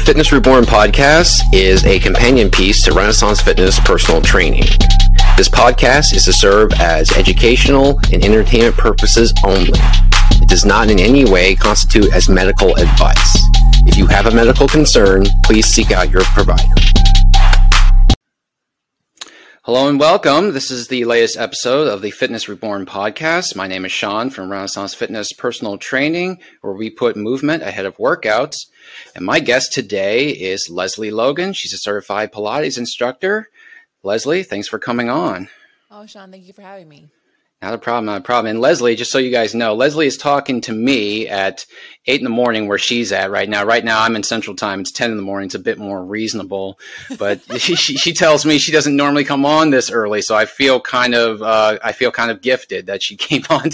The 0.00 0.06
Fitness 0.06 0.32
Reborn 0.32 0.64
podcast 0.64 1.42
is 1.52 1.84
a 1.84 1.98
companion 1.98 2.50
piece 2.50 2.82
to 2.84 2.92
Renaissance 2.92 3.42
Fitness 3.42 3.78
personal 3.80 4.22
training. 4.22 4.64
This 5.36 5.50
podcast 5.50 6.14
is 6.14 6.24
to 6.24 6.32
serve 6.32 6.72
as 6.80 7.12
educational 7.12 8.00
and 8.10 8.24
entertainment 8.24 8.78
purposes 8.78 9.34
only. 9.44 9.78
It 10.40 10.48
does 10.48 10.64
not 10.64 10.88
in 10.88 10.98
any 10.98 11.30
way 11.30 11.54
constitute 11.54 12.14
as 12.14 12.30
medical 12.30 12.74
advice. 12.76 13.42
If 13.86 13.98
you 13.98 14.06
have 14.06 14.24
a 14.24 14.30
medical 14.30 14.66
concern, 14.66 15.26
please 15.44 15.66
seek 15.66 15.92
out 15.92 16.10
your 16.10 16.22
provider. 16.22 16.74
Hello 19.64 19.86
and 19.86 20.00
welcome. 20.00 20.54
This 20.54 20.70
is 20.70 20.88
the 20.88 21.04
latest 21.04 21.36
episode 21.36 21.88
of 21.88 22.00
the 22.00 22.10
Fitness 22.10 22.48
Reborn 22.48 22.86
podcast. 22.86 23.54
My 23.54 23.66
name 23.66 23.84
is 23.84 23.92
Seann 23.92 24.32
from 24.32 24.50
Renaissance 24.50 24.94
Fitness 24.94 25.34
Personal 25.34 25.76
Training, 25.76 26.38
where 26.62 26.72
we 26.72 26.88
put 26.88 27.18
movement 27.18 27.62
ahead 27.62 27.84
of 27.84 27.98
workouts. 27.98 28.56
And 29.14 29.24
my 29.24 29.40
guest 29.40 29.72
today 29.72 30.28
is 30.28 30.68
Lesley 30.70 31.10
Logan. 31.10 31.52
She's 31.52 31.72
a 31.72 31.78
certified 31.78 32.32
Pilates 32.32 32.78
instructor. 32.78 33.48
Lesley, 34.02 34.42
thanks 34.42 34.68
for 34.68 34.78
coming 34.78 35.10
on. 35.10 35.48
Oh, 35.90 36.04
Seann, 36.06 36.30
thank 36.30 36.46
you 36.46 36.52
for 36.52 36.62
having 36.62 36.88
me. 36.88 37.08
Not 37.62 37.74
a 37.74 37.78
problem, 37.78 38.06
not 38.06 38.22
a 38.22 38.24
problem. 38.24 38.52
And 38.52 38.60
Lesley, 38.60 38.96
just 38.96 39.10
so 39.10 39.18
you 39.18 39.30
guys 39.30 39.54
know, 39.54 39.74
Lesley 39.74 40.06
is 40.06 40.16
talking 40.16 40.62
to 40.62 40.72
me 40.72 41.28
at 41.28 41.66
eight 42.06 42.18
in 42.18 42.24
the 42.24 42.30
morning 42.30 42.66
where 42.68 42.78
she's 42.78 43.12
at 43.12 43.30
right 43.30 43.50
now. 43.50 43.64
Right 43.64 43.84
now, 43.84 44.00
I'm 44.00 44.16
in 44.16 44.22
Central 44.22 44.56
Time. 44.56 44.80
It's 44.80 44.90
10 44.90 45.10
in 45.10 45.18
the 45.18 45.22
morning. 45.22 45.46
It's 45.46 45.54
a 45.54 45.58
bit 45.58 45.76
more 45.76 46.02
reasonable. 46.02 46.78
But 47.18 47.42
she, 47.60 47.74
she, 47.76 48.14
tells 48.14 48.46
me 48.46 48.56
she 48.56 48.72
doesn't 48.72 48.96
normally 48.96 49.24
come 49.24 49.44
on 49.44 49.68
this 49.68 49.90
early. 49.90 50.22
So 50.22 50.34
I 50.34 50.46
feel 50.46 50.80
kind 50.80 51.14
of, 51.14 51.42
uh, 51.42 51.78
I 51.84 51.92
feel 51.92 52.10
kind 52.10 52.30
of 52.30 52.40
gifted 52.40 52.86
that 52.86 53.02
she 53.02 53.14
came 53.18 53.42
on 53.50 53.66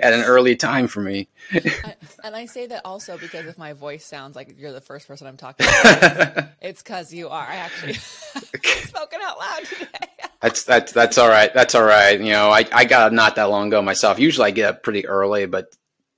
at 0.00 0.14
an 0.14 0.22
early 0.22 0.56
time 0.56 0.88
for 0.88 1.00
me. 1.02 1.28
I, 1.52 1.94
and 2.24 2.36
I 2.36 2.46
say 2.46 2.66
that 2.66 2.82
also 2.84 3.18
because 3.18 3.46
if 3.46 3.58
my 3.58 3.72
voice 3.72 4.04
sounds 4.04 4.36
like 4.36 4.54
you're 4.58 4.72
the 4.72 4.80
first 4.80 5.06
person 5.06 5.26
I'm 5.26 5.36
talking 5.36 5.66
to, 5.66 6.50
it's 6.62 6.82
because 6.82 7.12
you 7.12 7.28
are. 7.28 7.46
I 7.46 7.56
actually 7.56 7.94
spoken 7.94 9.20
out 9.22 9.38
loud 9.38 9.64
today. 9.64 9.88
That's 10.40 10.64
that's 10.64 10.92
that's 10.92 11.16
all 11.16 11.28
right. 11.30 11.54
That's 11.54 11.74
all 11.74 11.84
right. 11.84 12.20
You 12.20 12.32
know, 12.32 12.50
I, 12.50 12.66
I 12.70 12.84
got 12.84 13.06
up 13.06 13.12
not 13.14 13.36
that 13.36 13.44
long 13.44 13.68
ago 13.68 13.80
myself. 13.80 14.18
Usually 14.18 14.48
I 14.48 14.50
get 14.50 14.68
up 14.68 14.82
pretty 14.82 15.06
early, 15.06 15.46
but 15.46 15.74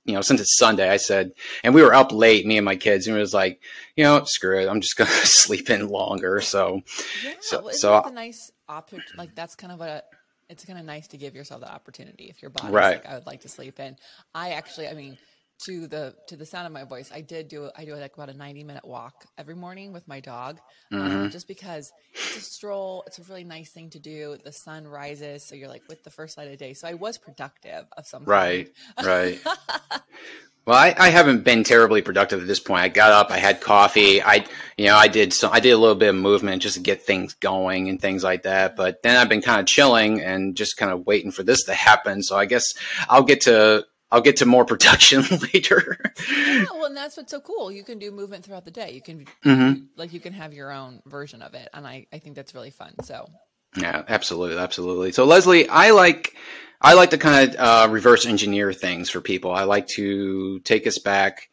you 0.07 0.13
know, 0.13 0.21
since 0.21 0.41
it's 0.41 0.57
Sunday, 0.57 0.89
I 0.89 0.97
said, 0.97 1.31
and 1.63 1.73
we 1.73 1.81
were 1.81 1.93
up 1.93 2.11
late, 2.11 2.45
me 2.45 2.57
and 2.57 2.65
my 2.65 2.77
kids, 2.77 3.07
and 3.07 3.15
it 3.15 3.19
was 3.19 3.33
like, 3.33 3.61
you 3.95 4.03
know, 4.03 4.23
screw 4.25 4.59
it, 4.59 4.67
I'm 4.67 4.81
just 4.81 4.97
gonna 4.97 5.09
sleep 5.11 5.69
in 5.69 5.87
longer. 5.89 6.41
So, 6.41 6.81
yeah, 7.23 7.33
so, 7.41 7.61
well, 7.61 7.73
so 7.73 8.03
a 8.03 8.11
nice 8.11 8.51
opportunity. 8.67 9.09
Like 9.17 9.35
that's 9.35 9.55
kind 9.55 9.71
of 9.71 9.81
a, 9.81 10.03
it's 10.49 10.65
kind 10.65 10.79
of 10.79 10.85
nice 10.85 11.07
to 11.09 11.17
give 11.17 11.35
yourself 11.35 11.61
that 11.61 11.71
opportunity 11.71 12.25
if 12.25 12.41
your 12.41 12.51
body's 12.51 12.71
right. 12.71 13.03
like, 13.03 13.05
I 13.05 13.15
would 13.15 13.25
like 13.25 13.41
to 13.41 13.49
sleep 13.49 13.79
in. 13.79 13.97
I 14.33 14.51
actually, 14.51 14.87
I 14.87 14.93
mean, 14.93 15.17
to 15.59 15.87
the 15.87 16.15
to 16.27 16.35
the 16.35 16.45
sound 16.45 16.67
of 16.67 16.71
my 16.71 16.83
voice 16.83 17.11
i 17.11 17.19
did 17.21 17.47
do 17.47 17.69
i 17.75 17.83
do 17.83 17.95
like 17.95 18.13
about 18.13 18.29
a 18.29 18.33
90 18.33 18.63
minute 18.63 18.85
walk 18.85 19.25
every 19.37 19.55
morning 19.55 19.91
with 19.91 20.07
my 20.07 20.19
dog 20.19 20.59
um, 20.91 20.99
mm-hmm. 20.99 21.17
um, 21.17 21.29
just 21.31 21.47
because 21.47 21.91
it's 22.13 22.37
a 22.37 22.41
stroll 22.41 23.03
it's 23.07 23.17
a 23.17 23.23
really 23.23 23.43
nice 23.43 23.71
thing 23.71 23.89
to 23.89 23.99
do 23.99 24.37
the 24.43 24.51
sun 24.51 24.87
rises 24.87 25.43
so 25.43 25.55
you're 25.55 25.67
like 25.67 25.81
with 25.89 26.03
the 26.03 26.11
first 26.11 26.37
light 26.37 26.51
of 26.51 26.57
day 26.57 26.73
so 26.73 26.87
i 26.87 26.93
was 26.93 27.17
productive 27.17 27.85
of 27.97 28.05
some 28.05 28.23
right 28.25 28.69
right 29.03 29.39
well 30.67 30.77
I, 30.77 30.93
I 30.95 31.09
haven't 31.09 31.43
been 31.43 31.63
terribly 31.63 32.03
productive 32.03 32.41
at 32.41 32.47
this 32.47 32.59
point 32.59 32.83
i 32.83 32.89
got 32.89 33.11
up 33.11 33.31
i 33.31 33.37
had 33.37 33.61
coffee 33.61 34.21
i 34.21 34.45
you 34.77 34.85
know 34.85 34.95
i 34.95 35.07
did 35.07 35.33
so 35.33 35.49
i 35.49 35.59
did 35.59 35.71
a 35.71 35.77
little 35.77 35.95
bit 35.95 36.09
of 36.09 36.15
movement 36.15 36.61
just 36.61 36.75
to 36.75 36.81
get 36.81 37.01
things 37.01 37.33
going 37.33 37.89
and 37.89 37.99
things 37.99 38.23
like 38.23 38.43
that 38.43 38.75
but 38.75 39.01
then 39.01 39.17
i've 39.17 39.29
been 39.29 39.41
kind 39.41 39.59
of 39.59 39.65
chilling 39.65 40.21
and 40.21 40.55
just 40.55 40.77
kind 40.77 40.91
of 40.91 41.07
waiting 41.07 41.31
for 41.31 41.41
this 41.41 41.63
to 41.63 41.73
happen 41.73 42.21
so 42.21 42.37
i 42.37 42.45
guess 42.45 42.75
i'll 43.09 43.23
get 43.23 43.41
to 43.41 43.83
I'll 44.09 44.21
get 44.21 44.37
to 44.37 44.45
more 44.45 44.65
production 44.73 45.23
later. 45.53 45.97
yeah, 46.29 46.65
well, 46.71 46.85
and 46.85 46.95
that's 46.95 47.17
what's 47.17 47.31
so 47.31 47.41
cool. 47.41 47.71
You 47.71 47.83
can 47.83 47.99
do 47.99 48.11
movement 48.11 48.45
throughout 48.45 48.65
the 48.65 48.71
day. 48.71 48.91
You 48.91 49.01
can, 49.01 49.25
mm-hmm. 49.43 49.83
like, 49.95 50.13
you 50.13 50.19
can 50.19 50.33
have 50.33 50.53
your 50.53 50.71
own 50.71 51.01
version 51.05 51.41
of 51.41 51.53
it, 51.53 51.67
and 51.73 51.85
I, 51.85 52.07
I 52.13 52.19
think 52.19 52.35
that's 52.35 52.55
really 52.55 52.69
fun. 52.69 52.93
So, 53.03 53.29
yeah, 53.75 54.03
absolutely, 54.07 54.57
absolutely. 54.57 55.11
So, 55.11 55.25
Lesley, 55.25 55.67
I 55.67 55.91
like, 55.91 56.35
I 56.81 56.93
like 56.93 57.09
to 57.11 57.17
kind 57.17 57.49
of 57.49 57.55
uh, 57.59 57.87
reverse 57.91 58.25
engineer 58.25 58.73
things 58.73 59.09
for 59.09 59.21
people. 59.21 59.51
I 59.51 59.63
like 59.63 59.87
to 59.89 60.59
take 60.59 60.87
us 60.87 60.99
back 60.99 61.49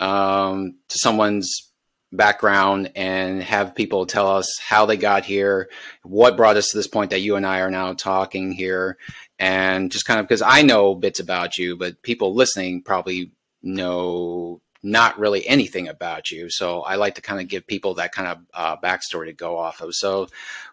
um, 0.00 0.76
to 0.88 0.98
someone's 0.98 1.70
background 2.12 2.92
and 2.94 3.42
have 3.42 3.74
people 3.74 4.06
tell 4.06 4.28
us 4.28 4.58
how 4.58 4.86
they 4.86 4.96
got 4.96 5.24
here, 5.24 5.68
what 6.02 6.36
brought 6.36 6.56
us 6.56 6.70
to 6.70 6.76
this 6.76 6.86
point 6.86 7.10
that 7.10 7.20
you 7.20 7.36
and 7.36 7.46
I 7.46 7.60
are 7.60 7.70
now 7.70 7.92
talking 7.94 8.52
here, 8.52 8.96
and 9.38 9.90
just 9.90 10.06
kind 10.06 10.20
of 10.20 10.26
because 10.26 10.42
I 10.42 10.62
know 10.62 10.94
bits 10.94 11.20
about 11.20 11.58
you, 11.58 11.76
but 11.76 12.02
people 12.02 12.34
listening 12.34 12.82
probably 12.82 13.32
know 13.62 14.60
not 14.82 15.18
really 15.18 15.46
anything 15.46 15.88
about 15.88 16.30
you. 16.30 16.48
So 16.48 16.82
I 16.82 16.94
like 16.94 17.16
to 17.16 17.22
kind 17.22 17.40
of 17.40 17.48
give 17.48 17.66
people 17.66 17.94
that 17.94 18.12
kind 18.12 18.28
of 18.28 18.38
uh, 18.54 18.76
backstory 18.76 19.26
to 19.26 19.32
go 19.32 19.58
off 19.58 19.80
of. 19.80 19.94
So, 19.94 20.28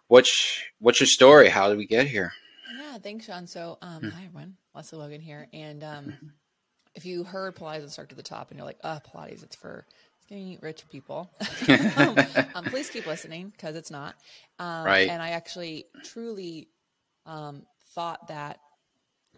what's 0.07 0.61
what's 0.79 0.99
your 0.99 1.07
story? 1.07 1.49
How 1.49 1.69
did 1.69 1.77
we 1.77 1.85
get 1.85 2.07
here? 2.07 2.31
Yeah, 2.77 2.97
thanks, 2.97 3.27
Seann. 3.27 3.47
So, 3.47 3.77
um, 3.81 4.01
hmm. 4.01 4.09
hi 4.09 4.25
everyone, 4.25 4.55
Lesley 4.75 4.99
Logan 4.99 5.21
here, 5.21 5.47
and 5.53 5.83
um, 5.83 6.13
if 6.95 7.05
you 7.05 7.23
heard 7.23 7.55
Pilates 7.55 7.79
and 7.81 7.91
start 7.91 8.09
to 8.09 8.15
the 8.15 8.23
top, 8.23 8.49
and 8.49 8.57
you're 8.57 8.65
like, 8.65 8.79
"Uh, 8.83 8.99
oh, 8.99 9.09
Pilates, 9.09 9.43
it's 9.43 9.55
for 9.55 9.85
skinny 10.21 10.57
rich 10.61 10.83
people," 10.89 11.29
um, 12.55 12.65
please 12.65 12.89
keep 12.89 13.05
listening 13.05 13.49
because 13.49 13.75
it's 13.75 13.91
not. 13.91 14.15
Um, 14.59 14.85
right. 14.85 15.09
And 15.09 15.21
I 15.21 15.29
actually 15.31 15.85
truly 16.03 16.67
um, 17.25 17.63
thought 17.93 18.27
that 18.27 18.59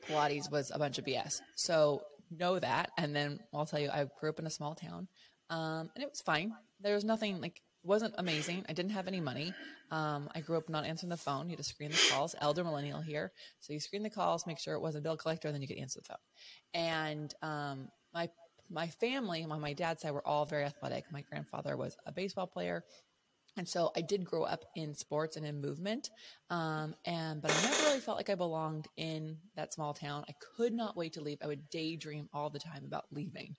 Pilates 0.08 0.52
was 0.52 0.72
a 0.74 0.80
bunch 0.80 0.98
of 0.98 1.06
BS. 1.06 1.42
So 1.56 2.02
know 2.32 2.60
that. 2.60 2.92
And 2.98 3.16
then 3.16 3.40
I'll 3.54 3.66
tell 3.66 3.80
you, 3.80 3.90
I 3.90 4.08
grew 4.20 4.30
up 4.30 4.40
in 4.40 4.48
a 4.48 4.52
small 4.52 4.76
town 4.76 5.08
um, 5.50 5.90
and 5.96 6.04
it 6.04 6.10
was 6.10 6.22
fine. 6.22 6.54
There 6.82 6.96
was 6.96 7.04
nothing 7.04 7.42
like, 7.42 7.62
wasn't 7.86 8.16
amazing. 8.18 8.66
I 8.68 8.74
didn't 8.74 8.92
have 8.92 9.08
any 9.08 9.22
money. 9.22 9.54
Um, 9.92 10.30
I 10.34 10.42
grew 10.42 10.58
up 10.58 10.70
not 10.70 10.86
answering 10.86 11.10
the 11.10 11.18
phone. 11.18 11.46
You 11.46 11.52
had 11.52 11.60
to 11.60 11.64
screen 11.64 11.92
the 11.92 12.02
calls, 12.12 12.36
elder 12.42 12.64
millennial 12.64 13.02
here. 13.02 13.32
So 13.60 13.74
you 13.74 13.80
screen 13.80 14.04
the 14.04 14.10
calls, 14.10 14.48
make 14.48 14.60
sure 14.60 14.74
it 14.74 14.82
wasn't 14.82 15.04
bill 15.04 15.18
collector, 15.18 15.48
and 15.48 15.56
then 15.56 15.62
you 15.62 15.68
could 15.68 15.78
answer 15.78 16.00
the 16.00 16.06
phone. 16.06 16.18
And 16.74 17.34
um, 17.42 17.90
my 18.14 18.30
my 18.70 18.88
family 18.88 19.46
on 19.48 19.62
my 19.62 19.74
dad's 19.74 20.02
side 20.02 20.12
were 20.12 20.28
all 20.28 20.46
very 20.46 20.64
athletic. 20.64 21.06
My 21.12 21.22
grandfather 21.22 21.78
was 21.78 21.96
a 22.06 22.12
baseball 22.12 22.48
player. 22.48 22.84
And 23.58 23.68
so 23.68 23.92
I 23.96 24.02
did 24.02 24.26
grow 24.26 24.44
up 24.44 24.66
in 24.76 24.94
sports 24.94 25.38
and 25.38 25.46
in 25.46 25.62
movement. 25.62 26.10
Um, 26.50 26.94
and, 27.06 27.42
but 27.42 27.52
I 27.52 27.62
never 27.62 27.84
really 27.84 28.00
felt 28.00 28.18
like 28.18 28.30
I 28.30 28.36
belonged 28.36 28.88
in 28.98 29.38
that 29.56 29.74
small 29.74 29.94
town. 29.94 30.26
I 30.28 30.34
could 30.58 30.74
not 30.74 30.98
wait 30.98 31.14
to 31.14 31.22
leave. 31.22 31.38
I 31.42 31.48
would 31.48 31.70
daydream 31.70 32.28
all 32.34 32.50
the 32.50 32.60
time 32.60 32.84
about 32.86 33.06
leaving. 33.12 33.56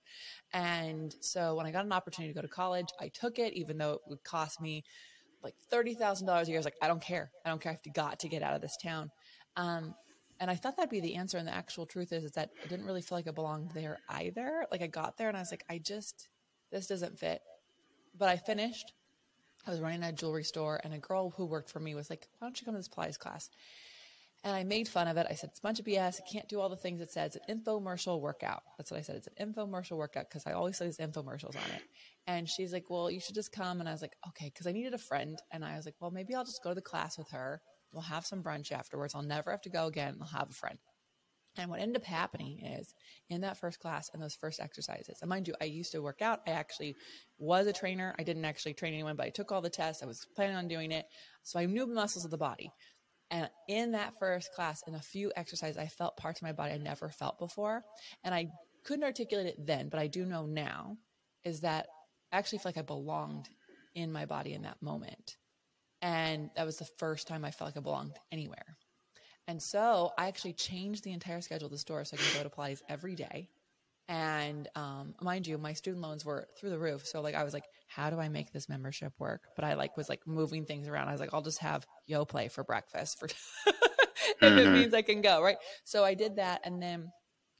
And 0.53 1.15
so 1.19 1.55
when 1.55 1.65
I 1.65 1.71
got 1.71 1.85
an 1.85 1.91
opportunity 1.91 2.31
to 2.33 2.39
go 2.39 2.45
to 2.45 2.53
college, 2.53 2.89
I 2.99 3.07
took 3.07 3.39
it, 3.39 3.53
even 3.53 3.77
though 3.77 3.93
it 3.93 4.01
would 4.07 4.23
cost 4.23 4.61
me 4.61 4.83
like 5.43 5.55
$30,000 5.71 6.43
a 6.43 6.45
year. 6.47 6.57
I 6.57 6.59
was 6.59 6.65
like, 6.65 6.75
I 6.81 6.87
don't 6.87 7.01
care. 7.01 7.31
I 7.45 7.49
don't 7.49 7.61
care. 7.61 7.71
I've 7.71 7.93
got 7.93 8.19
to 8.19 8.29
get 8.29 8.43
out 8.43 8.55
of 8.55 8.61
this 8.61 8.77
town. 8.81 9.09
Um, 9.55 9.95
and 10.39 10.51
I 10.51 10.55
thought 10.55 10.77
that'd 10.77 10.91
be 10.91 10.99
the 10.99 11.15
answer. 11.15 11.37
And 11.37 11.47
the 11.47 11.53
actual 11.53 11.87
truth 11.87 12.11
is, 12.11 12.23
is 12.23 12.31
that 12.33 12.51
I 12.63 12.67
didn't 12.67 12.85
really 12.85 13.01
feel 13.01 13.17
like 13.17 13.27
I 13.27 13.31
belonged 13.31 13.71
there 13.71 13.97
either. 14.09 14.65
Like 14.71 14.81
I 14.81 14.87
got 14.87 15.17
there 15.17 15.27
and 15.27 15.37
I 15.37 15.39
was 15.39 15.51
like, 15.51 15.63
I 15.69 15.79
just, 15.79 16.27
this 16.71 16.85
doesn't 16.87 17.17
fit. 17.17 17.41
But 18.15 18.29
I 18.29 18.37
finished 18.37 18.93
I 19.67 19.71
was 19.71 19.81
running 19.81 20.03
a 20.03 20.13
jewelry 20.13 20.45
store, 20.45 20.79
and 20.83 20.93
a 20.93 20.99
girl 20.99 21.31
who 21.31 21.45
worked 21.45 21.69
for 21.69 21.79
me 21.79 21.93
was 21.93 22.09
like, 22.09 22.27
"Why 22.39 22.47
don't 22.47 22.59
you 22.59 22.65
come 22.65 22.73
to 22.73 22.79
this 22.79 22.87
Pilates 22.87 23.19
class?" 23.19 23.49
And 24.43 24.55
I 24.55 24.63
made 24.63 24.87
fun 24.87 25.07
of 25.07 25.17
it. 25.17 25.27
I 25.29 25.33
said, 25.33 25.49
"It's 25.49 25.59
a 25.59 25.61
bunch 25.61 25.79
of 25.79 25.85
BS. 25.85 26.21
I 26.21 26.31
can't 26.31 26.47
do 26.47 26.61
all 26.61 26.69
the 26.69 26.77
things 26.77 27.01
it 27.01 27.11
says. 27.11 27.35
It's 27.35 27.49
an 27.49 27.61
infomercial 27.61 28.21
workout." 28.21 28.63
That's 28.77 28.91
what 28.91 28.97
I 28.97 29.01
said. 29.01 29.17
It's 29.17 29.27
an 29.35 29.53
infomercial 29.53 29.97
workout 29.97 30.29
because 30.29 30.47
I 30.47 30.53
always 30.53 30.77
say 30.77 30.85
there's 30.85 30.97
infomercials 30.97 31.55
on 31.55 31.71
it. 31.71 31.81
And 32.27 32.49
she's 32.49 32.71
like, 32.71 32.89
"Well, 32.89 33.11
you 33.11 33.19
should 33.19 33.35
just 33.35 33.51
come." 33.51 33.79
And 33.79 33.89
I 33.89 33.91
was 33.91 34.01
like, 34.01 34.15
"Okay," 34.29 34.45
because 34.45 34.67
I 34.67 34.71
needed 34.71 34.93
a 34.93 34.97
friend, 34.99 35.37
and 35.51 35.65
I 35.65 35.75
was 35.75 35.85
like, 35.85 35.95
"Well, 35.99 36.11
maybe 36.11 36.33
I'll 36.33 36.45
just 36.45 36.63
go 36.63 36.69
to 36.69 36.75
the 36.75 36.81
class 36.81 37.17
with 37.17 37.29
her. 37.31 37.61
We'll 37.91 38.03
have 38.03 38.25
some 38.25 38.43
brunch 38.43 38.71
afterwards. 38.71 39.15
I'll 39.15 39.21
never 39.21 39.51
have 39.51 39.61
to 39.63 39.69
go 39.69 39.87
again. 39.87 40.17
I'll 40.21 40.27
have 40.27 40.49
a 40.49 40.53
friend." 40.53 40.79
And 41.57 41.69
what 41.69 41.79
ended 41.79 41.97
up 41.97 42.03
happening 42.03 42.59
is 42.63 42.93
in 43.29 43.41
that 43.41 43.57
first 43.57 43.79
class 43.79 44.09
and 44.13 44.21
those 44.21 44.35
first 44.35 44.59
exercises, 44.59 45.17
and 45.21 45.29
mind 45.29 45.47
you, 45.47 45.55
I 45.59 45.65
used 45.65 45.91
to 45.93 46.01
work 46.01 46.21
out. 46.21 46.41
I 46.47 46.51
actually 46.51 46.95
was 47.39 47.67
a 47.67 47.73
trainer. 47.73 48.15
I 48.19 48.23
didn't 48.23 48.45
actually 48.45 48.75
train 48.75 48.93
anyone, 48.93 49.15
but 49.15 49.25
I 49.25 49.29
took 49.29 49.51
all 49.51 49.61
the 49.61 49.69
tests. 49.69 50.03
I 50.03 50.05
was 50.05 50.25
planning 50.35 50.55
on 50.55 50.67
doing 50.67 50.91
it. 50.91 51.05
So 51.43 51.59
I 51.59 51.65
knew 51.65 51.85
the 51.85 51.93
muscles 51.93 52.25
of 52.25 52.31
the 52.31 52.37
body. 52.37 52.71
And 53.29 53.49
in 53.67 53.91
that 53.91 54.13
first 54.19 54.53
class, 54.53 54.83
in 54.87 54.95
a 54.95 55.01
few 55.01 55.31
exercises, 55.35 55.77
I 55.77 55.87
felt 55.87 56.15
parts 56.15 56.39
of 56.39 56.43
my 56.43 56.53
body 56.53 56.73
I 56.73 56.77
never 56.77 57.09
felt 57.09 57.39
before. 57.39 57.83
And 58.23 58.33
I 58.33 58.47
couldn't 58.85 59.03
articulate 59.03 59.47
it 59.47 59.65
then, 59.65 59.89
but 59.89 59.99
I 59.99 60.07
do 60.07 60.25
know 60.25 60.45
now 60.45 60.97
is 61.43 61.61
that 61.61 61.87
I 62.31 62.37
actually 62.37 62.59
feel 62.59 62.69
like 62.69 62.77
I 62.77 62.83
belonged 62.83 63.49
in 63.95 64.11
my 64.11 64.25
body 64.25 64.53
in 64.53 64.61
that 64.61 64.81
moment. 64.81 65.35
And 66.01 66.51
that 66.55 66.65
was 66.65 66.77
the 66.77 66.87
first 66.99 67.27
time 67.27 67.43
I 67.43 67.51
felt 67.51 67.69
like 67.69 67.77
I 67.77 67.81
belonged 67.81 68.13
anywhere. 68.31 68.77
And 69.47 69.61
so 69.61 70.11
I 70.17 70.27
actually 70.27 70.53
changed 70.53 71.03
the 71.03 71.13
entire 71.13 71.41
schedule 71.41 71.67
of 71.67 71.71
the 71.71 71.77
store 71.77 72.03
so 72.03 72.15
I 72.15 72.17
could 72.17 72.37
go 72.37 72.43
to 72.43 72.49
Pilates 72.49 72.81
every 72.89 73.15
day. 73.15 73.49
And 74.09 74.67
um, 74.75 75.15
mind 75.21 75.47
you, 75.47 75.57
my 75.57 75.73
student 75.73 76.01
loans 76.01 76.23
were 76.23 76.47
through 76.57 76.69
the 76.69 76.79
roof. 76.79 77.05
So 77.05 77.21
like 77.21 77.35
I 77.35 77.43
was 77.43 77.53
like, 77.53 77.65
how 77.87 78.09
do 78.09 78.19
I 78.19 78.29
make 78.29 78.51
this 78.51 78.69
membership 78.69 79.13
work? 79.19 79.43
But 79.55 79.65
I 79.65 79.73
like 79.73 79.97
was 79.97 80.09
like 80.09 80.25
moving 80.25 80.65
things 80.65 80.87
around. 80.87 81.09
I 81.09 81.11
was 81.11 81.21
like, 81.21 81.33
I'll 81.33 81.41
just 81.41 81.59
have 81.59 81.85
Yoplait 82.09 82.51
for 82.51 82.63
breakfast 82.63 83.19
for 83.19 83.25
if 83.67 83.75
mm-hmm. 84.41 84.57
it 84.57 84.71
means 84.71 84.93
I 84.93 85.01
can 85.01 85.21
go, 85.21 85.41
right? 85.41 85.57
So 85.83 86.05
I 86.05 86.13
did 86.13 86.37
that 86.37 86.61
and 86.63 86.81
then 86.81 87.11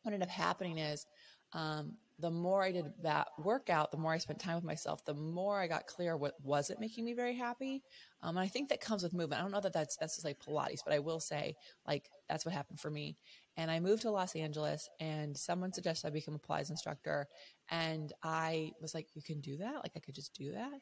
what 0.03 0.13
ended 0.13 0.27
up 0.27 0.33
happening 0.33 0.77
is 0.77 1.05
um, 1.53 1.95
the 2.19 2.31
more 2.31 2.63
I 2.63 2.71
did 2.71 2.85
that 3.03 3.27
workout, 3.37 3.91
the 3.91 3.97
more 3.97 4.11
I 4.11 4.17
spent 4.17 4.39
time 4.39 4.55
with 4.55 4.63
myself, 4.63 5.05
the 5.05 5.13
more 5.13 5.59
I 5.59 5.67
got 5.67 5.85
clear 5.85 6.17
what 6.17 6.33
wasn't 6.41 6.79
making 6.79 7.05
me 7.05 7.13
very 7.13 7.35
happy. 7.35 7.83
Um, 8.23 8.37
and 8.37 8.43
I 8.43 8.47
think 8.47 8.69
that 8.69 8.81
comes 8.81 9.03
with 9.03 9.13
movement. 9.13 9.39
I 9.39 9.43
don't 9.43 9.51
know 9.51 9.61
that 9.61 9.73
that's 9.73 10.23
like 10.23 10.39
Pilates, 10.39 10.79
but 10.83 10.93
I 10.93 10.99
will 10.99 11.19
say 11.19 11.55
like 11.85 12.09
that's 12.27 12.45
what 12.45 12.55
happened 12.55 12.79
for 12.79 12.89
me. 12.89 13.17
And 13.55 13.69
I 13.69 13.79
moved 13.79 14.01
to 14.03 14.11
Los 14.11 14.35
Angeles, 14.35 14.89
and 14.99 15.37
someone 15.37 15.73
suggested 15.73 16.07
I 16.07 16.11
become 16.11 16.35
a 16.35 16.39
Pilates 16.39 16.69
instructor, 16.69 17.27
and 17.69 18.11
I 18.23 18.71
was 18.81 18.93
like, 18.93 19.07
"You 19.13 19.21
can 19.21 19.39
do 19.39 19.57
that? 19.57 19.75
Like 19.75 19.93
I 19.95 19.99
could 19.99 20.15
just 20.15 20.33
do 20.33 20.53
that?" 20.53 20.79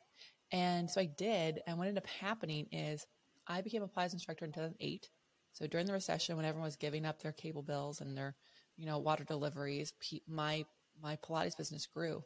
And 0.52 0.90
so 0.90 1.02
I 1.02 1.06
did. 1.06 1.60
And 1.68 1.78
what 1.78 1.88
ended 1.88 2.04
up 2.04 2.10
happening 2.10 2.68
is 2.72 3.06
I 3.48 3.62
became 3.62 3.84
a 3.84 3.88
Pilates 3.88 4.14
instructor 4.14 4.46
in 4.46 4.52
2008. 4.52 5.10
So 5.54 5.68
during 5.68 5.86
the 5.86 5.94
recession, 5.94 6.36
when 6.36 6.46
everyone 6.46 6.68
was 6.68 6.76
giving 6.76 7.06
up 7.06 7.22
their 7.22 7.32
cable 7.32 7.64
bills 7.64 8.02
and 8.02 8.18
their, 8.18 8.36
you 8.78 8.86
know, 8.86 9.00
water 9.00 9.24
deliveries, 9.24 9.94
my 10.28 10.66
my 11.02 11.18
Pilates 11.18 11.58
business 11.58 11.86
grew. 11.86 12.24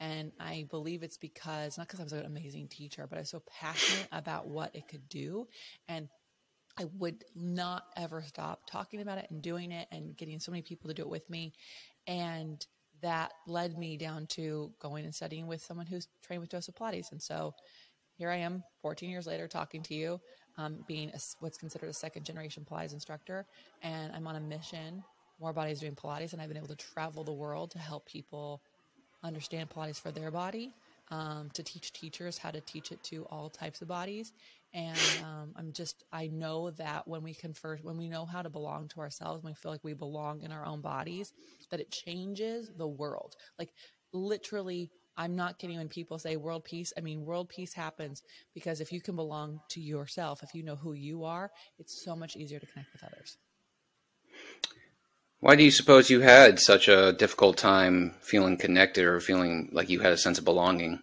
And 0.00 0.32
I 0.40 0.66
believe 0.70 1.02
it's 1.02 1.16
because, 1.16 1.78
not 1.78 1.86
because 1.86 2.00
I 2.00 2.04
was 2.04 2.12
an 2.12 2.26
amazing 2.26 2.68
teacher, 2.68 3.06
but 3.08 3.18
I 3.18 3.20
was 3.20 3.30
so 3.30 3.42
passionate 3.60 4.08
about 4.12 4.48
what 4.48 4.74
it 4.74 4.88
could 4.88 5.08
do. 5.08 5.46
And 5.88 6.08
I 6.78 6.86
would 6.98 7.24
not 7.36 7.84
ever 7.96 8.22
stop 8.22 8.62
talking 8.66 9.00
about 9.00 9.18
it 9.18 9.28
and 9.30 9.42
doing 9.42 9.70
it 9.70 9.86
and 9.92 10.16
getting 10.16 10.40
so 10.40 10.50
many 10.50 10.62
people 10.62 10.88
to 10.88 10.94
do 10.94 11.02
it 11.02 11.08
with 11.08 11.28
me. 11.30 11.52
And 12.06 12.64
that 13.02 13.32
led 13.46 13.78
me 13.78 13.96
down 13.96 14.26
to 14.28 14.72
going 14.80 15.04
and 15.04 15.14
studying 15.14 15.46
with 15.46 15.62
someone 15.62 15.86
who's 15.86 16.08
trained 16.22 16.40
with 16.40 16.50
Joseph 16.50 16.74
Pilates. 16.74 17.12
And 17.12 17.20
so 17.20 17.54
here 18.16 18.30
I 18.30 18.36
am 18.36 18.62
14 18.80 19.10
years 19.10 19.26
later 19.26 19.48
talking 19.48 19.82
to 19.84 19.94
you, 19.94 20.20
um, 20.56 20.84
being 20.86 21.10
a, 21.10 21.18
what's 21.40 21.58
considered 21.58 21.90
a 21.90 21.94
second 21.94 22.24
generation 22.24 22.66
Pilates 22.68 22.92
instructor. 22.92 23.46
And 23.82 24.12
I'm 24.12 24.26
on 24.26 24.36
a 24.36 24.40
mission 24.40 25.02
more 25.42 25.52
bodies 25.52 25.80
doing 25.80 25.94
Pilates, 25.94 26.32
and 26.32 26.40
I've 26.40 26.48
been 26.48 26.56
able 26.56 26.68
to 26.68 26.76
travel 26.76 27.24
the 27.24 27.32
world 27.32 27.72
to 27.72 27.78
help 27.78 28.06
people 28.06 28.62
understand 29.22 29.68
Pilates 29.70 30.00
for 30.00 30.10
their 30.10 30.30
body, 30.30 30.72
um, 31.10 31.50
to 31.54 31.62
teach 31.62 31.92
teachers 31.92 32.38
how 32.38 32.50
to 32.50 32.60
teach 32.60 32.92
it 32.92 33.02
to 33.04 33.24
all 33.24 33.50
types 33.50 33.82
of 33.82 33.88
bodies. 33.88 34.32
And 34.72 34.98
um, 35.22 35.52
I'm 35.56 35.72
just, 35.72 36.04
I 36.12 36.28
know 36.28 36.70
that 36.70 37.06
when 37.06 37.22
we 37.22 37.34
confer, 37.34 37.76
when 37.82 37.98
we 37.98 38.08
know 38.08 38.24
how 38.24 38.40
to 38.40 38.48
belong 38.48 38.88
to 38.88 39.00
ourselves, 39.00 39.42
when 39.42 39.52
we 39.52 39.54
feel 39.54 39.72
like 39.72 39.84
we 39.84 39.92
belong 39.92 40.40
in 40.42 40.50
our 40.50 40.64
own 40.64 40.80
bodies, 40.80 41.32
that 41.70 41.80
it 41.80 41.90
changes 41.90 42.70
the 42.78 42.86
world. 42.86 43.36
Like 43.58 43.70
literally, 44.12 44.90
I'm 45.16 45.36
not 45.36 45.58
kidding 45.58 45.76
when 45.76 45.88
people 45.88 46.18
say 46.18 46.36
world 46.36 46.64
peace. 46.64 46.92
I 46.96 47.02
mean, 47.02 47.26
world 47.26 47.50
peace 47.50 47.74
happens 47.74 48.22
because 48.54 48.80
if 48.80 48.90
you 48.92 49.02
can 49.02 49.14
belong 49.14 49.60
to 49.70 49.80
yourself, 49.80 50.42
if 50.42 50.54
you 50.54 50.62
know 50.62 50.76
who 50.76 50.94
you 50.94 51.24
are, 51.24 51.50
it's 51.78 52.02
so 52.02 52.16
much 52.16 52.36
easier 52.36 52.58
to 52.58 52.66
connect 52.66 52.92
with 52.92 53.04
others. 53.04 53.36
Why 55.42 55.56
do 55.56 55.64
you 55.64 55.72
suppose 55.72 56.08
you 56.08 56.20
had 56.20 56.60
such 56.60 56.86
a 56.86 57.12
difficult 57.12 57.56
time 57.56 58.14
feeling 58.20 58.56
connected 58.56 59.04
or 59.04 59.18
feeling 59.18 59.70
like 59.72 59.90
you 59.90 59.98
had 59.98 60.12
a 60.12 60.16
sense 60.16 60.38
of 60.38 60.44
belonging? 60.44 61.02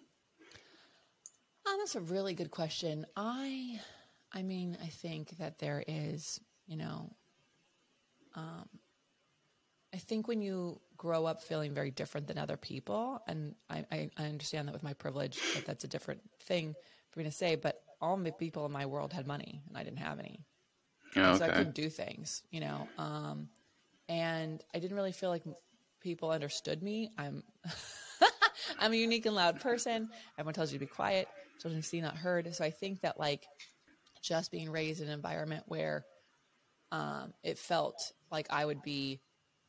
Oh, 1.66 1.76
that's 1.78 1.94
a 1.94 2.00
really 2.00 2.32
good 2.32 2.50
question. 2.50 3.04
I, 3.14 3.78
I 4.32 4.40
mean, 4.40 4.78
I 4.82 4.86
think 4.86 5.36
that 5.36 5.58
there 5.58 5.84
is, 5.86 6.40
you 6.66 6.78
know, 6.78 7.10
um, 8.34 8.66
I 9.92 9.98
think 9.98 10.26
when 10.26 10.40
you 10.40 10.80
grow 10.96 11.26
up 11.26 11.42
feeling 11.42 11.74
very 11.74 11.90
different 11.90 12.26
than 12.26 12.38
other 12.38 12.56
people, 12.56 13.20
and 13.26 13.54
I, 13.68 13.84
I, 13.92 14.10
I 14.16 14.24
understand 14.24 14.68
that 14.68 14.72
with 14.72 14.82
my 14.82 14.94
privilege, 14.94 15.38
that 15.54 15.66
that's 15.66 15.84
a 15.84 15.88
different 15.88 16.22
thing 16.44 16.74
for 17.10 17.18
me 17.18 17.26
to 17.26 17.30
say, 17.30 17.56
but 17.56 17.82
all 18.00 18.16
the 18.16 18.32
people 18.32 18.64
in 18.64 18.72
my 18.72 18.86
world 18.86 19.12
had 19.12 19.26
money 19.26 19.60
and 19.68 19.76
I 19.76 19.82
didn't 19.82 19.98
have 19.98 20.18
any. 20.18 20.46
Oh, 21.14 21.20
okay. 21.20 21.38
So 21.38 21.44
I 21.44 21.48
couldn't 21.48 21.74
do 21.74 21.90
things, 21.90 22.42
you 22.50 22.60
know. 22.60 22.88
Um, 22.96 23.50
and 24.10 24.62
I 24.74 24.80
didn't 24.80 24.96
really 24.96 25.12
feel 25.12 25.30
like 25.30 25.44
people 26.00 26.30
understood 26.30 26.82
me. 26.82 27.10
I'm 27.16 27.44
I'm 28.78 28.92
a 28.92 28.96
unique 28.96 29.24
and 29.24 29.34
loud 29.34 29.60
person. 29.60 30.10
Everyone 30.36 30.52
tells 30.52 30.72
you 30.72 30.78
to 30.78 30.84
be 30.84 30.90
quiet, 30.90 31.28
children 31.60 31.82
see 31.82 32.00
not 32.00 32.16
heard. 32.16 32.52
So 32.54 32.64
I 32.64 32.70
think 32.70 33.02
that 33.02 33.18
like 33.18 33.46
just 34.20 34.50
being 34.50 34.70
raised 34.70 35.00
in 35.00 35.06
an 35.06 35.14
environment 35.14 35.64
where 35.66 36.04
um, 36.92 37.32
it 37.44 37.56
felt 37.56 38.12
like 38.30 38.48
I 38.50 38.66
would 38.66 38.82
be 38.82 39.20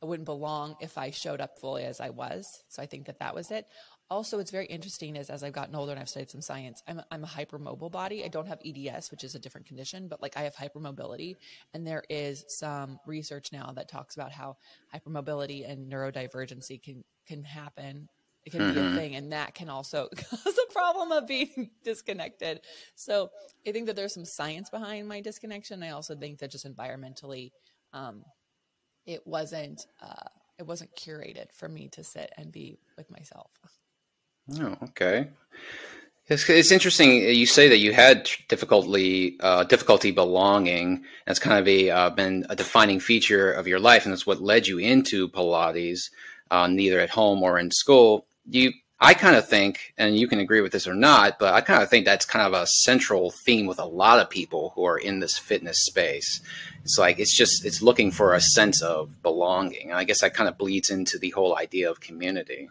I 0.02 0.06
wouldn't 0.06 0.26
belong 0.26 0.74
if 0.80 0.98
I 0.98 1.12
showed 1.12 1.40
up 1.40 1.60
fully 1.60 1.84
as 1.84 2.00
I 2.00 2.10
was. 2.10 2.64
So 2.68 2.82
I 2.82 2.86
think 2.86 3.06
that 3.06 3.20
that 3.20 3.36
was 3.36 3.52
it 3.52 3.66
also 4.12 4.38
it's 4.38 4.50
very 4.50 4.66
interesting 4.66 5.16
as, 5.16 5.30
as 5.30 5.42
i've 5.42 5.52
gotten 5.52 5.74
older 5.74 5.92
and 5.92 6.00
i've 6.00 6.08
studied 6.08 6.30
some 6.30 6.40
science 6.40 6.82
I'm, 6.86 7.02
I'm 7.10 7.24
a 7.24 7.26
hypermobile 7.26 7.90
body. 7.90 8.24
I 8.24 8.28
don't 8.28 8.46
have 8.46 8.60
eds 8.64 9.10
which 9.10 9.24
is 9.24 9.34
a 9.34 9.38
different 9.38 9.66
condition 9.66 10.08
but 10.08 10.20
like 10.22 10.36
i 10.36 10.42
have 10.42 10.54
hypermobility. 10.54 11.36
And 11.74 11.86
there 11.86 12.04
is 12.08 12.44
some 12.48 12.98
research 13.06 13.52
now 13.52 13.72
that 13.76 13.88
talks 13.88 14.14
about 14.14 14.32
how 14.32 14.56
hypermobility 14.94 15.68
and 15.68 15.90
neurodivergency 15.90 16.82
can 16.82 17.04
can 17.26 17.42
happen. 17.44 18.08
It 18.44 18.50
can 18.50 18.60
mm-hmm. 18.60 18.74
be 18.74 18.80
a 18.80 18.82
mm-hmm. 18.82 18.96
thing 18.96 19.14
and 19.16 19.32
that 19.32 19.54
can 19.54 19.68
also 19.68 20.08
cause 20.16 20.58
a 20.58 20.72
problem 20.72 21.12
of 21.12 21.26
being 21.26 21.70
disconnected. 21.84 22.60
So 22.94 23.30
i 23.66 23.72
think 23.72 23.86
that 23.86 23.96
there's 23.96 24.14
some 24.14 24.24
science 24.24 24.68
behind 24.70 25.08
my 25.08 25.20
disconnection. 25.20 25.82
I 25.82 25.90
also 25.90 26.14
think 26.14 26.38
that 26.38 26.50
just 26.50 26.66
environmentally 26.66 27.52
um, 27.92 28.24
it 29.06 29.26
wasn't 29.26 29.86
uh, 30.00 30.28
it 30.58 30.66
wasn't 30.66 30.94
curated 30.94 31.52
for 31.52 31.68
me 31.68 31.88
to 31.88 32.04
sit 32.04 32.30
and 32.36 32.52
be 32.52 32.78
with 32.96 33.10
myself 33.10 33.50
Oh, 34.50 34.76
okay. 34.84 35.28
It's, 36.28 36.48
it's 36.48 36.70
interesting. 36.70 37.16
You 37.16 37.46
say 37.46 37.68
that 37.68 37.78
you 37.78 37.92
had 37.92 38.30
difficulty 38.48 39.36
uh, 39.40 39.64
difficulty 39.64 40.12
belonging. 40.12 41.04
That's 41.26 41.38
kind 41.38 41.58
of 41.58 41.68
a 41.68 41.90
uh, 41.90 42.10
been 42.10 42.46
a 42.48 42.56
defining 42.56 43.00
feature 43.00 43.52
of 43.52 43.66
your 43.66 43.80
life, 43.80 44.04
and 44.04 44.12
that's 44.12 44.26
what 44.26 44.40
led 44.40 44.66
you 44.66 44.78
into 44.78 45.28
Pilates, 45.28 46.10
uh, 46.50 46.68
neither 46.68 47.00
at 47.00 47.10
home 47.10 47.42
or 47.42 47.58
in 47.58 47.70
school. 47.70 48.26
You, 48.48 48.72
I 49.00 49.14
kind 49.14 49.34
of 49.34 49.48
think, 49.48 49.92
and 49.98 50.16
you 50.16 50.28
can 50.28 50.38
agree 50.38 50.60
with 50.60 50.70
this 50.70 50.86
or 50.86 50.94
not, 50.94 51.40
but 51.40 51.54
I 51.54 51.60
kind 51.60 51.82
of 51.82 51.90
think 51.90 52.04
that's 52.04 52.24
kind 52.24 52.46
of 52.46 52.60
a 52.60 52.68
central 52.68 53.32
theme 53.44 53.66
with 53.66 53.80
a 53.80 53.84
lot 53.84 54.20
of 54.20 54.30
people 54.30 54.72
who 54.74 54.84
are 54.84 54.96
in 54.96 55.18
this 55.18 55.36
fitness 55.36 55.84
space. 55.84 56.40
It's 56.84 56.98
like 56.98 57.18
it's 57.18 57.36
just 57.36 57.64
it's 57.64 57.82
looking 57.82 58.12
for 58.12 58.32
a 58.32 58.40
sense 58.40 58.80
of 58.80 59.20
belonging. 59.22 59.90
And 59.90 59.98
I 59.98 60.04
guess 60.04 60.20
that 60.20 60.34
kind 60.34 60.48
of 60.48 60.56
bleeds 60.56 60.88
into 60.88 61.18
the 61.18 61.30
whole 61.30 61.58
idea 61.58 61.90
of 61.90 62.00
community. 62.00 62.70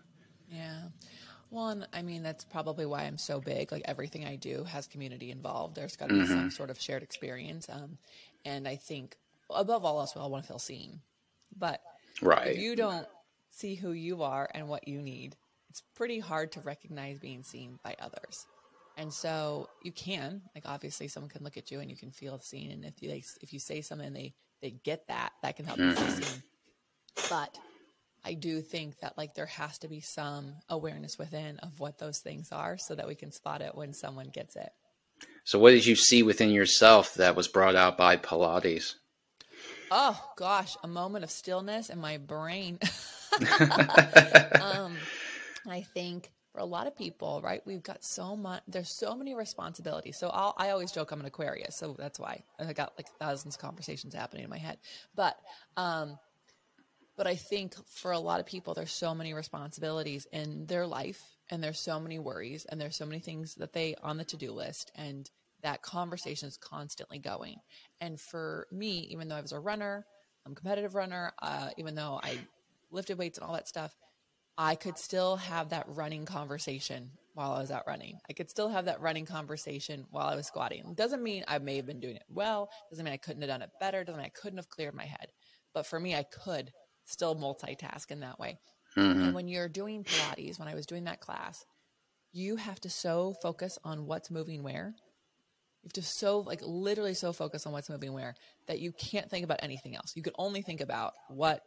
One, 1.51 1.85
I 1.91 2.01
mean, 2.01 2.23
that's 2.23 2.45
probably 2.45 2.85
why 2.85 3.03
I'm 3.03 3.17
so 3.17 3.41
big. 3.41 3.73
Like 3.73 3.83
everything 3.83 4.25
I 4.25 4.37
do 4.37 4.63
has 4.63 4.87
community 4.87 5.31
involved. 5.31 5.75
There's 5.75 5.97
got 5.97 6.07
to 6.07 6.13
be 6.13 6.21
mm-hmm. 6.21 6.31
some 6.31 6.51
sort 6.51 6.69
of 6.69 6.79
shared 6.79 7.03
experience. 7.03 7.67
Um, 7.69 7.97
and 8.45 8.65
I 8.65 8.77
think 8.77 9.17
above 9.53 9.83
all 9.83 9.99
else, 9.99 10.15
we 10.15 10.21
all 10.21 10.31
want 10.31 10.45
to 10.45 10.47
feel 10.47 10.59
seen. 10.59 11.01
But 11.57 11.81
right. 12.21 12.47
if 12.47 12.57
you 12.57 12.77
don't 12.77 13.05
see 13.49 13.75
who 13.75 13.91
you 13.91 14.23
are 14.23 14.49
and 14.53 14.69
what 14.69 14.87
you 14.87 15.01
need, 15.01 15.35
it's 15.69 15.83
pretty 15.93 16.19
hard 16.19 16.53
to 16.53 16.61
recognize 16.61 17.19
being 17.19 17.43
seen 17.43 17.79
by 17.83 17.97
others. 17.99 18.47
And 18.95 19.13
so 19.13 19.67
you 19.83 19.91
can, 19.91 20.43
like, 20.55 20.63
obviously, 20.65 21.09
someone 21.09 21.29
can 21.29 21.43
look 21.43 21.57
at 21.57 21.69
you 21.69 21.81
and 21.81 21.89
you 21.89 21.97
can 21.97 22.11
feel 22.11 22.39
seen. 22.39 22.71
And 22.71 22.85
if 22.85 23.01
you 23.01 23.11
if 23.41 23.51
you 23.51 23.59
say 23.59 23.81
something 23.81 24.07
and 24.07 24.15
they 24.15 24.33
they 24.61 24.71
get 24.71 25.05
that, 25.09 25.33
that 25.41 25.57
can 25.57 25.65
help 25.65 25.79
mm-hmm. 25.79 25.89
you 25.89 25.95
feel 25.95 26.05
mm-hmm. 26.07 26.21
seen. 26.21 26.43
But 27.29 27.57
I 28.23 28.33
do 28.33 28.61
think 28.61 28.99
that 28.99 29.17
like 29.17 29.33
there 29.33 29.47
has 29.47 29.77
to 29.79 29.87
be 29.87 30.01
some 30.01 30.55
awareness 30.69 31.17
within 31.17 31.57
of 31.59 31.79
what 31.79 31.97
those 31.97 32.19
things 32.19 32.51
are 32.51 32.77
so 32.77 32.95
that 32.95 33.07
we 33.07 33.15
can 33.15 33.31
spot 33.31 33.61
it 33.61 33.75
when 33.75 33.93
someone 33.93 34.29
gets 34.29 34.55
it. 34.55 34.69
So 35.43 35.59
what 35.59 35.71
did 35.71 35.85
you 35.85 35.95
see 35.95 36.23
within 36.23 36.51
yourself 36.51 37.15
that 37.15 37.35
was 37.35 37.47
brought 37.47 37.75
out 37.75 37.97
by 37.97 38.17
Pilates? 38.17 38.95
Oh 39.89 40.19
gosh, 40.37 40.77
a 40.83 40.87
moment 40.87 41.23
of 41.23 41.31
stillness 41.31 41.89
in 41.89 41.99
my 41.99 42.17
brain. 42.17 42.79
um, 44.61 44.95
I 45.67 45.81
think 45.93 46.31
for 46.53 46.59
a 46.59 46.65
lot 46.65 46.87
of 46.87 46.97
people, 46.97 47.41
right, 47.43 47.61
we've 47.65 47.83
got 47.83 48.03
so 48.03 48.35
much. 48.35 48.61
There's 48.67 48.97
so 48.97 49.15
many 49.15 49.33
responsibilities. 49.33 50.17
So 50.17 50.29
I'll, 50.29 50.53
I 50.57 50.69
always 50.69 50.91
joke 50.91 51.11
I'm 51.11 51.19
an 51.19 51.25
Aquarius, 51.25 51.75
so 51.75 51.95
that's 51.97 52.19
why 52.19 52.43
I 52.59 52.73
got 52.73 52.93
like 52.97 53.07
thousands 53.19 53.55
of 53.55 53.61
conversations 53.61 54.13
happening 54.13 54.43
in 54.43 54.49
my 54.49 54.57
head. 54.57 54.77
But 55.15 55.37
um, 55.75 56.17
but 57.17 57.27
I 57.27 57.35
think 57.35 57.75
for 57.87 58.11
a 58.11 58.19
lot 58.19 58.39
of 58.39 58.45
people, 58.45 58.73
there's 58.73 58.91
so 58.91 59.13
many 59.13 59.33
responsibilities 59.33 60.27
in 60.31 60.65
their 60.65 60.87
life 60.87 61.21
and 61.49 61.63
there's 61.63 61.79
so 61.79 61.99
many 61.99 62.19
worries 62.19 62.65
and 62.65 62.79
there's 62.79 62.95
so 62.95 63.05
many 63.05 63.19
things 63.19 63.55
that 63.55 63.73
they 63.73 63.95
on 64.01 64.17
the 64.17 64.23
to-do 64.23 64.51
list 64.51 64.91
and 64.95 65.29
that 65.63 65.81
conversation 65.81 66.47
is 66.47 66.57
constantly 66.57 67.19
going. 67.19 67.57
And 67.99 68.19
for 68.19 68.67
me, 68.71 69.07
even 69.11 69.27
though 69.27 69.35
I 69.35 69.41
was 69.41 69.51
a 69.51 69.59
runner, 69.59 70.05
I'm 70.45 70.53
a 70.53 70.55
competitive 70.55 70.95
runner, 70.95 71.33
uh, 71.41 71.69
even 71.77 71.95
though 71.95 72.19
I 72.23 72.39
lifted 72.91 73.17
weights 73.17 73.37
and 73.37 73.45
all 73.45 73.53
that 73.53 73.67
stuff, 73.67 73.93
I 74.57 74.75
could 74.75 74.97
still 74.97 75.37
have 75.37 75.69
that 75.69 75.85
running 75.87 76.25
conversation 76.25 77.11
while 77.33 77.51
I 77.51 77.61
was 77.61 77.71
out 77.71 77.87
running. 77.87 78.19
I 78.29 78.33
could 78.33 78.49
still 78.49 78.69
have 78.69 78.85
that 78.85 79.01
running 79.01 79.25
conversation 79.25 80.05
while 80.09 80.27
I 80.27 80.35
was 80.35 80.47
squatting. 80.47 80.93
Doesn't 80.95 81.23
mean 81.23 81.43
I 81.47 81.59
may 81.59 81.77
have 81.77 81.85
been 81.85 81.99
doing 81.99 82.15
it 82.15 82.25
well. 82.29 82.69
Doesn't 82.89 83.05
mean 83.05 83.13
I 83.13 83.17
couldn't 83.17 83.41
have 83.41 83.49
done 83.49 83.61
it 83.61 83.69
better. 83.79 84.03
Doesn't 84.03 84.19
mean 84.19 84.25
I 84.25 84.39
couldn't 84.39 84.57
have 84.57 84.69
cleared 84.69 84.93
my 84.93 85.05
head. 85.05 85.27
But 85.73 85.85
for 85.85 85.99
me, 85.99 86.15
I 86.15 86.23
could 86.23 86.71
still 87.11 87.35
multitask 87.35 88.11
in 88.11 88.21
that 88.21 88.39
way. 88.39 88.57
Mm-hmm. 88.97 89.23
And 89.23 89.33
when 89.33 89.47
you're 89.47 89.69
doing 89.69 90.03
Pilates, 90.03 90.59
when 90.59 90.67
I 90.67 90.75
was 90.75 90.85
doing 90.85 91.05
that 91.05 91.21
class, 91.21 91.63
you 92.33 92.55
have 92.55 92.79
to 92.81 92.89
so 92.89 93.35
focus 93.41 93.77
on 93.83 94.05
what's 94.05 94.31
moving 94.31 94.63
where. 94.63 94.93
You 95.83 95.87
have 95.87 95.93
to 95.93 96.03
so 96.03 96.39
like 96.39 96.61
literally 96.63 97.13
so 97.13 97.33
focus 97.33 97.65
on 97.65 97.73
what's 97.73 97.89
moving 97.89 98.13
where 98.13 98.35
that 98.67 98.79
you 98.79 98.91
can't 98.91 99.29
think 99.29 99.43
about 99.43 99.59
anything 99.63 99.95
else. 99.95 100.13
You 100.15 100.21
can 100.21 100.33
only 100.37 100.61
think 100.61 100.81
about 100.81 101.13
what 101.29 101.61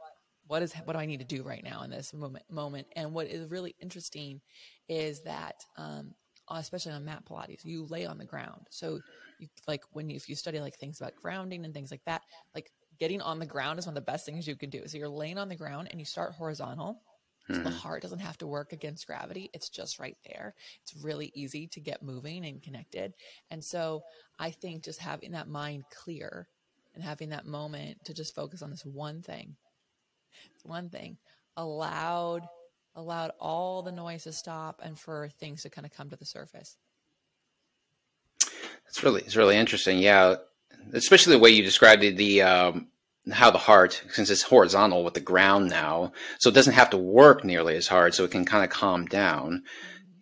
what 0.47 0.63
is 0.63 0.73
what 0.85 0.93
do 0.93 0.99
I 0.99 1.07
need 1.07 1.21
to 1.21 1.25
do 1.25 1.43
right 1.43 1.65
now 1.65 1.83
in 1.83 1.91
this 1.91 2.13
moment 2.13 2.45
moment? 2.51 2.87
And 2.95 3.13
what 3.13 3.27
is 3.27 3.51
really 3.51 3.75
interesting 3.81 4.41
is 4.89 5.23
that 5.23 5.57
um, 5.77 6.15
especially 6.51 6.93
on 6.93 7.05
mat 7.05 7.25
Pilates, 7.29 7.65
you 7.65 7.87
lay 7.89 8.07
on 8.07 8.19
the 8.19 8.25
ground. 8.25 8.67
So 8.71 9.01
you 9.39 9.49
like 9.67 9.83
when 9.93 10.09
you, 10.11 10.17
if 10.17 10.29
you 10.29 10.37
study 10.37 10.61
like 10.61 10.77
things 10.79 11.01
about 11.01 11.17
grounding 11.17 11.65
and 11.65 11.75
things 11.75 11.91
like 11.91 12.05
that, 12.07 12.23
like 12.55 12.71
getting 12.99 13.21
on 13.21 13.39
the 13.39 13.47
ground 13.47 13.79
is 13.79 13.87
one 13.87 13.97
of 13.97 14.05
the 14.05 14.11
best 14.11 14.27
things 14.27 14.47
you 14.47 14.57
can 14.57 14.71
do. 14.71 14.83
So 14.87 14.99
you're 14.99 15.09
laying 15.09 15.39
on 15.39 15.49
the 15.49 15.57
ground 15.57 15.89
and 15.91 16.01
you 16.01 16.07
start 16.07 16.33
horizontal. 16.33 17.01
So 17.49 17.59
the 17.59 17.71
hmm. 17.71 17.77
heart 17.77 18.01
doesn't 18.01 18.21
have 18.21 18.39
to 18.39 18.47
work 18.47 18.73
against 18.73 19.07
gravity. 19.07 19.51
It's 19.53 19.69
just 19.69 19.99
right 19.99 20.17
there. 20.27 20.55
It's 20.83 21.05
really 21.05 21.31
easy 21.35 21.67
to 21.69 21.81
get 21.81 22.03
moving 22.03 22.47
and 22.47 22.63
connected. 22.63 23.13
And 23.51 23.63
so 23.63 24.03
I 24.39 24.51
think 24.51 24.83
just 24.83 24.99
having 24.99 25.33
that 25.33 25.49
mind 25.49 25.85
clear 25.91 26.49
and 26.95 27.05
having 27.05 27.31
that 27.31 27.45
moment 27.45 27.99
to 28.07 28.15
just 28.15 28.35
focus 28.35 28.63
on 28.63 28.71
this 28.71 28.87
one 28.87 29.21
thing, 29.21 29.57
it's 30.55 30.65
one 30.65 30.89
thing, 30.89 31.19
allowed 31.57 32.43
allowed 32.97 33.33
all 33.41 33.83
the 33.83 33.93
noise 33.93 34.23
to 34.23 34.33
stop 34.33 34.81
and 34.83 34.99
for 34.99 35.29
things 35.41 35.63
to 35.63 35.71
kind 35.71 35.85
of 35.85 35.93
come 35.93 36.09
to 36.09 36.17
the 36.17 36.25
surface. 36.25 36.79
It's 38.89 39.03
really 39.03 39.21
it's 39.23 39.37
really 39.37 39.57
interesting. 39.57 39.99
Yeah, 39.99 40.37
especially 40.93 41.33
the 41.33 41.39
way 41.39 41.51
you 41.51 41.63
described 41.63 42.03
it, 42.05 42.17
the 42.17 42.43
um, 42.43 42.89
how 43.33 43.51
the 43.51 43.59
heart, 43.59 44.03
since 44.11 44.29
it's 44.31 44.43
horizontal 44.43 45.03
with 45.05 45.15
the 45.15 45.21
ground 45.21 45.71
now, 45.71 46.13
so 46.39 46.51
it 46.51 46.55
doesn't 46.55 46.75
have 46.75 46.91
to 46.91 46.99
work 46.99 47.45
nearly 47.45 47.77
as 47.77 47.89
hard, 47.89 48.15
so 48.15 48.25
it 48.25 48.31
can 48.31 48.45
kind 48.45 48.65
of 48.65 48.71
calm 48.71 49.07
down. 49.07 49.65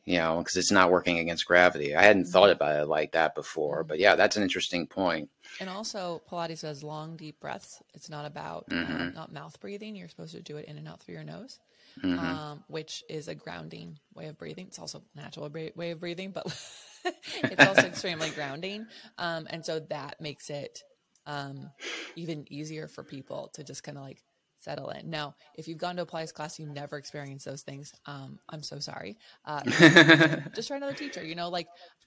You 0.05 0.19
know, 0.19 0.39
because 0.39 0.57
it's 0.57 0.73
not 0.73 0.91
working 0.91 1.21
against 1.21 1.47
gravity. 1.47 1.95
I 1.95 2.03
hadn't 2.03 2.25
thought 2.25 2.51
about 2.51 2.81
it 2.83 2.87
like 2.89 3.13
that 3.13 3.37
before, 3.37 3.85
but 3.85 4.01
yeah, 4.01 4.17
that's 4.17 4.37
an 4.37 4.43
interesting 4.43 4.89
point. 4.89 5.31
And 5.61 5.71
also, 5.71 6.21
Pilates 6.29 6.63
does 6.63 6.83
long, 6.83 7.15
deep 7.17 7.39
breaths. 7.39 7.81
It's 7.95 8.11
not 8.11 8.27
about 8.27 8.69
Mm-hmm. 8.69 8.93
um, 8.93 9.15
not 9.15 9.33
mouth 9.33 9.61
breathing. 9.61 9.95
You're 9.95 10.09
supposed 10.09 10.35
to 10.35 10.43
do 10.43 10.57
it 10.57 10.65
in 10.67 10.77
and 10.77 10.89
out 10.89 11.01
through 11.01 11.15
your 11.15 11.23
nose, 11.25 11.61
Mm-hmm. 12.03 12.19
um, 12.19 12.65
which 12.67 13.05
is 13.09 13.29
a 13.29 13.35
grounding 13.37 13.97
way 14.13 14.27
of 14.27 14.37
breathing. 14.39 14.67
It's 14.67 14.81
also 14.81 15.03
a 15.15 15.21
natural 15.21 15.49
way 15.77 15.91
of 15.93 16.01
breathing, 16.01 16.33
but 16.33 16.47
it's 17.43 17.67
also 17.67 17.87
extremely 17.87 18.31
grounding. 18.31 18.87
Um, 19.19 19.47
and 19.51 19.65
so 19.65 19.81
that 19.91 20.21
makes 20.21 20.51
it 20.51 20.83
um, 21.27 21.71
even 22.17 22.45
easier 22.53 22.89
for 22.89 23.05
people 23.05 23.51
to 23.55 23.65
just 23.65 23.83
kind 23.83 23.99
of 23.99 24.05
like 24.05 24.23
settle 24.59 24.91
in. 24.91 25.11
Now, 25.11 25.35
if 25.57 25.67
you've 25.69 25.79
gone 25.79 25.97
to 25.97 26.03
a 26.03 26.07
Pilates 26.07 26.33
class, 26.33 26.59
you've 26.59 26.71
never 26.71 26.97
experienced 26.97 27.45
those 27.45 27.63
things. 27.63 27.93
Um, 28.07 28.39
I'm 28.49 28.63
so 28.63 28.79
sorry. 28.79 29.19
Uh, 29.45 29.63
just 30.55 30.69
try 30.69 30.77
another 30.77 30.95
teacher. 30.95 31.25
You 31.25 31.35
know, 31.35 31.49
like, 31.49 31.67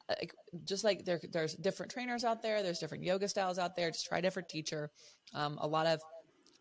like 0.10 0.34
just 0.64 0.84
like 0.84 1.04
there, 1.06 1.20
there's 1.32 1.56
different 1.56 1.92
trainers 1.92 2.24
out 2.24 2.42
there. 2.42 2.64
There's 2.64 2.80
different 2.80 3.04
yoga 3.04 3.28
styles 3.28 3.60
out 3.60 3.76
there. 3.76 3.92
Just 3.92 4.06
try 4.06 4.20
a 4.20 4.22
different 4.22 4.50
teacher. 4.50 4.92
Um, 5.34 5.58
a 5.62 5.68
lot 5.68 5.88
of 5.88 6.02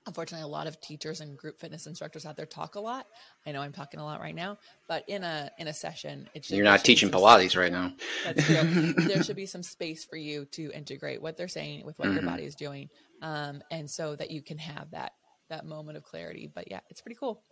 unfortunately 0.06 0.44
a 0.44 0.48
lot 0.48 0.66
of 0.66 0.80
teachers 0.80 1.20
and 1.20 1.36
group 1.36 1.58
fitness 1.58 1.86
instructors 1.86 2.26
out 2.26 2.36
there 2.36 2.46
talk 2.46 2.74
a 2.74 2.80
lot 2.80 3.06
i 3.46 3.52
know 3.52 3.60
i'm 3.60 3.72
talking 3.72 4.00
a 4.00 4.04
lot 4.04 4.20
right 4.20 4.34
now 4.34 4.58
but 4.88 5.04
in 5.08 5.22
a 5.22 5.50
in 5.58 5.68
a 5.68 5.72
session 5.72 6.28
it 6.34 6.44
should, 6.44 6.56
You're 6.56 6.64
not 6.64 6.80
should 6.80 6.86
teaching 6.86 7.10
Pilates 7.10 7.56
right 7.56 7.72
now. 7.72 7.92
that's 8.24 8.44
true. 8.44 8.92
there 9.06 9.22
should 9.22 9.36
be 9.36 9.46
some 9.46 9.62
space 9.62 10.04
for 10.04 10.16
you 10.16 10.44
to 10.52 10.70
integrate 10.72 11.22
what 11.22 11.36
they're 11.36 11.48
saying 11.48 11.84
with 11.84 11.98
what 11.98 12.12
your 12.12 12.22
body 12.22 12.44
is 12.44 12.54
doing, 12.54 12.88
um, 13.22 13.62
and 13.70 13.90
so 13.90 14.16
that 14.16 14.30
you 14.30 14.42
can 14.42 14.58
have 14.58 14.90
that 14.90 15.12
that 15.48 15.64
moment 15.64 15.96
of 15.96 16.04
clarity. 16.04 16.50
But 16.52 16.70
yeah, 16.70 16.80
it's 16.90 17.00
pretty 17.00 17.16
cool. 17.18 17.42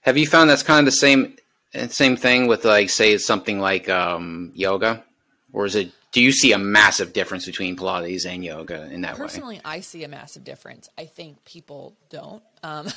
Have 0.00 0.16
you 0.16 0.26
found 0.26 0.50
that's 0.50 0.62
kind 0.62 0.80
of 0.80 0.84
the 0.86 0.98
same 0.98 1.36
same 1.88 2.16
thing 2.16 2.46
with 2.46 2.64
like 2.64 2.90
say 2.90 3.16
something 3.18 3.60
like 3.60 3.88
um, 3.88 4.52
yoga, 4.54 5.04
or 5.56 5.64
is 5.64 5.74
it? 5.74 5.90
Do 6.12 6.22
you 6.22 6.32
see 6.32 6.52
a 6.52 6.58
massive 6.58 7.14
difference 7.14 7.46
between 7.46 7.76
Pilates 7.76 8.26
and 8.26 8.44
yoga 8.44 8.90
in 8.92 9.00
that 9.00 9.14
way? 9.14 9.20
Personally, 9.20 9.60
I 9.64 9.80
see 9.80 10.04
a 10.04 10.08
massive 10.08 10.44
difference. 10.44 10.90
I 10.98 11.06
think 11.06 11.42
people 11.46 11.96
don't, 12.10 12.42
um, 12.62 12.88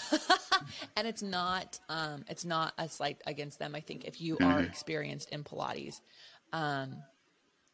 and 0.97 1.07
it's 1.07 1.23
not 1.23 1.79
um, 1.87 2.25
it's 2.27 2.43
not 2.43 2.73
a 2.77 2.89
slight 2.89 3.21
against 3.25 3.59
them. 3.59 3.75
I 3.75 3.79
think 3.79 4.03
if 4.03 4.19
you 4.19 4.37
are 4.41 4.59
experienced 4.59 5.29
in 5.29 5.45
Pilates, 5.45 6.01
um, 6.51 6.97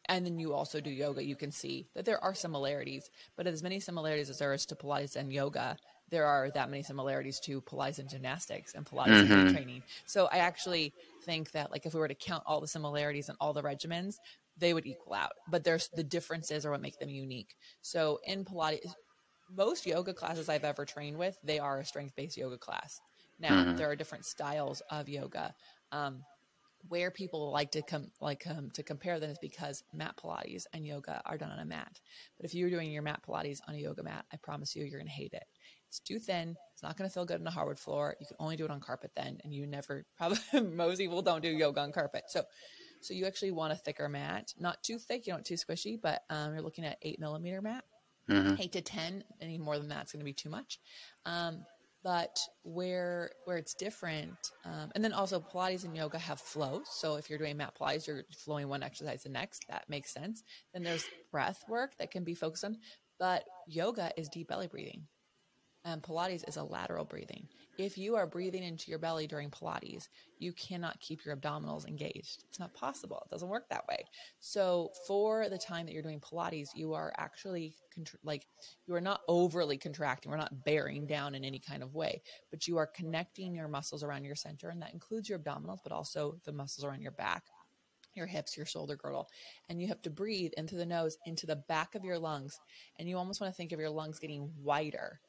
and 0.08 0.24
then 0.24 0.38
you 0.38 0.54
also 0.54 0.80
do 0.80 0.90
yoga, 0.90 1.24
you 1.24 1.34
can 1.34 1.50
see 1.50 1.88
that 1.96 2.04
there 2.04 2.22
are 2.22 2.32
similarities. 2.32 3.10
But 3.36 3.48
as 3.48 3.64
many 3.64 3.80
similarities 3.80 4.30
as 4.30 4.38
there 4.38 4.52
is 4.52 4.66
to 4.66 4.76
Pilates 4.76 5.16
and 5.16 5.32
yoga, 5.32 5.78
there 6.10 6.26
are 6.26 6.48
that 6.50 6.70
many 6.70 6.84
similarities 6.84 7.40
to 7.40 7.60
Pilates 7.60 7.98
and 7.98 8.08
gymnastics 8.08 8.74
and 8.74 8.86
Pilates 8.86 9.28
and 9.28 9.52
training. 9.52 9.82
So 10.04 10.28
I 10.30 10.38
actually 10.38 10.92
think 11.24 11.50
that 11.50 11.72
like 11.72 11.86
if 11.86 11.94
we 11.94 11.98
were 11.98 12.06
to 12.06 12.14
count 12.14 12.44
all 12.46 12.60
the 12.60 12.68
similarities 12.68 13.28
and 13.28 13.36
all 13.40 13.52
the 13.52 13.62
regimens, 13.62 14.18
they 14.58 14.74
would 14.74 14.86
equal 14.86 15.14
out. 15.14 15.32
But 15.50 15.64
there's 15.64 15.88
the 15.94 16.04
differences 16.04 16.64
are 16.64 16.70
what 16.70 16.80
make 16.80 16.98
them 16.98 17.10
unique. 17.10 17.54
So 17.82 18.18
in 18.26 18.44
Pilates, 18.44 18.92
most 19.54 19.86
yoga 19.86 20.12
classes 20.12 20.48
I've 20.48 20.64
ever 20.64 20.84
trained 20.84 21.18
with, 21.18 21.38
they 21.44 21.58
are 21.58 21.80
a 21.80 21.84
strength 21.84 22.16
based 22.16 22.36
yoga 22.36 22.58
class. 22.58 23.00
Now 23.38 23.74
there 23.74 23.90
are 23.90 23.96
different 23.96 24.24
styles 24.24 24.82
of 24.90 25.08
yoga. 25.08 25.54
Um, 25.92 26.22
where 26.88 27.10
people 27.10 27.50
like 27.50 27.72
to 27.72 27.82
come 27.82 28.10
like 28.20 28.46
um, 28.46 28.70
to 28.74 28.82
compare 28.82 29.18
them 29.18 29.30
is 29.30 29.38
because 29.40 29.82
mat 29.92 30.14
Pilates 30.22 30.64
and 30.72 30.86
yoga 30.86 31.20
are 31.24 31.38
done 31.38 31.50
on 31.50 31.58
a 31.58 31.64
mat. 31.64 32.00
But 32.36 32.46
if 32.46 32.54
you're 32.54 32.70
doing 32.70 32.90
your 32.90 33.02
mat 33.02 33.22
Pilates 33.26 33.58
on 33.66 33.74
a 33.74 33.78
yoga 33.78 34.02
mat, 34.02 34.24
I 34.32 34.36
promise 34.36 34.76
you, 34.76 34.84
you're 34.84 35.00
going 35.00 35.08
to 35.08 35.12
hate 35.12 35.32
it. 35.32 35.44
It's 35.88 36.00
too 36.00 36.18
thin. 36.18 36.56
It's 36.72 36.82
not 36.82 36.96
going 36.96 37.08
to 37.08 37.14
feel 37.14 37.24
good 37.24 37.40
on 37.40 37.46
a 37.46 37.50
hardwood 37.50 37.78
floor. 37.78 38.16
You 38.20 38.26
can 38.26 38.36
only 38.38 38.56
do 38.56 38.64
it 38.64 38.70
on 38.70 38.80
carpet 38.80 39.12
then, 39.16 39.38
and 39.44 39.52
you 39.52 39.66
never 39.66 40.04
probably 40.16 40.38
most 40.60 40.98
people 40.98 41.22
don't 41.22 41.42
do 41.42 41.48
yoga 41.48 41.80
on 41.80 41.92
carpet. 41.92 42.24
So, 42.28 42.44
so 43.00 43.14
you 43.14 43.26
actually 43.26 43.50
want 43.50 43.72
a 43.72 43.76
thicker 43.76 44.08
mat, 44.08 44.52
not 44.58 44.82
too 44.82 44.98
thick. 44.98 45.26
You 45.26 45.32
don't 45.32 45.38
want 45.38 45.46
too 45.46 45.54
squishy, 45.54 46.00
but 46.00 46.22
um, 46.30 46.52
you're 46.52 46.62
looking 46.62 46.84
at 46.84 46.98
eight 47.02 47.20
millimeter 47.20 47.62
mat, 47.62 47.84
eight 48.60 48.72
to 48.72 48.80
ten. 48.80 49.24
Any 49.40 49.58
more 49.58 49.78
than 49.78 49.88
that's 49.88 50.12
going 50.12 50.20
to 50.20 50.24
be 50.24 50.32
too 50.32 50.50
much. 50.50 50.78
Um, 51.24 51.64
but 52.02 52.38
where 52.62 53.30
where 53.44 53.56
it's 53.56 53.74
different, 53.74 54.52
um, 54.64 54.90
and 54.94 55.02
then 55.02 55.12
also 55.12 55.40
Pilates 55.40 55.84
and 55.84 55.96
yoga 55.96 56.18
have 56.18 56.40
flow. 56.40 56.82
So 56.84 57.16
if 57.16 57.28
you're 57.28 57.38
doing 57.38 57.56
mat 57.56 57.74
Pilates, 57.80 58.06
you're 58.06 58.24
flowing 58.44 58.68
one 58.68 58.82
exercise 58.82 59.22
to 59.22 59.28
the 59.28 59.32
next. 59.32 59.64
That 59.68 59.84
makes 59.88 60.12
sense. 60.12 60.42
Then 60.72 60.82
there's 60.82 61.04
breath 61.32 61.64
work 61.68 61.96
that 61.98 62.10
can 62.10 62.22
be 62.22 62.34
focused 62.34 62.64
on, 62.64 62.78
but 63.18 63.44
yoga 63.66 64.12
is 64.16 64.28
deep 64.28 64.48
belly 64.48 64.68
breathing 64.68 65.06
and 65.86 66.02
Pilates 66.02 66.46
is 66.48 66.56
a 66.56 66.64
lateral 66.64 67.04
breathing. 67.04 67.46
If 67.78 67.96
you 67.96 68.16
are 68.16 68.26
breathing 68.26 68.64
into 68.64 68.90
your 68.90 68.98
belly 68.98 69.26
during 69.26 69.50
Pilates, 69.50 70.08
you 70.38 70.52
cannot 70.52 70.98
keep 70.98 71.24
your 71.24 71.36
abdominals 71.36 71.86
engaged. 71.86 72.44
It's 72.48 72.58
not 72.58 72.74
possible. 72.74 73.22
It 73.24 73.30
doesn't 73.30 73.48
work 73.48 73.68
that 73.70 73.86
way. 73.88 74.04
So, 74.40 74.90
for 75.06 75.48
the 75.48 75.58
time 75.58 75.86
that 75.86 75.92
you're 75.92 76.02
doing 76.02 76.20
Pilates, 76.20 76.70
you 76.74 76.92
are 76.94 77.12
actually 77.18 77.76
like 78.24 78.46
you 78.86 78.94
are 78.94 79.00
not 79.00 79.20
overly 79.28 79.78
contracting. 79.78 80.30
We're 80.30 80.38
not 80.38 80.64
bearing 80.64 81.06
down 81.06 81.34
in 81.34 81.44
any 81.44 81.60
kind 81.60 81.82
of 81.82 81.94
way, 81.94 82.20
but 82.50 82.66
you 82.66 82.76
are 82.78 82.86
connecting 82.86 83.54
your 83.54 83.68
muscles 83.68 84.02
around 84.02 84.24
your 84.24 84.34
center, 84.34 84.70
and 84.70 84.82
that 84.82 84.92
includes 84.92 85.28
your 85.28 85.38
abdominals, 85.38 85.78
but 85.84 85.92
also 85.92 86.36
the 86.44 86.52
muscles 86.52 86.84
around 86.84 87.00
your 87.00 87.12
back 87.12 87.44
your 88.14 88.26
hips, 88.26 88.56
your 88.56 88.64
shoulder 88.64 88.96
girdle, 88.96 89.28
and 89.68 89.78
you 89.78 89.86
have 89.86 90.00
to 90.00 90.08
breathe 90.08 90.52
into 90.56 90.74
the 90.74 90.86
nose, 90.86 91.18
into 91.26 91.44
the 91.44 91.56
back 91.68 91.94
of 91.94 92.02
your 92.02 92.18
lungs, 92.18 92.58
and 92.98 93.06
you 93.06 93.18
almost 93.18 93.42
want 93.42 93.52
to 93.52 93.56
think 93.58 93.72
of 93.72 93.78
your 93.78 93.90
lungs 93.90 94.18
getting 94.18 94.50
wider 94.62 95.20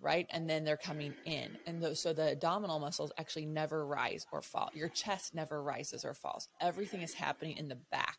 right? 0.00 0.26
And 0.30 0.48
then 0.48 0.64
they're 0.64 0.76
coming 0.76 1.14
in. 1.24 1.58
And 1.66 1.82
those, 1.82 2.00
so 2.00 2.12
the 2.12 2.32
abdominal 2.32 2.78
muscles 2.78 3.12
actually 3.18 3.46
never 3.46 3.86
rise 3.86 4.26
or 4.32 4.42
fall. 4.42 4.70
Your 4.74 4.88
chest 4.88 5.34
never 5.34 5.62
rises 5.62 6.04
or 6.04 6.14
falls. 6.14 6.48
Everything 6.60 7.02
is 7.02 7.14
happening 7.14 7.56
in 7.56 7.68
the 7.68 7.78
back. 7.90 8.18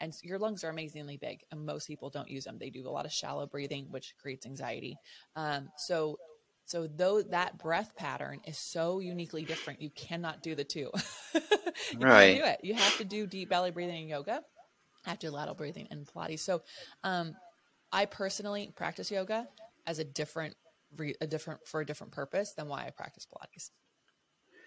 And 0.00 0.14
your 0.22 0.38
lungs 0.38 0.64
are 0.64 0.70
amazingly 0.70 1.16
big, 1.16 1.40
and 1.50 1.64
most 1.66 1.86
people 1.86 2.10
don't 2.10 2.30
use 2.30 2.44
them. 2.44 2.58
They 2.58 2.70
do 2.70 2.88
a 2.88 2.90
lot 2.90 3.04
of 3.04 3.12
shallow 3.12 3.46
breathing, 3.46 3.86
which 3.90 4.14
creates 4.20 4.46
anxiety. 4.46 4.96
Um, 5.36 5.68
so, 5.76 6.18
so 6.66 6.86
though 6.86 7.22
that 7.22 7.58
breath 7.58 7.94
pattern 7.96 8.40
is 8.46 8.58
so 8.58 9.00
uniquely 9.00 9.44
different, 9.44 9.80
you 9.82 9.90
cannot 9.90 10.42
do 10.42 10.54
the 10.54 10.64
two. 10.64 10.90
you 11.34 11.98
Right. 12.00 12.36
do 12.36 12.44
it. 12.44 12.60
You 12.62 12.74
have 12.74 12.96
to 12.98 13.04
do 13.04 13.26
deep 13.26 13.50
belly 13.50 13.70
breathing 13.70 14.02
in 14.02 14.08
yoga. 14.08 14.42
I 15.06 15.10
have 15.10 15.18
to 15.20 15.28
do 15.28 15.32
lateral 15.32 15.54
breathing 15.56 15.88
in 15.90 16.04
Pilates. 16.04 16.40
So, 16.40 16.62
um, 17.04 17.34
I 17.92 18.04
personally 18.06 18.72
practice 18.76 19.10
yoga 19.10 19.48
as 19.86 19.98
a 19.98 20.04
different, 20.04 20.54
re- 20.96 21.14
a 21.20 21.26
different 21.26 21.66
for 21.66 21.80
a 21.80 21.86
different 21.86 22.12
purpose 22.12 22.52
than 22.56 22.68
why 22.68 22.86
I 22.86 22.90
practice 22.90 23.26
Pilates. 23.26 23.70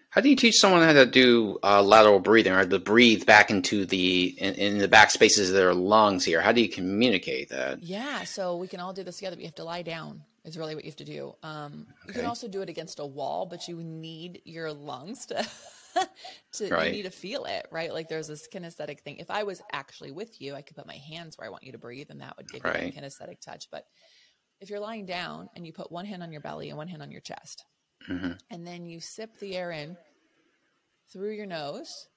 How 0.09 0.19
do 0.19 0.29
you 0.29 0.35
teach 0.35 0.57
someone 0.59 0.83
how 0.83 0.91
to 0.91 1.05
do 1.05 1.57
uh, 1.63 1.81
lateral 1.81 2.19
breathing 2.19 2.51
or 2.51 2.65
to 2.65 2.79
breathe 2.79 3.25
back 3.25 3.49
into 3.49 3.85
the 3.85 4.35
in, 4.37 4.55
in 4.55 4.77
the 4.77 4.89
back 4.89 5.09
spaces 5.09 5.49
of 5.49 5.55
their 5.55 5.73
lungs 5.73 6.25
here? 6.25 6.41
How 6.41 6.51
do 6.51 6.61
you 6.61 6.67
communicate 6.67 7.49
that? 7.49 7.81
Yeah, 7.81 8.25
so 8.25 8.57
we 8.57 8.67
can 8.67 8.81
all 8.81 8.91
do 8.91 9.03
this 9.03 9.17
together. 9.17 9.37
But 9.37 9.41
you 9.41 9.47
have 9.47 9.55
to 9.55 9.63
lie 9.63 9.83
down. 9.83 10.23
Is 10.43 10.57
really 10.57 10.73
what 10.75 10.83
you 10.83 10.89
have 10.89 10.97
to 10.97 11.05
do. 11.05 11.35
Um, 11.43 11.85
You 12.07 12.13
can 12.15 12.25
also 12.25 12.47
do 12.47 12.61
it 12.61 12.67
against 12.69 12.99
a 12.99 13.05
wall, 13.05 13.45
but 13.45 13.67
you 13.67 13.77
need 13.77 14.41
your 14.43 14.73
lungs 14.73 15.27
to. 15.27 15.47
to 16.53 16.69
Right. 16.69 16.85
you 16.87 16.91
need 16.93 17.03
to 17.03 17.09
feel 17.11 17.43
it 17.43 17.67
right 17.69 17.91
like 17.93 18.07
there's 18.07 18.29
this 18.29 18.47
kinesthetic 18.47 19.01
thing 19.01 19.17
if 19.17 19.29
i 19.29 19.43
was 19.43 19.61
actually 19.73 20.09
with 20.09 20.39
you 20.41 20.55
i 20.55 20.61
could 20.61 20.77
put 20.77 20.87
my 20.87 20.95
hands 20.95 21.37
where 21.37 21.45
i 21.45 21.51
want 21.51 21.63
you 21.65 21.73
to 21.73 21.77
breathe 21.77 22.07
and 22.09 22.21
that 22.21 22.37
would 22.37 22.49
give 22.49 22.63
you 22.63 22.71
Right. 22.71 22.95
a 22.95 22.97
kinesthetic 23.01 23.41
touch 23.41 23.67
but 23.69 23.85
if 24.61 24.69
you're 24.69 24.79
lying 24.79 25.05
down 25.05 25.49
and 25.55 25.65
you 25.65 25.73
put 25.73 25.91
one 25.91 26.05
hand 26.05 26.23
on 26.23 26.31
your 26.31 26.41
belly 26.41 26.69
and 26.69 26.77
one 26.77 26.87
hand 26.87 27.01
on 27.01 27.11
your 27.11 27.21
chest 27.21 27.65
Mhm. 28.07 28.39
and 28.49 28.65
then 28.65 28.85
you 28.85 28.99
sip 28.99 29.37
the 29.39 29.55
air 29.57 29.71
in 29.71 29.97
through 31.11 31.31
your 31.31 31.45
nose 31.45 32.07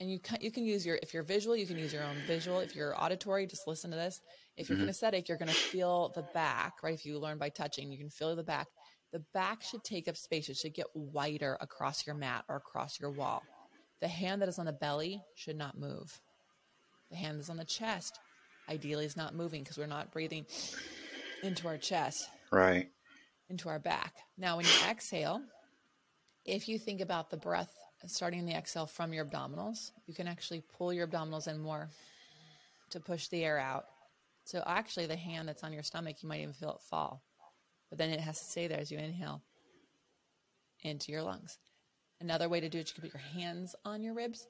and 0.00 0.10
you 0.10 0.20
can, 0.20 0.38
you 0.40 0.52
can 0.52 0.64
use 0.64 0.86
your 0.86 0.98
if 1.02 1.12
you're 1.12 1.22
visual 1.24 1.56
you 1.56 1.66
can 1.66 1.78
use 1.78 1.92
your 1.92 2.04
own 2.04 2.16
visual 2.26 2.60
if 2.60 2.74
you're 2.76 2.94
auditory 3.02 3.46
just 3.46 3.66
listen 3.66 3.90
to 3.90 3.96
this 3.96 4.20
if 4.56 4.68
you're 4.68 4.78
kinesthetic 4.78 5.26
you're 5.28 5.38
going 5.38 5.48
to 5.48 5.54
feel 5.54 6.10
the 6.14 6.22
back 6.34 6.74
right 6.82 6.94
if 6.94 7.04
you 7.04 7.18
learn 7.18 7.38
by 7.38 7.48
touching 7.48 7.90
you 7.90 7.98
can 7.98 8.10
feel 8.10 8.34
the 8.36 8.42
back 8.44 8.68
the 9.10 9.24
back 9.32 9.62
should 9.62 9.82
take 9.84 10.06
up 10.06 10.18
space. 10.18 10.50
It 10.50 10.58
should 10.58 10.74
get 10.74 10.84
wider 10.94 11.56
across 11.62 12.06
your 12.06 12.14
mat 12.14 12.44
or 12.46 12.56
across 12.56 13.00
your 13.00 13.10
wall. 13.10 13.42
The 14.02 14.08
hand 14.08 14.42
that 14.42 14.50
is 14.50 14.58
on 14.58 14.66
the 14.66 14.72
belly 14.74 15.22
should 15.34 15.56
not 15.56 15.78
move. 15.78 16.20
The 17.10 17.16
hand 17.16 17.38
that's 17.38 17.48
on 17.48 17.56
the 17.56 17.64
chest 17.64 18.18
ideally 18.68 19.06
is 19.06 19.16
not 19.16 19.34
moving 19.34 19.62
because 19.62 19.78
we're 19.78 19.86
not 19.86 20.12
breathing 20.12 20.44
into 21.42 21.68
our 21.68 21.78
chest, 21.78 22.28
Right. 22.50 22.90
into 23.48 23.68
our 23.68 23.78
back. 23.78 24.14
Now, 24.36 24.56
when 24.56 24.66
you 24.66 24.72
exhale, 24.88 25.42
if 26.44 26.68
you 26.68 26.78
think 26.78 27.00
about 27.00 27.30
the 27.30 27.36
breath 27.36 27.74
starting 28.06 28.46
the 28.46 28.54
exhale 28.54 28.86
from 28.86 29.12
your 29.12 29.24
abdominals, 29.24 29.90
you 30.06 30.14
can 30.14 30.28
actually 30.28 30.62
pull 30.76 30.92
your 30.92 31.06
abdominals 31.06 31.48
in 31.48 31.58
more 31.58 31.90
to 32.90 33.00
push 33.00 33.28
the 33.28 33.44
air 33.44 33.58
out. 33.58 33.84
So, 34.44 34.62
actually, 34.66 35.06
the 35.06 35.16
hand 35.16 35.48
that's 35.48 35.64
on 35.64 35.72
your 35.72 35.82
stomach, 35.82 36.22
you 36.22 36.28
might 36.28 36.40
even 36.40 36.54
feel 36.54 36.70
it 36.70 36.80
fall. 36.88 37.22
But 37.90 37.98
then 37.98 38.10
it 38.10 38.20
has 38.20 38.38
to 38.38 38.44
stay 38.44 38.66
there 38.66 38.80
as 38.80 38.90
you 38.90 38.98
inhale 38.98 39.42
into 40.82 41.12
your 41.12 41.22
lungs. 41.22 41.58
Another 42.20 42.48
way 42.48 42.60
to 42.60 42.68
do 42.68 42.78
it, 42.78 42.88
you 42.88 42.94
can 42.94 43.10
put 43.10 43.14
your 43.14 43.42
hands 43.42 43.74
on 43.84 44.02
your 44.02 44.14
ribs. 44.14 44.46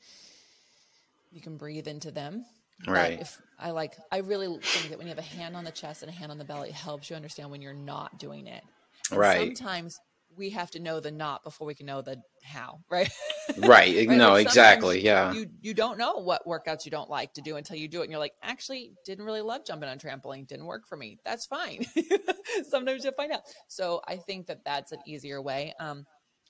You 1.30 1.40
can 1.40 1.56
breathe 1.56 1.86
into 1.86 2.10
them. 2.10 2.44
Right. 2.86 3.20
if 3.20 3.40
I 3.58 3.70
like, 3.72 3.96
I 4.12 4.18
really 4.18 4.46
think 4.46 4.88
that 4.90 4.98
when 4.98 5.06
you 5.06 5.10
have 5.10 5.18
a 5.18 5.22
hand 5.36 5.56
on 5.56 5.64
the 5.64 5.72
chest 5.72 6.02
and 6.02 6.10
a 6.10 6.14
hand 6.14 6.30
on 6.30 6.38
the 6.38 6.44
belly, 6.44 6.68
it 6.68 6.74
helps 6.74 7.10
you 7.10 7.16
understand 7.16 7.50
when 7.50 7.60
you're 7.60 7.74
not 7.74 8.18
doing 8.18 8.46
it. 8.46 8.62
And 9.10 9.18
Right. 9.18 9.56
Sometimes 9.56 9.98
we 10.36 10.50
have 10.50 10.70
to 10.70 10.78
know 10.78 11.00
the 11.00 11.10
not 11.10 11.42
before 11.42 11.66
we 11.66 11.74
can 11.74 11.86
know 11.86 12.02
the 12.02 12.20
how, 12.42 12.80
right? 12.90 13.10
Right. 13.56 14.06
Right, 14.06 14.08
No, 14.08 14.32
like 14.32 14.46
exactly. 14.46 15.00
Yeah. 15.00 15.32
You 15.32 15.46
you 15.60 15.74
don't 15.74 15.98
know 15.98 16.16
what 16.16 16.46
workouts 16.46 16.84
you 16.84 16.90
don't 16.90 17.10
like 17.10 17.32
to 17.34 17.40
do 17.40 17.56
until 17.56 17.76
you 17.76 17.88
do 17.88 18.00
it, 18.00 18.04
and 18.04 18.10
you're 18.10 18.20
like, 18.20 18.34
actually, 18.42 18.92
didn't 19.04 19.24
really 19.24 19.40
love 19.40 19.62
jumping 19.66 19.88
on 19.88 19.98
trampoline, 19.98 20.46
didn't 20.46 20.66
work 20.66 20.86
for 20.86 20.96
me. 20.96 21.18
That's 21.24 21.46
fine. 21.46 21.84
sometimes 22.68 23.04
you'll 23.04 23.14
find 23.14 23.32
out. 23.32 23.40
So 23.68 24.00
I 24.06 24.16
think 24.16 24.46
that 24.46 24.64
that's 24.64 24.92
an 24.92 25.00
easier 25.06 25.42
way. 25.42 25.74
Um, 25.80 26.04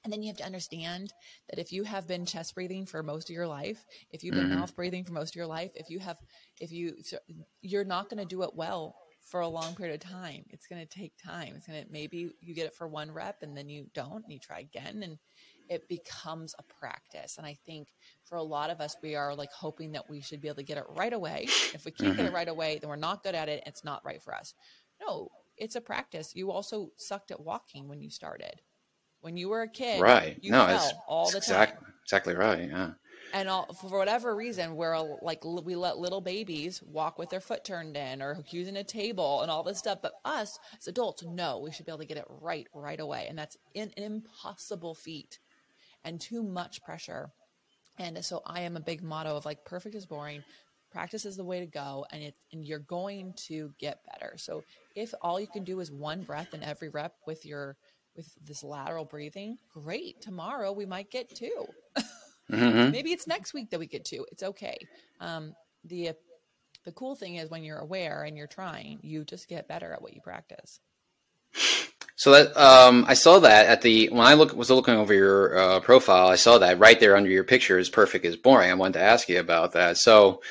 and 0.09 0.13
then 0.15 0.23
you 0.23 0.29
have 0.29 0.39
to 0.39 0.47
understand 0.47 1.13
that 1.51 1.59
if 1.59 1.71
you 1.71 1.85
have 1.85 2.09
been 2.09 2.25
chest 2.25 2.55
breathing 2.55 2.87
for 2.87 3.03
most 3.03 3.29
of 3.29 3.35
your 3.35 3.47
life, 3.47 3.85
if 4.11 4.25
you've 4.25 4.35
been 4.35 4.49
Mhm. 4.49 4.57
mouth 4.57 4.75
breathing 4.75 5.05
for 5.05 5.13
most 5.13 5.33
of 5.33 5.37
your 5.37 5.47
life, 5.47 5.71
if 5.75 5.91
you 5.91 5.99
have, 5.99 6.17
if 6.63 6.73
you, 6.73 6.97
you're 7.61 7.85
not 7.85 8.09
going 8.09 8.17
to 8.17 8.25
do 8.25 8.43
it 8.43 8.55
well 8.55 8.97
for 9.21 9.41
a 9.41 9.49
long 9.49 9.77
period 9.77 10.03
of 10.03 10.11
time. 10.11 10.47
It's 10.49 10.67
going 10.67 10.81
to 10.81 10.89
take 10.89 11.13
time. 11.19 11.55
It's 11.57 11.67
going 11.67 11.85
to, 11.85 11.93
maybe 11.93 12.31
you 12.41 12.55
get 12.55 12.65
it 12.65 12.75
for 12.75 12.89
one 12.89 13.11
rep 13.13 13.43
and 13.43 13.55
then 13.55 13.69
you 13.69 13.91
don't 13.93 14.25
and 14.25 14.33
you 14.33 14.39
try 14.39 14.61
again 14.61 15.03
and 15.03 15.19
it 15.69 15.87
becomes 15.91 16.55
a 16.59 16.63
practice. 16.63 17.37
And 17.37 17.47
I 17.47 17.53
think 17.67 17.89
for 18.25 18.37
a 18.39 18.43
lot 18.43 18.71
of 18.71 18.81
us, 18.81 18.97
we 19.03 19.15
are 19.15 19.35
like 19.35 19.53
hoping 19.53 19.93
that 19.93 20.09
we 20.09 20.23
should 20.23 20.41
be 20.41 20.49
able 20.49 20.57
to 20.57 20.63
get 20.63 20.79
it 20.79 20.87
right 20.89 21.13
away. 21.13 21.49
If 21.75 21.85
we 21.85 21.91
can't 21.91 22.17
get 22.17 22.25
it 22.25 22.33
right 22.33 22.49
away, 22.49 22.79
then 22.79 22.89
we're 22.89 22.97
not 22.97 23.23
good 23.23 23.35
at 23.35 23.51
it. 23.51 23.63
It's 23.67 23.85
not 23.85 24.03
right 24.07 24.23
for 24.23 24.35
us. 24.35 24.55
No, 25.07 25.29
it's 25.59 25.77
a 25.77 25.83
practice. 25.83 26.35
You 26.35 26.51
also 26.51 26.93
sucked 26.97 27.31
at 27.31 27.41
walking 27.41 27.89
when 27.89 28.01
you 28.01 28.09
started. 28.09 28.63
When 29.21 29.37
you 29.37 29.49
were 29.49 29.63
a 29.63 29.69
kid, 29.69 30.01
Right. 30.01 30.39
no, 30.45 30.67
it's 30.67 30.93
all 31.07 31.31
the 31.31 31.39
exact- 31.39 31.81
time. 31.83 31.95
Exactly 32.05 32.35
right. 32.35 32.69
Yeah. 32.69 32.93
And 33.35 33.49
all, 33.51 33.71
for 33.75 33.99
whatever 33.99 34.35
reason, 34.35 34.75
we're 34.75 34.97
uh, 34.97 35.05
like 35.21 35.45
we 35.45 35.77
let 35.77 35.99
little 35.99 36.23
babies 36.23 36.83
walk 36.83 37.19
with 37.19 37.29
their 37.29 37.41
foot 37.41 37.63
turned 37.63 37.95
in 37.97 38.23
or 38.23 38.43
using 38.51 38.77
a 38.79 38.85
table 38.85 39.43
and 39.43 39.51
all 39.51 39.63
this 39.63 39.79
stuff. 39.79 39.99
But 40.01 40.15
us 40.25 40.59
as 40.79 40.89
adults, 40.89 41.23
no, 41.25 41.59
we 41.59 41.71
should 41.71 41.85
be 41.85 41.93
able 41.93 41.99
to 41.99 42.07
get 42.07 42.17
it 42.17 42.25
right 42.41 42.67
right 42.73 42.99
away, 42.99 43.27
and 43.29 43.39
that's 43.39 43.59
an 43.75 43.93
impossible 43.99 44.95
feat 44.95 45.39
and 46.05 46.19
too 46.19 46.43
much 46.43 46.83
pressure. 46.83 47.31
And 47.99 48.25
so 48.25 48.41
I 48.47 48.61
am 48.61 48.77
a 48.77 48.81
big 48.81 49.03
motto 49.03 49.37
of 49.37 49.45
like 49.45 49.65
perfect 49.67 49.95
is 49.95 50.07
boring. 50.07 50.43
Practice 50.91 51.27
is 51.27 51.37
the 51.37 51.45
way 51.45 51.61
to 51.61 51.67
go, 51.67 52.07
and 52.11 52.23
it 52.23 52.35
and 52.53 52.65
you're 52.65 52.79
going 52.79 53.35
to 53.49 53.75
get 53.79 54.01
better. 54.11 54.39
So 54.39 54.65
if 54.95 55.13
all 55.21 55.39
you 55.39 55.49
can 55.49 55.65
do 55.65 55.81
is 55.81 55.93
one 55.93 56.23
breath 56.23 56.55
in 56.55 56.63
every 56.63 56.89
rep 56.89 57.13
with 57.27 57.45
your 57.45 57.77
with 58.19 58.35
this 58.45 58.63
lateral 58.63 59.07
breathing, 59.07 59.57
great. 59.73 60.21
Tomorrow 60.21 60.73
we 60.73 60.85
might 60.85 61.11
get 61.11 61.35
two. 61.35 61.67
hmm 62.51 62.91
Maybe 62.91 63.13
it's 63.13 63.27
next 63.27 63.55
week 63.55 63.71
that 63.71 63.79
we 63.79 63.87
get 63.87 64.05
two. 64.05 64.27
It's 64.31 64.43
okay. 64.43 64.77
Um, 65.21 65.55
the 65.85 66.13
the 66.85 66.93
cool 66.93 67.15
thing 67.15 67.37
is 67.37 67.51
when 67.51 67.65
you're 67.65 67.79
aware 67.79 68.25
and 68.25 68.37
you're 68.37 68.47
trying, 68.47 68.99
you 69.03 69.25
just 69.25 69.49
get 69.49 69.69
better 69.69 69.93
at 69.93 70.03
what 70.03 70.15
you 70.15 70.21
practice. 70.21 70.81
So 72.17 72.33
that 72.33 72.57
um, 72.57 73.05
I 73.07 73.15
saw 73.15 73.39
that 73.39 73.67
at 73.67 73.83
the 73.83 74.09
when 74.09 74.27
I 74.27 74.35
look 74.35 74.53
was 74.53 74.71
looking 74.71 74.95
over 74.95 75.15
your 75.15 75.57
uh, 75.57 75.81
profile, 75.81 76.29
I 76.29 76.35
saw 76.35 76.59
that 76.59 76.81
right 76.81 76.99
there 76.99 77.17
under 77.17 77.31
your 77.31 77.45
picture 77.45 77.79
is 77.79 77.89
perfect 77.89 78.25
is 78.25 78.37
boring. 78.37 78.71
I 78.71 78.75
wanted 78.75 78.95
to 78.95 79.05
ask 79.05 79.29
you 79.29 79.39
about 79.39 79.73
that. 79.73 79.99
So, 79.99 80.43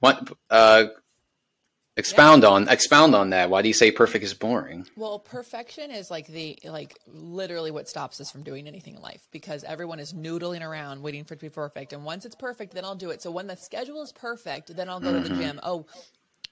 what 0.00 0.30
uh, 0.50 0.86
expound 1.96 2.44
on 2.44 2.68
expound 2.68 3.14
on 3.14 3.30
that? 3.30 3.50
Why 3.50 3.62
do 3.62 3.68
you 3.68 3.74
say 3.74 3.90
perfect 3.90 4.24
is 4.24 4.34
boring? 4.34 4.86
Well, 4.96 5.18
perfection 5.18 5.90
is 5.90 6.10
like 6.10 6.26
the 6.26 6.58
like 6.64 6.98
literally 7.06 7.70
what 7.70 7.88
stops 7.88 8.20
us 8.20 8.30
from 8.30 8.42
doing 8.42 8.66
anything 8.66 8.94
in 8.94 9.02
life 9.02 9.26
because 9.30 9.64
everyone 9.64 10.00
is 10.00 10.12
noodling 10.12 10.66
around 10.66 11.02
waiting 11.02 11.24
for 11.24 11.34
it 11.34 11.38
to 11.38 11.46
be 11.46 11.50
perfect. 11.50 11.92
And 11.92 12.04
once 12.04 12.24
it's 12.24 12.36
perfect, 12.36 12.74
then 12.74 12.84
I'll 12.84 12.94
do 12.94 13.10
it. 13.10 13.22
So 13.22 13.30
when 13.30 13.46
the 13.46 13.56
schedule 13.56 14.02
is 14.02 14.12
perfect, 14.12 14.74
then 14.74 14.88
I'll 14.88 15.00
go 15.00 15.12
to 15.12 15.20
the 15.20 15.28
mm-hmm. 15.30 15.40
gym. 15.40 15.60
Oh, 15.62 15.86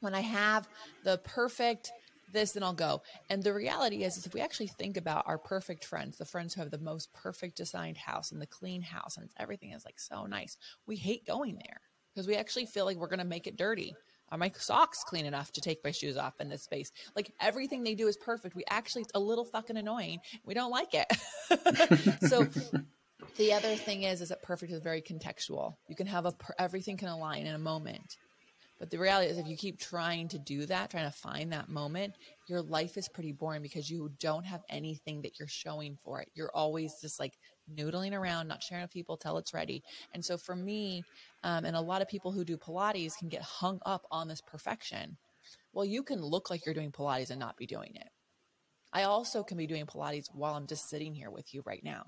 when 0.00 0.14
I 0.14 0.20
have 0.20 0.68
the 1.04 1.18
perfect 1.18 1.90
this, 2.32 2.52
then 2.52 2.62
I'll 2.62 2.72
go. 2.72 3.02
And 3.30 3.42
the 3.42 3.54
reality 3.54 4.04
is, 4.04 4.16
is 4.16 4.26
if 4.26 4.34
we 4.34 4.40
actually 4.40 4.68
think 4.68 4.96
about 4.96 5.24
our 5.26 5.38
perfect 5.38 5.84
friends, 5.84 6.18
the 6.18 6.24
friends 6.24 6.54
who 6.54 6.60
have 6.60 6.70
the 6.70 6.78
most 6.78 7.12
perfect 7.12 7.56
designed 7.56 7.96
house 7.96 8.32
and 8.32 8.40
the 8.40 8.46
clean 8.46 8.82
house, 8.82 9.16
and 9.16 9.30
everything 9.38 9.72
is 9.72 9.84
like 9.84 9.98
so 9.98 10.26
nice, 10.26 10.56
we 10.86 10.96
hate 10.96 11.26
going 11.26 11.54
there 11.54 11.80
because 12.14 12.26
we 12.26 12.36
actually 12.36 12.66
feel 12.66 12.84
like 12.84 12.96
we're 12.96 13.08
going 13.08 13.18
to 13.18 13.24
make 13.24 13.46
it 13.46 13.56
dirty. 13.56 13.94
Are 14.30 14.38
my 14.38 14.52
socks 14.56 15.04
clean 15.04 15.26
enough 15.26 15.52
to 15.52 15.60
take 15.60 15.82
my 15.84 15.90
shoes 15.90 16.16
off 16.16 16.40
in 16.40 16.48
this 16.48 16.62
space? 16.62 16.92
Like 17.16 17.32
everything 17.40 17.82
they 17.82 17.94
do 17.94 18.08
is 18.08 18.16
perfect. 18.16 18.54
We 18.54 18.64
actually, 18.68 19.02
it's 19.02 19.12
a 19.14 19.20
little 19.20 19.44
fucking 19.44 19.76
annoying. 19.76 20.20
We 20.44 20.54
don't 20.54 20.70
like 20.70 20.94
it. 20.94 21.06
so 22.28 22.46
the 23.36 23.52
other 23.52 23.74
thing 23.74 24.02
is, 24.02 24.20
is 24.20 24.28
that 24.28 24.42
perfect 24.42 24.72
is 24.72 24.80
very 24.80 25.00
contextual. 25.00 25.74
You 25.88 25.96
can 25.96 26.06
have 26.06 26.26
a, 26.26 26.32
per- 26.32 26.54
everything 26.58 26.96
can 26.96 27.08
align 27.08 27.46
in 27.46 27.54
a 27.54 27.58
moment. 27.58 28.16
But 28.78 28.90
the 28.90 28.98
reality 28.98 29.30
is, 29.30 29.38
if 29.38 29.48
you 29.48 29.56
keep 29.56 29.80
trying 29.80 30.28
to 30.28 30.38
do 30.38 30.64
that, 30.66 30.90
trying 30.90 31.10
to 31.10 31.16
find 31.16 31.52
that 31.52 31.68
moment, 31.68 32.14
your 32.46 32.62
life 32.62 32.96
is 32.96 33.08
pretty 33.08 33.32
boring 33.32 33.62
because 33.62 33.90
you 33.90 34.10
don't 34.20 34.44
have 34.44 34.62
anything 34.68 35.22
that 35.22 35.38
you're 35.38 35.48
showing 35.48 35.96
for 36.04 36.20
it. 36.20 36.28
You're 36.34 36.52
always 36.54 36.94
just 37.00 37.18
like 37.18 37.34
noodling 37.74 38.12
around, 38.12 38.48
not 38.48 38.62
sharing 38.62 38.82
with 38.84 38.90
people 38.92 39.16
till 39.16 39.38
it's 39.38 39.54
ready. 39.54 39.82
And 40.12 40.24
so 40.24 40.36
for 40.38 40.56
me, 40.56 41.04
um, 41.42 41.64
and 41.64 41.76
a 41.76 41.80
lot 41.80 42.02
of 42.02 42.08
people 42.08 42.32
who 42.32 42.44
do 42.44 42.56
Pilates 42.56 43.16
can 43.18 43.28
get 43.28 43.42
hung 43.42 43.80
up 43.86 44.06
on 44.10 44.28
this 44.28 44.40
perfection. 44.40 45.16
Well, 45.72 45.84
you 45.84 46.02
can 46.02 46.22
look 46.22 46.50
like 46.50 46.64
you're 46.64 46.74
doing 46.74 46.92
Pilates 46.92 47.30
and 47.30 47.40
not 47.40 47.56
be 47.56 47.66
doing 47.66 47.92
it. 47.94 48.08
I 48.92 49.04
also 49.04 49.42
can 49.42 49.58
be 49.58 49.66
doing 49.66 49.86
Pilates 49.86 50.34
while 50.34 50.54
I'm 50.54 50.66
just 50.66 50.88
sitting 50.88 51.14
here 51.14 51.30
with 51.30 51.52
you 51.54 51.62
right 51.66 51.82
now. 51.84 52.06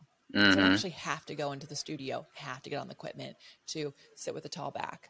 So 0.48 0.60
I 0.60 0.64
hmm 0.64 0.72
actually 0.72 0.90
have 0.90 1.24
to 1.26 1.34
go 1.34 1.52
into 1.52 1.66
the 1.66 1.76
studio, 1.76 2.26
have 2.34 2.62
to 2.62 2.70
get 2.70 2.78
on 2.78 2.88
the 2.88 2.94
equipment 2.94 3.36
to 3.68 3.94
sit 4.16 4.34
with 4.34 4.44
a 4.44 4.48
tall 4.48 4.70
back, 4.70 5.08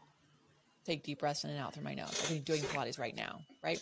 take 0.85 1.03
deep 1.03 1.19
breaths 1.19 1.43
in 1.43 1.49
and 1.49 1.59
out 1.59 1.73
through 1.73 1.83
my 1.83 1.95
nose. 1.95 2.21
I'm 2.29 2.41
doing 2.41 2.61
Pilates 2.61 2.99
right 2.99 3.15
now, 3.15 3.39
right? 3.63 3.79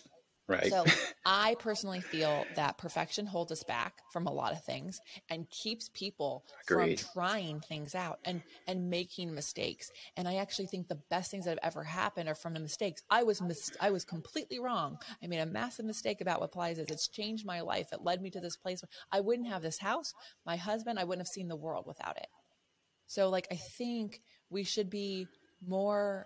Right. 0.49 0.65
So 0.65 0.83
I 1.25 1.55
personally 1.59 2.01
feel 2.01 2.43
that 2.55 2.79
perfection 2.79 3.27
holds 3.27 3.51
us 3.51 3.63
back 3.63 4.01
from 4.11 4.25
a 4.25 4.33
lot 4.33 4.51
of 4.51 4.63
things 4.63 4.99
and 5.29 5.47
keeps 5.51 5.89
people 5.93 6.43
Agreed. 6.67 6.99
from 6.99 7.11
trying 7.13 7.59
things 7.61 7.93
out 7.93 8.17
and 8.25 8.41
and 8.67 8.89
making 8.89 9.33
mistakes. 9.33 9.91
And 10.17 10.27
I 10.27 10.37
actually 10.37 10.65
think 10.65 10.87
the 10.87 10.99
best 11.11 11.29
things 11.29 11.45
that 11.45 11.51
have 11.51 11.59
ever 11.71 11.83
happened 11.83 12.27
are 12.27 12.35
from 12.35 12.55
the 12.55 12.59
mistakes. 12.59 13.03
I 13.11 13.21
was 13.21 13.41
mis- 13.41 13.71
I 13.79 13.91
was 13.91 14.03
completely 14.03 14.59
wrong. 14.59 14.97
I 15.23 15.27
made 15.27 15.39
a 15.39 15.45
massive 15.45 15.85
mistake 15.85 16.19
about 16.19 16.41
what 16.41 16.51
Pilates 16.51 16.79
is. 16.79 16.87
It's 16.89 17.07
changed 17.07 17.45
my 17.45 17.61
life. 17.61 17.93
It 17.93 18.01
led 18.01 18.21
me 18.21 18.31
to 18.31 18.39
this 18.39 18.57
place. 18.57 18.83
I 19.11 19.19
wouldn't 19.19 19.47
have 19.49 19.61
this 19.61 19.77
house, 19.77 20.15
my 20.47 20.55
husband. 20.55 20.97
I 20.97 21.03
wouldn't 21.03 21.27
have 21.27 21.31
seen 21.31 21.47
the 21.47 21.55
world 21.55 21.85
without 21.85 22.17
it. 22.17 22.27
So 23.05 23.29
like 23.29 23.47
I 23.51 23.55
think 23.55 24.21
we 24.49 24.63
should 24.63 24.89
be 24.89 25.27
more 25.65 26.25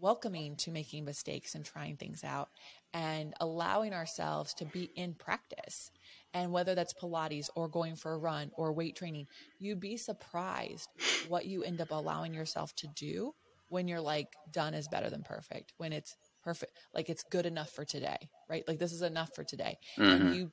welcoming 0.00 0.56
to 0.56 0.70
making 0.70 1.04
mistakes 1.04 1.54
and 1.54 1.64
trying 1.64 1.96
things 1.96 2.24
out 2.24 2.48
and 2.92 3.34
allowing 3.40 3.92
ourselves 3.92 4.54
to 4.54 4.64
be 4.64 4.90
in 4.96 5.14
practice. 5.14 5.90
And 6.34 6.52
whether 6.52 6.74
that's 6.74 6.94
Pilates 6.94 7.48
or 7.54 7.68
going 7.68 7.96
for 7.96 8.12
a 8.12 8.18
run 8.18 8.50
or 8.56 8.72
weight 8.72 8.96
training, 8.96 9.26
you'd 9.58 9.80
be 9.80 9.96
surprised 9.96 10.88
what 11.28 11.46
you 11.46 11.62
end 11.62 11.80
up 11.80 11.90
allowing 11.90 12.34
yourself 12.34 12.74
to 12.76 12.88
do 12.96 13.32
when 13.68 13.86
you're 13.86 14.00
like 14.00 14.28
done 14.52 14.74
is 14.74 14.88
better 14.88 15.10
than 15.10 15.22
perfect, 15.22 15.72
when 15.76 15.92
it's 15.92 16.16
perfect, 16.42 16.72
like 16.92 17.08
it's 17.08 17.22
good 17.30 17.46
enough 17.46 17.70
for 17.70 17.84
today, 17.84 18.16
right? 18.48 18.66
Like 18.66 18.78
this 18.78 18.92
is 18.92 19.02
enough 19.02 19.30
for 19.34 19.44
today. 19.44 19.78
Mhm. 19.96 20.20
And 20.20 20.34
you, 20.34 20.52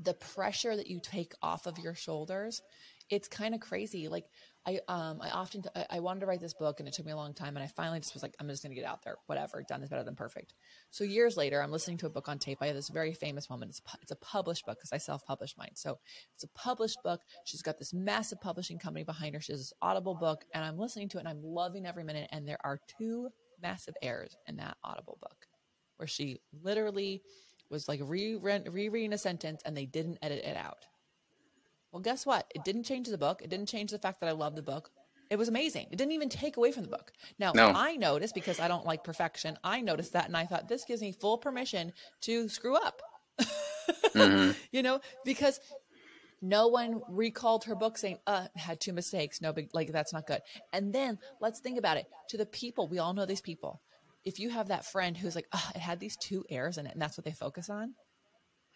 the 0.00 0.14
pressure 0.14 0.76
that 0.76 0.86
you 0.86 1.00
take 1.02 1.32
off 1.42 1.66
of 1.66 1.78
your 1.78 1.94
shoulders, 1.94 2.62
it's 3.10 3.26
kind 3.26 3.54
of 3.54 3.60
crazy. 3.60 4.08
Like 4.08 4.26
I, 4.68 4.80
um, 4.86 5.18
I 5.22 5.30
often, 5.30 5.64
I, 5.74 5.86
I 5.92 6.00
wanted 6.00 6.20
to 6.20 6.26
write 6.26 6.40
this 6.40 6.52
book 6.52 6.78
and 6.78 6.86
it 6.86 6.92
took 6.92 7.06
me 7.06 7.12
a 7.12 7.16
long 7.16 7.32
time. 7.32 7.56
And 7.56 7.64
I 7.64 7.68
finally 7.68 8.00
just 8.00 8.12
was 8.12 8.22
like, 8.22 8.34
I'm 8.38 8.48
just 8.48 8.62
going 8.62 8.74
to 8.74 8.78
get 8.78 8.86
out 8.86 9.02
there, 9.02 9.16
whatever. 9.24 9.64
Done 9.66 9.82
is 9.82 9.88
better 9.88 10.04
than 10.04 10.14
perfect. 10.14 10.52
So 10.90 11.04
years 11.04 11.38
later, 11.38 11.62
I'm 11.62 11.70
listening 11.70 11.96
to 11.98 12.06
a 12.06 12.10
book 12.10 12.28
on 12.28 12.38
tape. 12.38 12.58
I 12.60 12.66
have 12.66 12.76
this 12.76 12.90
very 12.90 13.14
famous 13.14 13.48
woman. 13.48 13.70
It's, 13.70 13.80
it's 14.02 14.10
a 14.10 14.16
published 14.16 14.66
book 14.66 14.76
because 14.78 14.92
I 14.92 14.98
self-published 14.98 15.56
mine. 15.56 15.70
So 15.74 15.98
it's 16.34 16.44
a 16.44 16.48
published 16.48 16.98
book. 17.02 17.22
She's 17.44 17.62
got 17.62 17.78
this 17.78 17.94
massive 17.94 18.42
publishing 18.42 18.78
company 18.78 19.04
behind 19.04 19.34
her. 19.34 19.40
She 19.40 19.52
has 19.52 19.60
this 19.60 19.72
audible 19.80 20.14
book 20.14 20.44
and 20.52 20.62
I'm 20.62 20.78
listening 20.78 21.08
to 21.10 21.16
it 21.16 21.20
and 21.20 21.28
I'm 21.28 21.42
loving 21.42 21.86
every 21.86 22.04
minute. 22.04 22.28
And 22.30 22.46
there 22.46 22.58
are 22.62 22.78
two 22.98 23.30
massive 23.62 23.94
errors 24.02 24.36
in 24.46 24.56
that 24.56 24.76
audible 24.84 25.16
book 25.22 25.46
where 25.96 26.06
she 26.06 26.40
literally 26.62 27.22
was 27.70 27.88
like 27.88 28.00
re 28.04 28.36
rereading 28.36 29.14
a 29.14 29.18
sentence 29.18 29.62
and 29.64 29.74
they 29.74 29.86
didn't 29.86 30.18
edit 30.20 30.44
it 30.44 30.56
out. 30.58 30.84
Well, 31.92 32.02
guess 32.02 32.26
what? 32.26 32.50
It 32.54 32.64
didn't 32.64 32.84
change 32.84 33.08
the 33.08 33.18
book. 33.18 33.40
It 33.42 33.50
didn't 33.50 33.68
change 33.68 33.90
the 33.90 33.98
fact 33.98 34.20
that 34.20 34.28
I 34.28 34.32
love 34.32 34.54
the 34.56 34.62
book. 34.62 34.90
It 35.30 35.36
was 35.36 35.48
amazing. 35.48 35.88
It 35.90 35.96
didn't 35.96 36.12
even 36.12 36.28
take 36.28 36.56
away 36.56 36.72
from 36.72 36.82
the 36.84 36.88
book. 36.88 37.12
Now, 37.38 37.52
No. 37.52 37.68
I 37.74 37.96
noticed 37.96 38.34
because 38.34 38.60
I 38.60 38.68
don't 38.68 38.86
like 38.86 39.04
perfection, 39.04 39.58
I 39.62 39.80
noticed 39.80 40.12
that 40.14 40.26
and 40.26 40.36
I 40.36 40.46
thought 40.46 40.68
this 40.68 40.84
gives 40.84 41.02
me 41.02 41.12
full 41.12 41.38
permission 41.38 41.92
to 42.22 42.48
screw 42.48 42.76
up. 42.76 43.02
Mhm. 44.14 44.54
You 44.72 44.82
know, 44.82 45.00
because 45.24 45.60
no 46.40 46.68
one 46.68 47.02
recalled 47.08 47.64
her 47.64 47.74
book 47.74 47.98
saying, 47.98 48.18
uh, 48.26 48.46
had 48.54 48.80
two 48.80 48.92
mistakes. 48.92 49.40
No 49.40 49.52
big, 49.52 49.70
like, 49.72 49.92
that's 49.92 50.12
not 50.12 50.26
good. 50.26 50.40
And 50.72 50.92
then 50.92 51.18
let's 51.40 51.60
think 51.60 51.78
about 51.78 51.96
it 51.96 52.06
to 52.28 52.36
the 52.36 52.46
people. 52.46 52.86
We 52.86 52.98
all 52.98 53.12
know 53.12 53.26
these 53.26 53.40
people. 53.40 53.80
If 54.24 54.38
you 54.38 54.50
have 54.50 54.68
that 54.68 54.84
friend 54.84 55.16
who's 55.16 55.34
like, 55.34 55.48
oh, 55.52 55.70
it 55.74 55.80
had 55.80 56.00
these 56.00 56.16
two 56.16 56.44
errors 56.48 56.78
in 56.78 56.86
it, 56.86 56.92
and 56.92 57.02
that's 57.02 57.16
what 57.18 57.24
they 57.24 57.32
focus 57.32 57.68
on, 57.70 57.94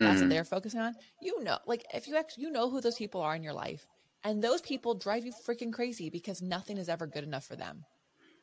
that's 0.04 0.20
what 0.20 0.28
Mhm. 0.28 0.30
they're 0.30 0.44
focusing 0.44 0.80
on. 0.80 0.94
You 1.20 1.42
know, 1.42 1.58
like, 1.66 1.84
if 1.94 2.08
you 2.08 2.16
actually, 2.16 2.44
you 2.44 2.50
know 2.50 2.70
who 2.70 2.80
those 2.80 2.96
people 2.96 3.20
are 3.22 3.34
in 3.36 3.42
your 3.42 3.52
life, 3.52 3.86
and 4.24 4.42
those 4.42 4.60
people 4.62 4.94
drive 4.94 5.24
you 5.26 5.32
freaking 5.32 5.72
crazy 5.72 6.10
because 6.10 6.42
nothing 6.42 6.78
is 6.78 6.88
ever 6.88 7.06
good 7.06 7.24
enough 7.24 7.44
for 7.44 7.56
them. 7.56 7.86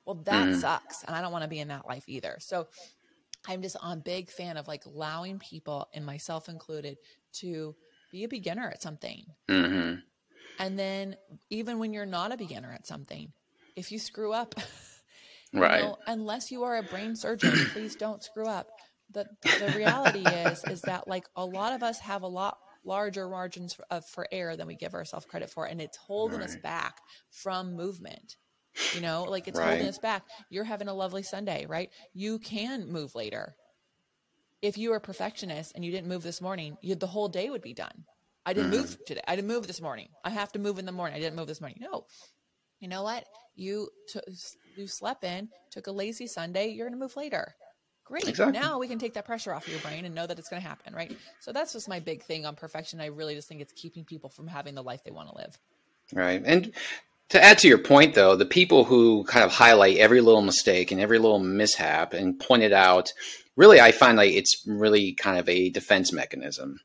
Well, 0.06 0.15
that 0.26 0.54
Mhm. 0.54 0.56
sucks. 0.56 1.04
And 1.04 1.15
I 1.15 1.22
don't 1.22 1.32
want 1.34 1.43
to 1.43 1.50
be 1.50 1.60
in 1.60 1.69
that 1.69 1.88
life 1.88 2.06
either. 2.08 2.38
So 2.41 2.67
I'm 3.48 3.62
just 3.62 3.78
a 3.82 3.98
big 3.98 4.32
fan 4.32 4.58
of 4.58 4.67
like 4.67 4.86
allowing 4.86 5.39
people, 5.39 5.88
and 5.93 6.06
myself 6.06 6.50
included, 6.50 7.00
to 7.36 7.76
be 8.12 8.24
a 8.24 8.30
beginner 8.30 8.69
at 8.69 8.82
something. 8.82 9.36
Mhm. 9.50 10.04
And 10.58 10.78
then 10.78 11.15
even 11.50 11.80
when 11.80 11.93
you're 11.93 12.06
not 12.06 12.32
a 12.32 12.38
beginner 12.38 12.74
at 12.74 12.86
something, 12.86 13.34
if 13.76 13.91
you 13.91 14.00
screw 14.00 14.34
up, 14.34 14.56
you 15.52 15.62
Right. 15.62 15.69
know, 15.69 15.98
unless 16.06 16.52
you 16.52 16.63
are 16.63 16.78
a 16.78 16.84
brain 16.84 17.15
surgeon, 17.15 17.63
please 17.65 17.95
don't 17.95 18.24
screw 18.24 18.48
up. 18.48 18.72
The 19.12 19.26
the 19.58 19.72
reality 19.76 20.19
is 20.26 20.63
is 20.69 20.82
that 20.84 21.08
like 21.08 21.26
a 21.36 21.45
lot 21.45 21.74
of 21.74 21.84
us 21.84 22.00
have 22.00 22.22
a 22.22 22.28
lot 22.28 22.58
larger 22.86 23.28
margins 23.28 23.74
for, 23.74 23.86
of, 23.89 24.06
for 24.06 24.28
error 24.32 24.56
than 24.56 24.67
we 24.67 24.76
give 24.76 24.93
ourselves 24.93 25.26
credit 25.26 25.50
for, 25.50 25.65
and 25.65 25.82
it's 25.82 25.98
holding 25.98 26.41
us 26.41 26.56
back 26.58 26.98
from 27.32 27.76
movement. 27.76 28.36
You 28.93 29.02
know, 29.02 29.24
like 29.24 29.48
it's 29.48 29.60
Right. 29.60 29.69
holding 29.69 29.88
us 29.88 30.00
back. 30.00 30.24
You're 30.50 30.63
having 30.63 30.88
a 30.88 30.93
lovely 30.93 31.24
Sunday, 31.24 31.65
right? 31.65 31.89
You 32.13 32.39
can 32.39 32.91
move 32.91 33.13
later. 33.15 33.56
If 34.62 34.78
you 34.78 34.89
were 34.89 34.98
a 34.98 35.02
perfectionist 35.02 35.74
and 35.76 35.86
you 35.86 35.91
didn't 35.91 36.10
move 36.10 36.24
this 36.24 36.41
morning, 36.41 36.78
you, 36.82 36.95
the 36.95 37.08
whole 37.08 37.30
day 37.30 37.50
would 37.50 37.62
be 37.62 37.74
done. 37.74 38.06
I 38.45 38.54
didn't 38.54 38.72
move 38.72 38.89
mm. 38.89 39.06
today. 39.06 39.22
I 39.28 39.36
didn't 39.36 39.48
move 39.48 39.67
this 39.67 39.82
morning. 39.82 40.10
I 40.24 40.32
have 40.32 40.52
to 40.54 40.60
move 40.60 40.80
in 40.80 40.86
the 40.86 40.91
morning. 40.91 41.15
I 41.15 41.19
didn't 41.19 41.36
move 41.36 41.48
this 41.48 41.62
morning. 41.62 41.80
No, 41.82 42.06
you 42.80 42.88
know 42.88 43.04
what? 43.04 43.26
You 43.56 43.89
t- 44.08 44.19
you 44.76 44.88
slept 44.88 45.24
in, 45.24 45.50
took 45.72 45.88
a 45.88 45.91
lazy 45.91 46.28
Sunday. 46.28 46.69
You're 46.69 46.88
going 46.88 46.98
to 46.98 47.04
move 47.04 47.15
later. 47.15 47.56
Great. 48.10 48.28
Exactly. 48.28 48.60
Now 48.60 48.80
we 48.80 48.88
can 48.88 48.98
take 48.98 49.13
that 49.13 49.26
pressure 49.26 49.54
off 49.54 49.67
of 49.67 49.72
your 49.72 49.82
brain 49.82 50.04
and 50.04 50.15
know 50.15 50.26
that 50.26 50.39
it's 50.39 50.50
going 50.50 50.62
to 50.62 50.67
happen, 50.67 50.95
right? 50.95 51.15
So 51.39 51.54
that's 51.54 51.74
just 51.74 51.88
my 51.88 52.00
big 52.00 52.24
thing 52.24 52.43
on 52.45 52.56
perfection. 52.56 53.00
I 53.00 53.06
really 53.06 53.36
just 53.36 53.48
think 53.48 53.62
it's 53.62 53.72
keeping 53.72 54.04
people 54.04 54.32
from 54.32 54.48
having 54.48 54.74
the 54.74 54.82
life 54.82 55.04
they 55.04 55.12
want 55.12 55.30
to 55.30 55.36
live. 55.38 55.58
Right. 56.12 56.41
And 56.43 56.74
to 57.30 57.43
add 57.43 57.60
to 57.60 57.67
your 57.67 57.78
point, 57.78 58.15
though, 58.15 58.36
the 58.36 58.48
people 58.48 58.84
who 58.84 59.24
kind 59.26 59.45
of 59.45 59.52
highlight 59.52 59.98
every 59.98 60.22
little 60.22 60.41
mistake 60.41 60.91
and 60.91 61.00
every 61.00 61.19
little 61.19 61.38
mishap 61.38 62.13
and 62.13 62.39
point 62.39 62.63
it 62.63 62.74
out, 62.74 63.13
really, 63.56 63.80
I 63.80 63.91
find 63.91 64.17
like 64.17 64.34
it's 64.34 64.63
really 64.65 65.13
kind 65.13 65.38
of 65.38 65.48
a 65.48 65.69
defense 65.69 66.12
mechanism. 66.12 66.80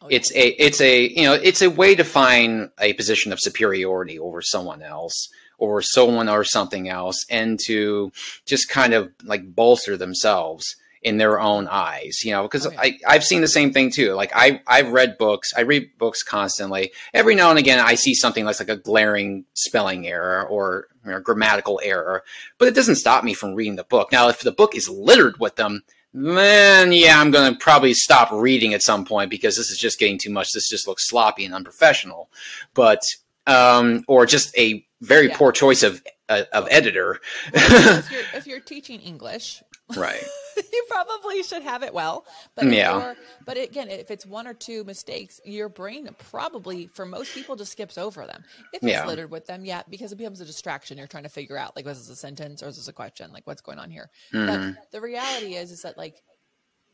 Oh, 0.00 0.08
yeah. 0.08 0.16
It's 0.16 0.32
a, 0.32 0.48
it's 0.62 0.80
a, 0.80 1.08
you 1.08 1.24
know, 1.24 1.34
it's 1.34 1.60
a 1.60 1.68
way 1.68 1.94
to 1.94 2.04
find 2.04 2.70
a 2.80 2.94
position 2.94 3.32
of 3.32 3.38
superiority 3.40 4.18
over 4.18 4.40
someone 4.40 4.80
else 4.80 5.28
or 5.58 5.82
someone 5.82 6.28
or 6.28 6.44
something 6.44 6.88
else 6.88 7.24
and 7.30 7.58
to 7.66 8.12
just 8.46 8.68
kind 8.68 8.94
of 8.94 9.10
like 9.24 9.54
bolster 9.54 9.96
themselves 9.96 10.76
in 11.02 11.18
their 11.18 11.38
own 11.38 11.68
eyes, 11.68 12.24
you 12.24 12.30
know, 12.30 12.44
because 12.44 12.66
Oh, 12.66 12.70
yeah. 12.70 12.80
I, 12.80 12.98
I've 13.06 13.24
seen 13.24 13.42
the 13.42 13.46
same 13.46 13.74
thing 13.74 13.90
too. 13.90 14.14
Like 14.14 14.32
I, 14.34 14.62
I've 14.66 14.90
read 14.90 15.18
books, 15.18 15.52
I 15.54 15.60
read 15.60 15.90
books 15.98 16.22
constantly. 16.22 16.92
Every 17.12 17.34
now 17.34 17.50
and 17.50 17.58
again, 17.58 17.78
I 17.78 17.94
see 17.94 18.14
something 18.14 18.46
that's 18.46 18.58
like 18.58 18.70
a 18.70 18.76
glaring 18.76 19.44
spelling 19.52 20.06
error 20.08 20.46
or 20.48 20.86
you 21.04 21.10
know, 21.10 21.20
grammatical 21.20 21.78
error, 21.84 22.24
but 22.56 22.68
it 22.68 22.74
doesn't 22.74 22.96
stop 22.96 23.22
me 23.22 23.34
from 23.34 23.54
reading 23.54 23.76
the 23.76 23.84
book. 23.84 24.12
Now, 24.12 24.28
if 24.30 24.40
the 24.40 24.50
book 24.50 24.74
is 24.74 24.88
littered 24.88 25.38
with 25.38 25.56
them, 25.56 25.82
then 26.14 26.92
yeah, 26.92 27.20
I'm 27.20 27.30
going 27.30 27.52
to 27.52 27.58
probably 27.58 27.92
stop 27.92 28.30
reading 28.32 28.72
at 28.72 28.82
some 28.82 29.04
point 29.04 29.28
because 29.30 29.56
this 29.56 29.70
is 29.70 29.78
just 29.78 29.98
getting 29.98 30.16
too 30.16 30.30
much. 30.30 30.52
This 30.52 30.70
just 30.70 30.88
looks 30.88 31.06
sloppy 31.08 31.44
and 31.44 31.52
unprofessional. 31.52 32.30
But, 32.72 33.00
um, 33.46 34.04
or 34.08 34.26
just 34.26 34.56
a 34.58 34.86
very 35.00 35.28
Yeah. 35.28 35.36
poor 35.36 35.52
choice 35.52 35.82
of, 35.82 36.02
uh, 36.28 36.44
of 36.52 36.66
editor. 36.70 37.20
if, 37.52 38.10
you're, 38.10 38.22
if 38.34 38.46
you're 38.46 38.60
teaching 38.60 39.00
English, 39.00 39.62
right. 39.96 40.24
you 40.56 40.84
probably 40.88 41.42
should 41.42 41.62
have 41.62 41.82
it 41.82 41.92
well. 41.92 42.24
But 42.54 42.66
Yeah. 42.66 43.14
but 43.44 43.58
again, 43.58 43.88
if 43.90 44.10
it's 44.10 44.24
one 44.24 44.46
or 44.46 44.54
two 44.54 44.82
mistakes, 44.84 45.40
your 45.44 45.68
brain 45.68 46.08
probably, 46.18 46.86
for 46.94 47.04
most 47.04 47.34
people, 47.34 47.54
just 47.56 47.72
skips 47.72 47.98
over 47.98 48.24
them. 48.26 48.42
If 48.72 48.82
it's 48.82 48.84
Yeah. 48.92 49.06
littered 49.06 49.30
with 49.30 49.46
them, 49.46 49.64
yeah, 49.64 49.82
because 49.90 50.12
it 50.12 50.16
becomes 50.16 50.40
a 50.40 50.44
distraction. 50.46 50.96
You're 50.96 51.06
trying 51.06 51.24
to 51.24 51.28
figure 51.28 51.58
out 51.58 51.76
like, 51.76 51.84
was 51.84 51.98
this 51.98 52.16
a 52.16 52.18
sentence 52.18 52.62
or 52.62 52.68
is 52.68 52.76
this 52.76 52.88
a 52.88 52.92
question? 52.94 53.30
Like, 53.32 53.46
what's 53.46 53.60
going 53.60 53.78
on 53.78 53.90
here? 53.90 54.10
Mhm. 54.32 54.46
But 54.76 54.90
the 54.92 55.00
reality 55.02 55.56
is, 55.56 55.70
is 55.70 55.82
that 55.82 55.98
like, 55.98 56.22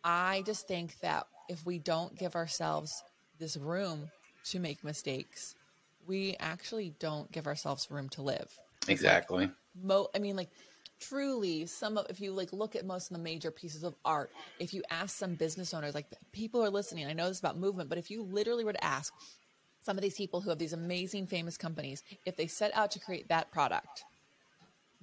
I 0.03 0.43
just 0.47 0.67
think 0.67 0.99
that 1.01 1.27
if 1.49 1.65
we 1.67 1.79
don't 1.79 2.17
give 2.19 2.35
ourselves 2.35 3.05
this 3.39 3.57
room 3.57 4.11
to 4.47 4.59
make 4.59 4.83
mistakes, 4.83 5.55
we 6.07 6.37
actually 6.41 6.95
don't 6.99 7.31
give 7.33 7.47
ourselves 7.47 7.91
room 7.91 8.09
to 8.11 8.23
live. 8.23 8.43
It's 8.43 8.89
like, 8.89 8.95
Exactly. 8.95 9.51
mo 9.83 10.09
i 10.15 10.19
mean 10.19 10.37
like 10.37 10.51
truly 11.01 11.65
some 11.67 11.97
of 11.97 12.07
if 12.11 12.21
you 12.21 12.33
like 12.33 12.53
look 12.53 12.77
at 12.77 12.85
most 12.85 13.11
of 13.11 13.17
the 13.17 13.23
major 13.23 13.51
pieces 13.51 13.85
of 13.85 13.95
art 14.05 14.31
if 14.59 14.75
you 14.75 14.83
ask 14.91 15.17
some 15.17 15.35
business 15.35 15.73
owners 15.73 15.95
like 15.95 16.07
people 16.33 16.63
are 16.63 16.69
listening 16.71 17.07
i 17.07 17.13
know 17.13 17.29
this 17.29 17.39
about 17.39 17.57
movement 17.57 17.89
but 17.89 17.99
if 17.99 18.11
you 18.11 18.23
literally 18.23 18.65
were 18.65 18.73
to 18.73 18.85
ask 18.85 19.13
some 19.83 19.97
of 19.97 20.03
these 20.03 20.15
people 20.17 20.41
who 20.41 20.51
have 20.51 20.59
these 20.59 20.73
amazing 20.75 21.27
famous 21.27 21.57
companies 21.57 22.03
if 22.27 22.37
they 22.37 22.47
set 22.47 22.75
out 22.75 22.91
to 22.91 22.99
create 23.01 23.29
that 23.29 23.51
product 23.51 24.05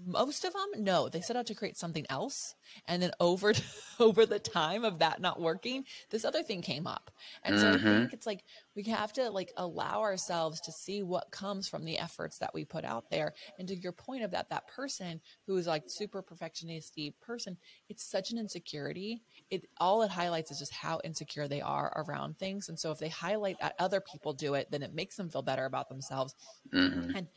most 0.05 0.45
of 0.45 0.53
them 0.53 0.83
no 0.83 1.09
they 1.09 1.21
set 1.21 1.35
out 1.35 1.47
to 1.47 1.55
create 1.55 1.77
something 1.77 2.05
else. 2.09 2.55
And 2.87 3.01
then 3.01 3.11
over 3.19 3.53
over 3.99 4.25
the 4.25 4.39
time 4.39 4.85
of 4.85 4.99
that 4.99 5.21
not 5.21 5.41
working 5.41 5.85
this 6.11 6.23
other 6.25 6.43
thing 6.43 6.61
came 6.61 6.85
up. 6.85 7.09
And 7.43 7.59
so 7.59 7.69
i 7.71 7.77
think 7.77 8.13
it's 8.13 8.27
like 8.27 8.43
we 8.75 8.83
have 8.83 9.11
to 9.13 9.29
like 9.29 9.51
allow 9.57 10.01
ourselves 10.01 10.61
to 10.61 10.71
see 10.71 11.01
what 11.01 11.31
comes 11.31 11.67
from 11.67 11.83
the 11.83 11.97
efforts 11.97 12.37
that 12.39 12.53
we 12.53 12.63
put 12.63 12.85
out 12.85 13.09
there. 13.09 13.33
And 13.57 13.67
to 13.69 13.75
your 13.75 13.91
point 13.91 14.23
of 14.23 14.31
that 14.31 14.49
that 14.49 14.67
person 14.67 15.19
who 15.47 15.57
is 15.57 15.65
like 15.65 15.83
super 15.87 16.21
perfectionisty 16.21 17.13
person 17.21 17.57
it's 17.89 18.03
such 18.03 18.31
an 18.31 18.37
insecurity. 18.37 19.23
It 19.49 19.67
all 19.79 20.03
it 20.03 20.11
highlights 20.11 20.51
is 20.51 20.59
just 20.59 20.73
how 20.73 21.01
insecure 21.03 21.47
they 21.47 21.61
are 21.61 22.05
around 22.07 22.37
things. 22.37 22.69
And 22.69 22.79
so 22.79 22.91
if 22.91 22.99
they 22.99 23.09
highlight 23.09 23.59
that 23.61 23.75
other 23.79 24.01
people 24.01 24.33
do 24.33 24.53
it 24.53 24.69
then 24.69 24.83
it 24.83 24.93
makes 24.93 25.15
them 25.15 25.29
feel 25.29 25.41
better 25.41 25.65
about 25.65 25.89
themselves. 25.89 26.35
Hmm 26.71 27.11
and 27.15 27.27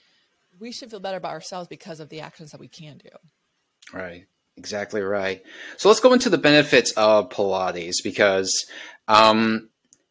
we 0.60 0.70
should 0.70 0.90
feel 0.90 1.00
better 1.00 1.16
about 1.16 1.32
ourselves 1.32 1.66
because 1.66 1.98
of 1.98 2.08
the 2.10 2.20
actions 2.20 2.52
that 2.52 2.60
we 2.60 2.68
can 2.68 2.98
do 2.98 3.08
Right. 3.92 4.26
Exactly 4.56 5.00
right. 5.00 5.42
So 5.76 5.88
let's 5.88 6.00
go 6.00 6.12
into 6.12 6.28
the 6.28 6.38
benefits 6.38 6.92
of 6.92 7.30
Pilates 7.30 7.96
because, 8.04 8.66
um, 9.08 9.70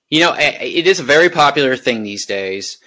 you 0.10 0.22
know, 0.22 0.34
it 0.38 0.88
is 0.88 1.00
a 1.00 1.04
very 1.04 1.30
popular 1.30 1.76
thing 1.76 2.02
these 2.02 2.26
days. 2.26 2.80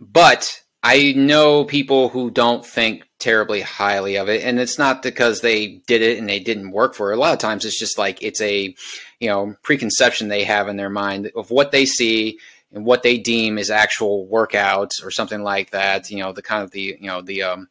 But 0.00 0.62
I 0.82 1.12
know 1.14 1.64
people 1.64 2.08
who 2.08 2.30
don't 2.30 2.64
think 2.64 3.06
terribly 3.18 3.60
highly 3.60 4.16
of 4.16 4.30
it, 4.30 4.42
and 4.42 4.58
it's 4.58 4.78
not 4.78 5.02
because 5.02 5.42
they 5.42 5.82
did 5.86 6.00
it 6.00 6.18
and 6.18 6.26
they 6.26 6.40
didn't 6.40 6.70
work 6.70 6.94
for 6.94 7.12
it. 7.12 7.18
A 7.18 7.20
lot 7.20 7.34
of 7.34 7.38
times, 7.38 7.66
it's 7.66 7.78
just 7.78 7.98
like 7.98 8.22
it's 8.22 8.40
a, 8.40 8.74
you 9.18 9.28
know, 9.28 9.54
preconception 9.62 10.28
they 10.28 10.44
have 10.44 10.68
in 10.68 10.78
their 10.78 10.88
mind 10.88 11.30
of 11.36 11.50
what 11.50 11.72
they 11.72 11.84
see 11.84 12.38
and 12.72 12.84
what 12.84 13.02
they 13.02 13.18
deem 13.18 13.58
is 13.58 13.70
actual 13.70 14.26
workouts 14.28 15.04
or 15.04 15.10
something 15.10 15.42
like 15.42 15.70
that. 15.70 16.10
You 16.10 16.18
know, 16.18 16.32
the 16.32 16.42
kind 16.42 16.62
of 16.62 16.70
the, 16.70 16.96
you 17.00 17.08
know, 17.08 17.20
the, 17.20 17.42
um, 17.42 17.68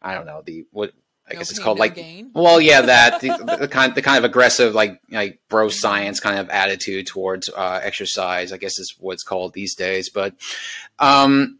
I 0.00 0.14
don't 0.14 0.26
know, 0.26 0.42
the 0.44 0.66
what 0.70 0.92
I 1.28 1.34
No 1.34 1.38
guess 1.38 1.50
it's 1.50 1.58
pain, 1.60 1.64
called 1.64 1.78
no 1.78 1.80
like 1.80 1.94
gain. 1.94 2.30
well, 2.34 2.60
yeah, 2.60 2.80
that 2.82 3.20
the, 3.20 3.56
the 3.60 3.68
kind 3.68 3.94
the 3.94 4.02
kind 4.02 4.18
of 4.18 4.24
aggressive 4.24 4.74
like 4.74 5.00
like 5.10 5.40
bro 5.48 5.68
science 5.68 6.18
kind 6.18 6.38
of 6.38 6.48
attitude 6.50 7.06
towards 7.06 7.48
uh, 7.48 7.80
exercise. 7.82 8.52
I 8.52 8.56
guess 8.56 8.78
is 8.78 8.96
what 8.98 9.12
it's 9.12 9.22
called 9.22 9.52
these 9.52 9.74
days. 9.76 10.10
But 10.10 10.34
um, 10.98 11.58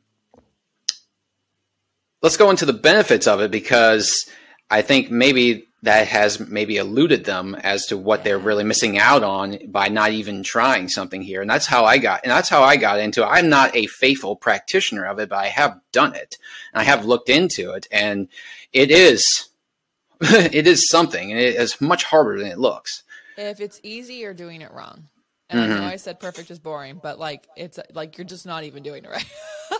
let's 2.22 2.36
go 2.36 2.50
into 2.50 2.66
the 2.66 2.72
benefits 2.72 3.26
of 3.26 3.40
it 3.40 3.50
because 3.50 4.28
I 4.70 4.82
think 4.82 5.10
maybe 5.10 5.66
that 5.82 6.08
has 6.08 6.38
maybe 6.40 6.76
eluded 6.76 7.24
them 7.24 7.54
as 7.54 7.86
to 7.86 7.96
what 7.96 8.22
they're 8.22 8.38
really 8.38 8.64
missing 8.64 8.98
out 8.98 9.22
on 9.22 9.58
by 9.68 9.88
not 9.88 10.10
even 10.12 10.42
trying 10.42 10.88
something 10.88 11.22
here. 11.22 11.40
And 11.40 11.48
that's 11.50 11.66
how 11.66 11.84
I 11.86 11.96
got 11.98 12.20
and 12.22 12.30
that's 12.30 12.48
how 12.50 12.62
I 12.62 12.76
got 12.76 13.00
into 13.00 13.22
it. 13.22 13.26
I'm 13.26 13.48
not 13.48 13.74
a 13.74 13.86
faithful 13.86 14.36
practitioner 14.36 15.06
of 15.06 15.18
it, 15.18 15.30
but 15.30 15.38
I 15.38 15.46
have 15.46 15.80
done 15.92 16.14
it. 16.14 16.36
And 16.72 16.80
I 16.82 16.84
have 16.84 17.06
looked 17.06 17.30
into 17.30 17.70
it 17.72 17.86
and 17.90 18.28
it 18.72 18.90
is 18.90 19.48
it 20.20 20.66
is 20.66 20.88
something 20.90 21.30
and 21.30 21.40
it 21.40 21.54
is 21.56 21.80
much 21.80 22.04
harder 22.04 22.38
than 22.38 22.48
it 22.48 22.58
looks. 22.58 23.02
if 23.38 23.58
it's 23.60 23.80
easy 23.82 24.14
you're 24.16 24.34
doing 24.34 24.60
it 24.60 24.70
wrong 24.72 25.08
and 25.48 25.58
i 25.58 25.66
mm-hmm. 25.66 25.80
know 25.80 25.86
i 25.86 25.96
said 25.96 26.20
perfect 26.20 26.50
is 26.50 26.58
boring 26.58 27.00
but 27.02 27.18
like 27.18 27.48
it's 27.56 27.78
like 27.94 28.18
you're 28.18 28.26
just 28.26 28.44
not 28.44 28.64
even 28.64 28.82
doing 28.82 29.02
it 29.02 29.10
right 29.10 29.24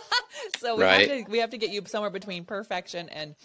so 0.57 0.75
we 0.75 0.83
Right. 0.83 1.07
have 1.09 1.25
to 1.25 1.31
we 1.31 1.37
have 1.37 1.51
to 1.51 1.59
get 1.59 1.69
you 1.69 1.83
somewhere 1.85 2.09
between 2.09 2.43
perfection 2.43 3.07
and 3.09 3.35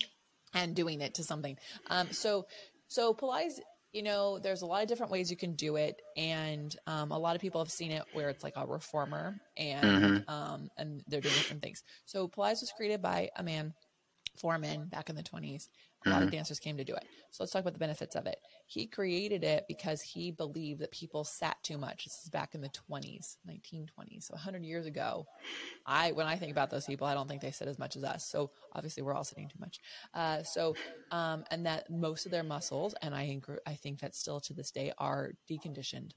and 0.57 0.75
doing 0.75 1.01
it 1.01 1.15
to 1.15 1.23
something 1.23 1.57
um 1.91 2.09
so 2.13 2.47
so 2.89 3.15
pilates 3.15 3.61
you 3.93 4.03
know, 4.03 4.39
there's 4.39 4.61
a 4.61 4.67
lot 4.67 4.83
of 4.83 4.89
different 4.89 5.11
ways 5.11 5.31
you 5.31 5.39
can 5.39 5.55
do 5.55 5.77
it, 5.77 6.03
and 6.19 6.77
um, 6.87 7.13
a 7.13 7.19
lot 7.19 7.35
of 7.35 7.41
people 7.41 7.63
have 7.63 7.71
seen 7.71 7.91
it 7.93 8.03
where 8.13 8.29
it's 8.29 8.45
like 8.45 8.53
a 8.57 8.67
reformer, 8.67 9.41
and 9.57 9.87
Mhm. 9.89 10.29
um, 10.29 10.69
and 10.77 11.03
they're 11.07 11.23
doing 11.23 11.39
different 11.39 11.63
things. 11.63 11.83
So 12.05 12.29
Pilates 12.29 12.61
was 12.61 12.73
created 12.77 13.01
by 13.01 13.31
a 13.37 13.43
man 13.43 13.73
for 14.37 14.59
men 14.59 14.87
back 14.87 15.11
in 15.11 15.17
the 15.17 15.23
20s. 15.23 15.69
A 16.05 16.11
lot 16.11 16.23
of 16.23 16.31
dancers 16.31 16.61
came 16.61 16.77
to 16.77 16.85
do 16.85 16.95
it. 16.95 17.05
So 17.33 17.43
let's 17.43 17.53
talk 17.53 17.63
about 17.63 17.73
the 17.73 17.81
benefits 17.81 18.15
of 18.15 18.27
it. 18.27 18.39
He 18.67 18.87
created 18.87 19.43
it 19.43 19.65
because 19.67 20.01
he 20.01 20.31
believed 20.31 20.81
that 20.81 20.93
people 20.93 21.25
sat 21.25 21.57
too 21.65 21.79
much. 21.79 22.05
This 22.05 22.23
is 22.23 22.31
back 22.31 22.55
in 22.55 22.61
the 22.61 22.69
20s, 22.69 23.39
1920s, 23.49 24.23
so 24.23 24.35
100 24.35 24.65
years 24.65 24.87
ago. 24.87 25.27
I 25.85 26.13
when 26.13 26.27
I 26.27 26.37
think 26.37 26.53
about 26.53 26.71
those 26.71 26.87
people, 26.87 27.07
I 27.07 27.15
don't 27.15 27.29
think 27.29 27.43
they 27.43 27.51
sit 27.51 27.67
as 27.67 27.79
much 27.79 27.97
as 27.97 28.05
us. 28.05 28.25
So 28.25 28.53
obviously, 28.73 29.03
we're 29.03 29.15
all 29.15 29.25
sitting 29.25 29.49
too 29.49 29.59
much. 29.59 29.81
Uh, 30.15 30.43
so 30.43 30.77
um, 31.11 31.45
and 31.51 31.67
that 31.67 31.91
most 31.91 32.25
of 32.25 32.33
their 32.33 32.45
muscles, 32.45 32.95
and 33.03 33.15
I 33.15 33.41
I 33.67 33.75
think 33.75 34.01
that 34.01 34.15
still 34.15 34.41
to 34.41 34.55
this 34.55 34.71
day 34.71 34.93
are 34.99 35.33
deconditioned. 35.51 36.13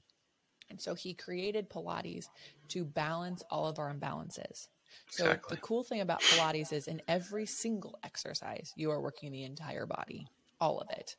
And 0.68 0.80
so 0.80 0.94
he 0.94 1.14
created 1.14 1.68
Pilates 1.68 2.28
to 2.68 2.84
balance 2.84 3.42
all 3.50 3.66
of 3.66 3.78
our 3.78 3.92
imbalances. 3.92 4.68
So 5.10 5.24
Exactly. 5.24 5.56
the 5.56 5.62
cool 5.62 5.84
thing 5.84 6.00
about 6.00 6.20
Pilates 6.20 6.72
is 6.72 6.86
in 6.86 7.02
every 7.08 7.46
single 7.46 7.98
exercise, 8.02 8.72
you 8.76 8.90
are 8.90 9.00
working 9.00 9.32
the 9.32 9.44
entire 9.44 9.86
body, 9.86 10.26
all 10.60 10.78
of 10.80 10.88
it. 10.90 11.16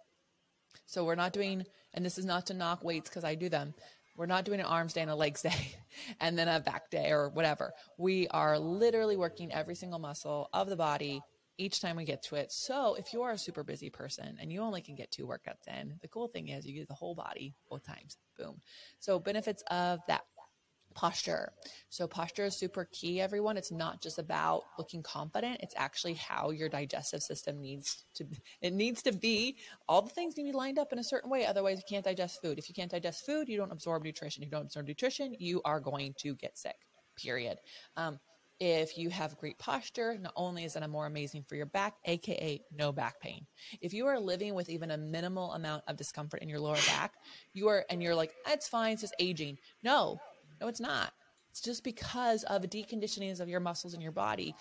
So 0.85 1.05
we're 1.05 1.15
not 1.15 1.33
doing, 1.33 1.65
and 1.93 2.05
this 2.05 2.17
is 2.17 2.25
not 2.25 2.47
to 2.47 2.53
knock 2.53 2.83
weights 2.83 3.09
because 3.09 3.23
I 3.23 3.35
do 3.35 3.49
them. 3.49 3.73
We're 4.17 4.25
not 4.25 4.45
doing 4.45 4.59
an 4.59 4.65
arms 4.65 4.93
day 4.93 5.01
and 5.01 5.09
a 5.09 5.15
legs 5.15 5.41
day 5.41 5.75
and 6.19 6.37
then 6.37 6.47
a 6.47 6.59
back 6.59 6.89
day 6.89 7.11
or 7.11 7.29
whatever. 7.29 7.73
We 7.97 8.27
are 8.27 8.59
literally 8.59 9.17
working 9.17 9.51
every 9.53 9.75
single 9.75 9.99
muscle 9.99 10.49
of 10.53 10.67
the 10.67 10.75
body 10.75 11.21
each 11.57 11.79
time 11.79 11.95
we 11.95 12.05
get 12.05 12.23
to 12.23 12.35
it. 12.35 12.51
So 12.51 12.95
if 12.95 13.13
you 13.13 13.21
are 13.21 13.31
a 13.31 13.37
super 13.37 13.63
busy 13.63 13.89
person 13.89 14.37
and 14.41 14.51
you 14.51 14.61
only 14.61 14.81
can 14.81 14.95
get 14.95 15.11
two 15.11 15.27
workouts 15.27 15.67
in, 15.67 15.93
the 16.01 16.07
cool 16.07 16.27
thing 16.27 16.49
is 16.49 16.65
you 16.65 16.73
get 16.73 16.87
the 16.87 16.93
whole 16.93 17.15
body 17.15 17.53
both 17.69 17.83
times. 17.83 18.17
Boom. 18.37 18.59
So 18.99 19.19
benefits 19.19 19.63
of 19.69 19.99
that 20.07 20.23
posture. 20.93 21.51
So 21.89 22.07
posture 22.07 22.45
is 22.45 22.57
super 22.57 22.87
key, 22.91 23.19
everyone. 23.21 23.57
It's 23.57 23.71
not 23.71 24.01
just 24.01 24.19
about 24.19 24.63
looking 24.77 25.03
confident. 25.03 25.59
It's 25.61 25.75
actually 25.77 26.13
how 26.15 26.51
your 26.51 26.69
digestive 26.69 27.21
system 27.21 27.61
needs 27.61 28.05
to 28.15 28.25
it 28.61 28.73
needs 28.73 29.01
to 29.03 29.11
be 29.11 29.57
all 29.87 30.01
the 30.01 30.09
things 30.09 30.37
need 30.37 30.47
to 30.47 30.51
be 30.51 30.57
lined 30.57 30.79
up 30.79 30.93
in 30.93 30.99
a 30.99 31.03
certain 31.03 31.29
way. 31.29 31.45
Otherwise 31.45 31.77
you 31.77 31.83
can't 31.87 32.05
digest 32.05 32.41
food. 32.41 32.57
If 32.57 32.69
you 32.69 32.75
can't 32.75 32.91
digest 32.91 33.25
food, 33.25 33.49
you 33.49 33.57
don't 33.57 33.71
absorb 33.71 34.03
nutrition. 34.03 34.43
If 34.43 34.47
you 34.47 34.51
don't 34.51 34.65
absorb 34.65 34.87
nutrition, 34.87 35.35
you 35.39 35.61
are 35.65 35.79
going 35.79 36.15
to 36.19 36.35
get 36.35 36.57
sick. 36.57 36.75
Period. 37.17 37.57
Um, 37.97 38.19
if 38.61 38.95
you 38.95 39.09
have 39.09 39.39
great 39.39 39.57
posture, 39.57 40.15
not 40.19 40.33
only 40.35 40.65
is 40.65 40.75
it 40.75 40.83
a 40.83 40.87
more 40.87 41.07
amazing 41.07 41.43
for 41.49 41.55
your 41.55 41.65
back, 41.65 41.95
aka 42.05 42.61
no 42.71 42.91
back 42.91 43.19
pain. 43.19 43.47
If 43.81 43.91
you 43.91 44.05
are 44.05 44.19
living 44.19 44.53
with 44.53 44.69
even 44.69 44.91
a 44.91 44.97
minimal 44.97 45.53
amount 45.53 45.81
of 45.87 45.97
discomfort 45.97 46.43
in 46.43 46.47
your 46.47 46.59
lower 46.59 46.77
back, 46.85 47.15
you 47.53 47.69
are 47.69 47.83
and 47.89 48.03
you're 48.03 48.13
like, 48.13 48.31
it's 48.47 48.67
fine, 48.67 48.93
it's 48.93 49.01
just 49.01 49.15
aging. 49.17 49.57
No, 49.81 50.19
no, 50.61 50.67
it's 50.67 50.79
not. 50.79 51.11
It's 51.49 51.61
just 51.61 51.83
because 51.83 52.43
of 52.43 52.61
deconditionings 52.63 53.41
of 53.41 53.49
your 53.49 53.59
muscles 53.59 53.93
in 53.93 53.99
your 54.01 54.13
body. 54.13 54.55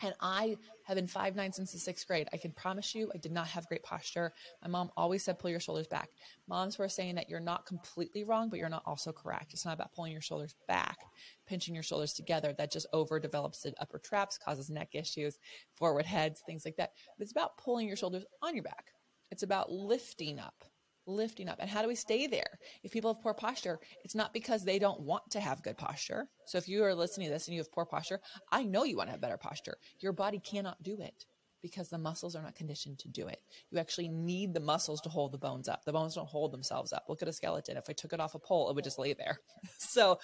And 0.00 0.14
I 0.20 0.56
have 0.84 0.94
been 0.94 1.08
five 1.08 1.34
nine 1.34 1.52
since 1.52 1.72
the 1.72 1.78
sixth 1.78 2.06
grade. 2.06 2.28
I 2.32 2.36
can 2.36 2.52
promise 2.52 2.94
you, 2.94 3.10
I 3.12 3.18
did 3.18 3.32
not 3.32 3.48
have 3.48 3.66
great 3.66 3.82
posture. 3.82 4.32
My 4.62 4.68
mom 4.68 4.90
always 4.96 5.24
said, 5.24 5.38
pull 5.40 5.50
your 5.50 5.58
shoulders 5.58 5.88
back. 5.88 6.10
Moms 6.46 6.78
were 6.78 6.88
saying 6.88 7.16
that 7.16 7.28
you're 7.28 7.40
not 7.40 7.66
completely 7.66 8.22
wrong, 8.22 8.48
but 8.48 8.60
you're 8.60 8.68
not 8.68 8.84
also 8.86 9.10
correct. 9.10 9.52
It's 9.52 9.64
not 9.64 9.74
about 9.74 9.92
pulling 9.92 10.12
your 10.12 10.20
shoulders 10.20 10.54
back, 10.68 10.98
pinching 11.46 11.74
your 11.74 11.82
shoulders 11.82 12.12
together. 12.12 12.54
That 12.56 12.70
just 12.70 12.86
overdevelops 12.94 13.62
the 13.62 13.74
upper 13.80 13.98
traps, 13.98 14.38
causes 14.38 14.70
neck 14.70 14.90
issues, 14.92 15.38
forward 15.74 16.06
heads, 16.06 16.42
things 16.46 16.64
like 16.64 16.76
that. 16.76 16.92
But 17.16 17.22
it's 17.24 17.32
about 17.32 17.58
pulling 17.58 17.88
your 17.88 17.96
shoulders 17.96 18.24
on 18.40 18.54
your 18.54 18.64
back. 18.64 18.92
It's 19.32 19.42
about 19.42 19.72
lifting 19.72 20.38
up 20.38 20.64
lifting 21.08 21.48
up. 21.48 21.58
And 21.60 21.68
how 21.68 21.82
do 21.82 21.88
we 21.88 21.94
stay 21.94 22.26
there? 22.26 22.58
If 22.82 22.92
people 22.92 23.12
have 23.12 23.22
poor 23.22 23.34
posture, 23.34 23.78
it's 24.04 24.14
not 24.14 24.32
because 24.32 24.64
they 24.64 24.78
don't 24.78 25.00
want 25.00 25.30
to 25.30 25.40
have 25.40 25.62
good 25.62 25.76
posture. 25.76 26.28
So 26.46 26.58
if 26.58 26.68
you 26.68 26.84
are 26.84 26.94
listening 26.94 27.28
to 27.28 27.32
this 27.32 27.48
and 27.48 27.54
you 27.54 27.60
have 27.60 27.72
poor 27.72 27.84
posture, 27.84 28.20
I 28.52 28.64
know 28.64 28.84
you 28.84 28.96
want 28.96 29.08
to 29.08 29.12
have 29.12 29.20
better 29.20 29.38
posture. 29.38 29.78
Your 30.00 30.12
body 30.12 30.38
cannot 30.38 30.82
do 30.82 30.98
it 31.00 31.24
because 31.62 31.88
the 31.88 31.98
muscles 31.98 32.36
are 32.36 32.42
not 32.42 32.54
conditioned 32.54 32.98
to 33.00 33.08
do 33.08 33.26
it. 33.26 33.40
You 33.70 33.78
actually 33.78 34.08
need 34.08 34.54
the 34.54 34.60
muscles 34.60 35.00
to 35.00 35.08
hold 35.08 35.32
the 35.32 35.38
bones 35.38 35.68
up. 35.68 35.84
The 35.84 35.92
bones 35.92 36.14
don't 36.14 36.28
hold 36.28 36.52
themselves 36.52 36.92
up. 36.92 37.06
Look 37.08 37.22
at 37.22 37.28
a 37.28 37.32
skeleton. 37.32 37.76
If 37.76 37.88
I 37.88 37.94
took 37.94 38.12
it 38.12 38.20
off 38.20 38.34
a 38.34 38.38
pole, 38.38 38.70
it 38.70 38.76
would 38.76 38.84
just 38.84 38.98
lay 38.98 39.12
there. 39.12 39.40
so 39.78 40.18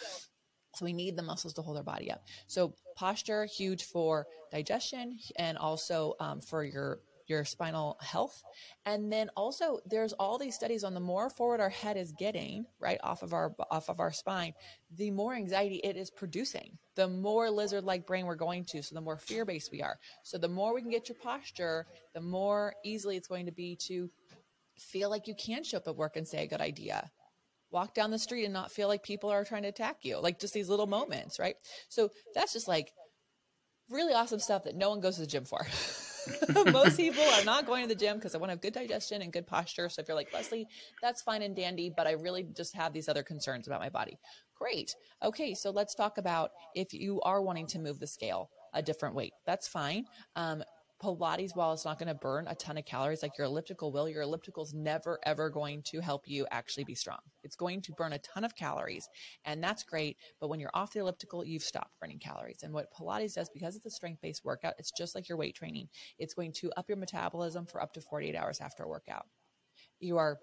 so 0.75 0.85
we 0.85 0.93
need 0.93 1.17
the 1.17 1.23
muscles 1.23 1.55
to 1.55 1.63
hold 1.63 1.77
our 1.77 1.85
body 1.85 2.11
up. 2.11 2.25
So 2.49 2.75
posture 2.97 3.45
huge 3.45 3.85
for 3.85 4.27
digestion 4.51 5.19
and 5.37 5.57
also 5.57 6.15
um, 6.19 6.41
for 6.41 6.65
your 6.65 7.01
your 7.27 7.45
spinal 7.45 7.99
health. 8.01 8.43
And 8.85 9.13
then 9.13 9.31
also 9.37 9.79
there's 9.87 10.13
all 10.15 10.39
these 10.39 10.55
studies 10.55 10.85
on 10.85 10.95
the 10.95 11.01
more 11.01 11.31
forward 11.31 11.61
our 11.61 11.71
head 11.71 11.97
is 11.97 12.13
getting, 12.13 12.67
right, 12.81 12.99
off 13.03 13.23
of 13.23 13.33
our 13.33 13.55
off 13.71 13.89
of 13.89 14.01
our 14.01 14.13
spine, 14.13 14.53
the 14.97 15.11
more 15.11 15.35
anxiety 15.35 15.81
it 15.83 15.97
is 15.97 16.11
producing. 16.11 16.79
The 16.97 17.09
more 17.09 17.51
lizard-like 17.51 18.07
brain 18.07 18.27
we're 18.27 18.37
going 18.37 18.65
to, 18.67 18.83
so 18.83 18.95
the 18.95 19.01
more 19.01 19.19
fear-based 19.19 19.73
we 19.73 19.83
are. 19.83 19.99
So 20.23 20.39
the 20.39 20.49
more 20.49 20.75
we 20.75 20.81
can 20.81 20.91
get 20.91 21.09
your 21.09 21.17
posture, 21.17 21.87
the 22.15 22.21
more 22.21 22.75
easily 22.85 23.17
it's 23.17 23.29
going 23.29 23.47
to 23.47 23.53
be 23.53 23.77
to 23.89 24.11
feel 24.79 25.11
like 25.11 25.27
you 25.27 25.35
can 25.35 25.65
show 25.65 25.79
up 25.79 25.89
at 25.89 25.97
work 25.97 26.17
and 26.17 26.27
say 26.27 26.45
a 26.45 26.47
good 26.47 26.61
idea. 26.61 27.11
Walk 27.71 27.95
down 27.95 28.11
the 28.11 28.19
street 28.19 28.45
and 28.45 28.53
not 28.53 28.71
feel 28.71 28.87
like 28.87 29.03
people 29.03 29.31
are 29.31 29.45
trying 29.45 29.63
to 29.63 29.69
attack 29.69 29.99
you. 30.03 30.21
Like 30.21 30.39
just 30.39 30.55
these 30.55 30.69
little 30.69 30.87
moments, 30.87 31.39
right? 31.39 31.57
So 31.89 32.11
that's 32.35 32.53
just 32.53 32.69
like 32.69 32.93
really 33.91 34.15
awesome 34.15 34.39
stuff 34.39 34.65
that 34.65 34.77
no 34.77 34.91
one 34.91 35.01
goes 35.01 35.17
to 35.17 35.23
the 35.23 35.27
gym 35.27 35.45
for. 35.45 35.67
Most 36.73 36.97
people 36.97 37.23
are 37.23 37.45
not 37.45 37.67
going 37.67 37.83
to 37.83 37.89
the 37.89 37.95
gym 37.95 38.17
because 38.17 38.35
I 38.35 38.39
want 38.39 38.49
to 38.51 38.55
have 38.55 38.61
good 38.61 38.75
digestion 38.75 39.23
and 39.23 39.33
good 39.33 39.47
posture. 39.47 39.89
So 39.89 40.01
if 40.01 40.09
you're 40.09 40.17
like, 40.17 40.33
Lesley, 40.33 40.67
that's 41.03 41.23
fine 41.23 41.43
and 41.43 41.55
dandy, 41.55 41.93
but 41.95 42.07
I 42.07 42.13
really 42.13 42.45
just 42.57 42.75
have 42.75 42.93
these 42.93 43.09
other 43.09 43.23
concerns 43.23 43.67
about 43.67 43.81
my 43.81 43.89
body. 43.89 44.19
Great. 44.59 44.95
Okay, 45.23 45.55
so 45.55 45.71
let's 45.71 45.95
talk 45.95 46.19
about 46.19 46.51
if 46.75 46.93
you 46.93 47.21
are 47.23 47.43
wanting 47.43 47.67
to 47.69 47.79
move 47.79 47.99
the 47.99 48.07
scale 48.07 48.51
a 48.75 48.83
different 48.83 49.15
weight. 49.15 49.33
That's 49.47 49.69
fine. 49.69 50.07
Um, 50.37 50.63
Pilates, 51.03 51.55
while 51.55 51.73
it's 51.73 51.85
not 51.85 51.99
going 51.99 52.09
to 52.09 52.15
burn 52.15 52.47
a 52.47 52.55
ton 52.55 52.79
of 52.79 52.85
calories 52.85 53.23
like 53.23 53.37
your 53.37 53.47
elliptical 53.47 53.93
will, 53.93 54.09
your 54.09 54.23
elliptical 54.23 54.63
is 54.63 54.73
never 54.73 55.19
ever 55.25 55.51
going 55.51 55.83
to 55.83 56.01
help 56.01 56.23
you 56.27 56.47
actually 56.51 56.85
be 56.85 56.95
strong. 56.95 57.19
It's 57.43 57.57
going 57.57 57.83
to 57.83 57.93
burn 57.93 58.13
a 58.13 58.19
ton 58.19 58.45
of 58.45 58.55
calories, 58.55 59.09
and 59.45 59.63
that's 59.63 59.83
great. 59.83 60.17
But 60.41 60.49
when 60.49 60.61
you're 60.61 60.71
off 60.73 60.93
the 60.93 61.01
elliptical, 61.01 61.45
you've 61.45 61.63
stopped 61.63 61.99
burning 62.01 62.19
calories. 62.19 62.63
And 62.63 62.73
what 62.73 62.93
Pilates 62.93 63.35
does, 63.35 63.51
because 63.51 63.77
it's 63.77 63.87
a 63.87 63.91
strength 63.91 64.23
based 64.23 64.45
workout, 64.45 64.75
it's 64.79 64.93
just 64.93 65.15
like 65.15 65.29
your 65.29 65.39
weight 65.39 65.55
training. 65.55 65.89
It's 66.19 66.35
going 66.35 66.53
to 66.55 66.73
up 66.77 66.89
your 66.89 66.99
metabolism 66.99 67.67
for 67.67 67.83
up 67.83 67.93
to 67.95 68.01
48 68.01 68.35
hours 68.37 68.61
after 68.61 68.85
a 68.85 68.89
workout. 68.89 69.27
You 70.01 70.19
are 70.19 70.39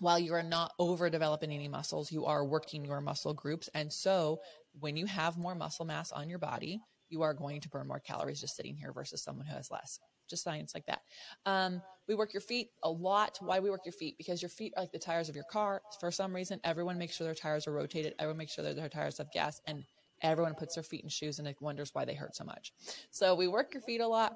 while 0.00 0.18
you 0.18 0.34
are 0.34 0.42
not 0.42 0.72
overdeveloping 0.80 1.52
any 1.52 1.68
muscles, 1.68 2.10
you 2.10 2.24
are 2.26 2.44
working 2.44 2.84
your 2.84 3.00
muscle 3.00 3.34
groups. 3.34 3.68
And 3.72 3.92
so 3.92 4.40
when 4.80 4.96
you 4.96 5.06
have 5.06 5.38
more 5.38 5.54
muscle 5.54 5.84
mass 5.84 6.10
on 6.10 6.28
your 6.28 6.40
body, 6.40 6.80
you 7.12 7.22
are 7.22 7.34
going 7.34 7.60
to 7.60 7.68
burn 7.68 7.86
more 7.86 8.00
calories 8.00 8.40
just 8.40 8.56
sitting 8.56 8.74
here 8.74 8.92
versus 8.92 9.22
someone 9.22 9.46
who 9.46 9.54
has 9.54 9.70
less. 9.70 10.00
Just 10.28 10.42
science 10.42 10.74
like 10.74 10.86
that. 10.86 11.02
Um, 11.46 11.82
we 12.08 12.14
work 12.14 12.32
your 12.32 12.40
feet 12.40 12.70
a 12.82 12.90
lot. 12.90 13.36
Why 13.40 13.60
we 13.60 13.70
work 13.70 13.84
your 13.84 13.92
feet? 13.92 14.16
Because 14.16 14.40
your 14.40 14.48
feet 14.48 14.72
are 14.76 14.82
like 14.82 14.92
the 14.92 14.98
tires 14.98 15.28
of 15.28 15.34
your 15.34 15.44
car. 15.44 15.82
For 16.00 16.10
some 16.10 16.34
reason, 16.34 16.58
everyone 16.64 16.98
makes 16.98 17.14
sure 17.14 17.26
their 17.26 17.34
tires 17.34 17.68
are 17.68 17.72
rotated. 17.72 18.14
Everyone 18.18 18.38
makes 18.38 18.54
sure 18.54 18.64
that 18.64 18.76
their 18.76 18.88
tires 18.88 19.18
have 19.18 19.30
gas, 19.30 19.60
and 19.66 19.84
everyone 20.22 20.54
puts 20.54 20.74
their 20.74 20.84
feet 20.84 21.02
in 21.02 21.08
shoes 21.08 21.38
and 21.38 21.48
it 21.48 21.56
wonders 21.60 21.90
why 21.92 22.04
they 22.04 22.14
hurt 22.14 22.34
so 22.34 22.44
much. 22.44 22.72
So 23.10 23.34
we 23.34 23.48
work 23.48 23.74
your 23.74 23.82
feet 23.82 24.00
a 24.00 24.06
lot, 24.08 24.34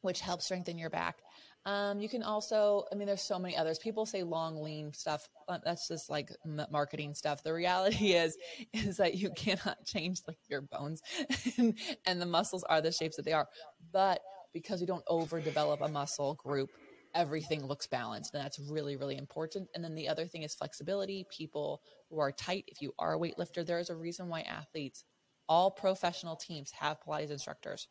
which 0.00 0.20
helps 0.20 0.46
strengthen 0.46 0.78
your 0.78 0.90
back. 0.90 1.18
Um, 1.66 2.00
you 2.00 2.08
can 2.08 2.22
also, 2.22 2.84
I 2.92 2.94
mean, 2.94 3.08
there's 3.08 3.22
so 3.22 3.40
many 3.40 3.56
others. 3.56 3.80
People 3.80 4.06
say 4.06 4.22
long, 4.22 4.62
lean 4.62 4.92
stuff. 4.92 5.28
That's 5.64 5.88
just 5.88 6.08
like 6.08 6.30
marketing 6.70 7.12
stuff. 7.14 7.42
The 7.42 7.52
reality 7.52 8.12
is, 8.12 8.38
is 8.72 8.96
that 8.98 9.16
you 9.16 9.30
cannot 9.30 9.84
change 9.84 10.20
like 10.28 10.38
your 10.48 10.62
bones, 10.62 11.02
and, 11.58 11.76
and 12.06 12.22
the 12.22 12.26
muscles 12.26 12.62
are 12.64 12.80
the 12.80 12.92
shapes 12.92 13.16
that 13.16 13.24
they 13.24 13.32
are. 13.32 13.48
But 13.92 14.20
because 14.52 14.80
we 14.80 14.86
don't 14.86 15.04
overdevelop 15.06 15.80
a 15.80 15.88
muscle 15.88 16.34
group, 16.34 16.70
everything 17.16 17.66
looks 17.66 17.88
balanced, 17.88 18.32
and 18.32 18.44
that's 18.44 18.60
really, 18.60 18.96
really 18.96 19.16
important. 19.16 19.68
And 19.74 19.82
then 19.82 19.96
the 19.96 20.08
other 20.08 20.26
thing 20.26 20.44
is 20.44 20.54
flexibility. 20.54 21.26
People 21.36 21.82
who 22.10 22.20
are 22.20 22.30
tight, 22.30 22.64
if 22.68 22.80
you 22.80 22.94
are 22.96 23.14
a 23.14 23.18
weightlifter, 23.18 23.66
there 23.66 23.80
is 23.80 23.90
a 23.90 23.96
reason 23.96 24.28
why 24.28 24.42
athletes, 24.42 25.04
all 25.48 25.72
professional 25.72 26.36
teams, 26.36 26.70
have 26.78 26.98
Pilates 27.00 27.32
instructors. 27.32 27.88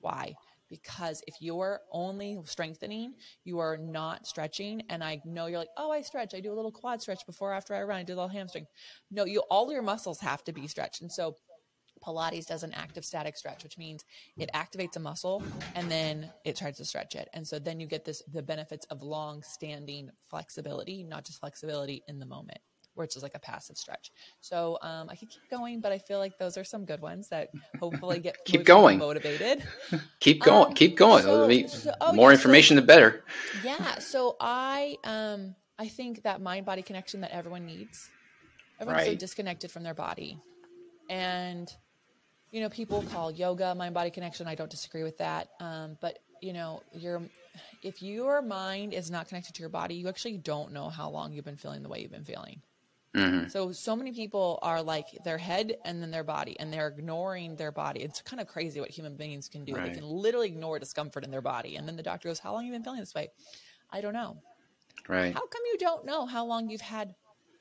Why? 0.00 0.34
Because 0.68 1.22
if 1.26 1.36
you're 1.40 1.80
only 1.92 2.38
strengthening, 2.44 3.14
you 3.44 3.58
are 3.58 3.76
not 3.76 4.26
stretching. 4.26 4.82
And 4.88 5.02
I 5.02 5.20
know 5.24 5.46
you're 5.46 5.58
like, 5.58 5.68
oh, 5.76 5.90
I 5.90 6.02
stretch. 6.02 6.34
I 6.34 6.40
do 6.40 6.52
a 6.52 6.56
little 6.56 6.72
quad 6.72 7.00
stretch 7.00 7.24
before, 7.26 7.52
after 7.52 7.74
I 7.74 7.82
run. 7.82 8.00
I 8.00 8.02
do 8.02 8.14
a 8.14 8.16
little 8.16 8.28
hamstring. 8.28 8.66
No, 9.10 9.24
you 9.24 9.42
all 9.50 9.70
your 9.72 9.82
muscles 9.82 10.20
have 10.20 10.44
to 10.44 10.52
be 10.52 10.66
stretched. 10.66 11.02
And 11.02 11.10
so 11.10 11.36
Pilates 12.04 12.46
does 12.46 12.62
an 12.62 12.72
active 12.74 13.04
static 13.04 13.36
stretch, 13.36 13.64
which 13.64 13.76
means 13.76 14.04
it 14.36 14.50
activates 14.54 14.96
a 14.96 15.00
muscle 15.00 15.42
and 15.74 15.90
then 15.90 16.30
it 16.44 16.56
tries 16.56 16.76
to 16.76 16.84
stretch 16.84 17.16
it. 17.16 17.28
And 17.34 17.46
so 17.46 17.58
then 17.58 17.80
you 17.80 17.86
get 17.86 18.04
this 18.04 18.22
the 18.32 18.42
benefits 18.42 18.86
of 18.86 19.02
long 19.02 19.42
standing 19.42 20.10
flexibility, 20.30 21.02
not 21.02 21.24
just 21.24 21.40
flexibility 21.40 22.02
in 22.06 22.18
the 22.18 22.26
moment 22.26 22.58
which 22.98 23.16
is 23.16 23.22
like 23.22 23.34
a 23.34 23.38
passive 23.38 23.76
stretch. 23.76 24.10
So 24.40 24.78
um, 24.82 25.08
I 25.08 25.16
could 25.16 25.28
keep 25.30 25.48
going, 25.50 25.80
but 25.80 25.92
I 25.92 25.98
feel 25.98 26.18
like 26.18 26.38
those 26.38 26.56
are 26.56 26.64
some 26.64 26.84
good 26.84 27.00
ones 27.00 27.28
that 27.28 27.48
hopefully 27.80 28.18
get 28.20 28.36
Keep 28.44 28.64
going. 28.64 28.98
motivated. 28.98 29.64
Keep 30.20 30.42
going. 30.42 30.68
Um, 30.68 30.74
keep 30.74 30.96
going. 30.96 31.22
so- 31.22 31.46
mean, 31.46 31.68
so- 31.68 31.92
oh, 32.00 32.12
more 32.12 32.30
yeah, 32.30 32.36
so- 32.36 32.40
information, 32.40 32.76
the 32.76 32.82
better. 32.82 33.24
Yeah. 33.64 33.98
So 33.98 34.36
I 34.40 34.96
um 35.04 35.54
I 35.78 35.88
think 35.88 36.22
that 36.24 36.40
mind 36.40 36.66
body 36.66 36.82
connection 36.82 37.20
that 37.20 37.30
everyone 37.30 37.64
needs. 37.64 38.10
Everyone's 38.80 39.06
so 39.06 39.14
disconnected 39.14 39.70
from 39.70 39.82
their 39.84 39.94
body. 39.94 40.38
And, 41.10 41.68
you 42.50 42.60
know, 42.60 42.68
people 42.68 43.02
call 43.02 43.30
yoga 43.30 43.74
mind 43.74 43.94
body 43.94 44.10
connection. 44.10 44.46
I 44.46 44.54
don't 44.54 44.70
disagree 44.70 45.02
with 45.02 45.18
that. 45.18 45.48
Um, 45.60 45.96
but, 46.00 46.18
you 46.40 46.52
know, 46.52 46.82
your, 46.92 47.22
if 47.82 48.02
your 48.02 48.42
mind 48.42 48.92
is 48.94 49.10
not 49.10 49.28
connected 49.28 49.54
to 49.54 49.60
your 49.60 49.68
body, 49.68 49.94
you 49.94 50.08
actually 50.08 50.36
don't 50.38 50.72
know 50.72 50.88
how 50.88 51.10
long 51.10 51.32
you've 51.32 51.44
been 51.44 51.56
feeling 51.56 51.82
the 51.82 51.88
way 51.88 52.00
you've 52.00 52.12
been 52.12 52.24
feeling. 52.24 52.60
Mhm. 53.14 53.50
So 53.50 53.72
so 53.72 53.96
many 53.96 54.12
people 54.12 54.58
are 54.62 54.82
like 54.82 55.06
their 55.24 55.38
head 55.38 55.76
and 55.84 56.02
then 56.02 56.10
their 56.10 56.24
body, 56.24 56.58
and 56.60 56.72
they're 56.72 56.88
ignoring 56.88 57.56
their 57.56 57.72
body. 57.72 58.00
It's 58.00 58.20
kind 58.20 58.40
of 58.40 58.46
crazy 58.46 58.80
what 58.80 58.90
human 58.90 59.16
beings 59.16 59.48
can 59.48 59.64
do. 59.64 59.72
They 59.72 59.90
can 59.90 60.04
literally 60.04 60.48
ignore 60.48 60.78
discomfort 60.78 61.24
in 61.24 61.30
their 61.30 61.40
body, 61.40 61.76
and 61.76 61.88
then 61.88 61.96
the 61.96 62.02
doctor 62.02 62.28
goes, 62.28 62.38
"How 62.38 62.52
long 62.52 62.64
have 62.64 62.66
you 62.66 62.72
been 62.72 62.84
feeling 62.84 63.00
this 63.00 63.14
way?" 63.14 63.28
I 63.90 64.00
don't 64.00 64.12
know. 64.12 64.36
Right. 65.08 65.32
How 65.32 65.40
come 65.40 65.62
you 65.72 65.78
don't 65.78 66.04
know 66.04 66.26
how 66.26 66.44
long 66.44 66.68
you've 66.68 66.82
had 66.82 67.14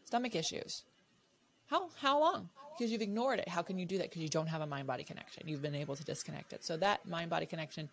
stomach 0.06 0.36
issues? 0.36 0.84
How 1.68 1.90
how 1.98 2.20
long? 2.20 2.50
Because 2.78 2.92
you've 2.92 3.02
ignored 3.02 3.40
it. 3.40 3.48
How 3.48 3.62
can 3.64 3.80
you 3.80 3.86
do 3.86 3.98
that? 3.98 4.10
Because 4.10 4.22
you 4.22 4.30
don't 4.30 4.48
have 4.48 4.62
a 4.62 4.68
mind 4.68 4.86
body 4.86 5.04
connection. 5.04 5.48
You've 5.48 5.62
been 5.62 5.76
able 5.76 5.96
to 5.96 6.04
disconnect 6.04 6.54
it. 6.54 6.64
So 6.64 6.78
that 6.78 7.06
mind 7.08 7.30
body 7.30 7.46
connection 7.46 7.90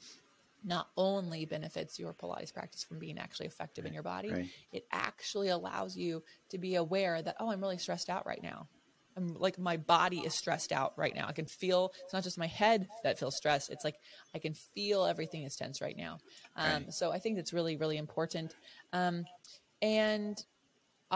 not 0.64 0.88
only 0.96 1.44
benefits 1.44 1.98
your 1.98 2.14
Pilates 2.14 2.52
practice 2.52 2.82
from 2.82 2.98
being 2.98 3.18
actually 3.18 3.46
effective 3.46 3.84
in 3.84 3.92
your 3.92 4.02
body, 4.02 4.32
Right. 4.32 4.46
it 4.72 4.86
actually 4.90 5.48
allows 5.48 5.96
you 5.96 6.22
to 6.50 6.58
be 6.58 6.74
aware 6.76 7.20
that 7.20 7.36
oh, 7.38 7.50
I'm 7.50 7.60
really 7.60 7.78
stressed 7.78 8.08
out 8.08 8.26
right 8.26 8.42
now. 8.42 8.68
I'm 9.16 9.34
like 9.34 9.58
my 9.58 9.76
body 9.76 10.20
is 10.20 10.34
stressed 10.34 10.72
out 10.72 10.94
right 10.96 11.14
now. 11.14 11.26
I 11.28 11.32
can 11.32 11.46
feel 11.46 11.92
it's 12.02 12.12
not 12.12 12.24
just 12.24 12.38
my 12.38 12.48
head 12.48 12.88
that 13.04 13.18
feels 13.18 13.36
stressed. 13.36 13.70
It's 13.70 13.84
like 13.84 13.96
I 14.34 14.38
can 14.38 14.54
feel 14.54 15.04
everything 15.04 15.44
is 15.44 15.54
tense 15.54 15.80
right 15.80 15.96
now. 15.96 16.18
Um, 16.56 16.72
Right. 16.84 16.92
So 16.92 17.12
I 17.12 17.18
think 17.18 17.38
it's 17.38 17.52
really 17.52 17.76
really 17.76 17.96
important. 17.98 18.54
Um, 18.92 19.24
and 19.82 20.42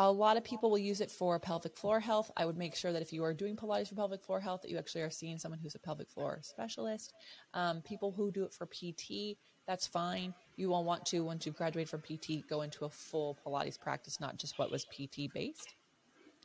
a 0.01 0.13
lot 0.13 0.37
of 0.37 0.45
people 0.45 0.71
will 0.71 0.79
use 0.79 1.01
it 1.01 1.11
for 1.11 1.41
pelvic 1.41 1.77
floor 1.77 1.99
health. 1.99 2.31
I 2.37 2.47
would 2.47 2.57
make 2.57 2.77
sure 2.77 2.93
that 2.93 3.03
if 3.03 3.13
you 3.13 3.25
are 3.25 3.35
doing 3.35 3.57
Pilates 3.57 3.89
for 3.89 3.97
pelvic 3.97 4.23
floor 4.23 4.39
health, 4.39 4.63
that 4.63 4.71
you 4.71 4.79
actually 4.79 5.01
are 5.03 5.11
seeing 5.11 5.39
someone 5.39 5.59
who's 5.59 5.75
a 5.75 5.81
pelvic 5.81 6.09
floor 6.09 6.39
specialist. 6.41 7.15
Um, 7.53 7.83
people 7.83 8.13
who 8.13 8.31
do 8.31 8.45
it 8.45 8.55
for 8.55 8.67
PT, 8.67 9.37
that's 9.67 9.89
fine. 9.89 10.35
You 10.55 10.69
will 10.69 10.85
want 10.85 11.05
to, 11.07 11.25
once 11.25 11.47
you 11.47 11.53
graduate 11.53 11.89
from 11.89 12.03
PT, 12.03 12.49
go 12.49 12.63
into 12.63 12.85
a 12.85 12.89
full 12.89 13.37
Pilates 13.45 13.79
practice, 13.79 14.21
not 14.21 14.39
just 14.39 14.57
what 14.57 14.71
was 14.71 14.85
PT 14.85 15.35
based. 15.35 15.75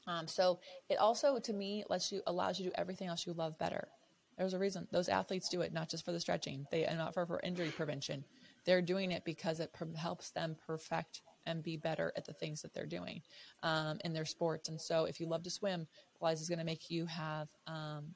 Um, 0.08 0.28
so 0.28 0.60
it 0.90 0.98
also, 0.98 1.38
to 1.38 1.54
me, 1.54 1.84
lets 1.90 2.12
you 2.12 2.24
allows 2.26 2.58
you 2.58 2.66
to 2.66 2.72
do 2.72 2.76
everything 2.80 3.08
else 3.08 3.28
you 3.28 3.34
love 3.34 3.60
better. 3.60 3.88
There's 4.36 4.56
a 4.56 4.60
reason 4.60 4.88
those 4.92 5.10
athletes 5.10 5.48
do 5.48 5.62
it, 5.62 5.72
not 5.72 5.90
just 5.90 6.04
for 6.04 6.12
the 6.12 6.20
stretching. 6.20 6.66
They 6.72 6.86
and 6.86 6.98
not 6.98 7.14
for, 7.14 7.28
for 7.28 7.40
injury 7.44 7.70
prevention. 7.70 8.26
They're 8.66 8.82
doing 8.82 9.12
it 9.12 9.24
because 9.26 9.60
it 9.60 9.70
helps 9.96 10.32
them 10.32 10.56
perfect 10.66 11.22
and 11.46 11.64
be 11.64 11.78
better 11.78 12.12
at 12.16 12.26
the 12.26 12.34
things 12.34 12.62
that 12.62 12.74
they're 12.74 12.86
doing 12.86 13.22
um, 13.64 14.00
in 14.04 14.14
their 14.14 14.26
sports. 14.26 14.70
And 14.70 14.80
so, 14.80 15.06
if 15.06 15.20
you 15.20 15.28
love 15.28 15.44
to 15.44 15.50
swim, 15.50 15.88
Pilates 16.22 16.42
is 16.42 16.50
going 16.50 16.60
to 16.60 16.66
make 16.66 16.90
you 16.90 17.06
have 17.06 17.48
um, 17.68 18.14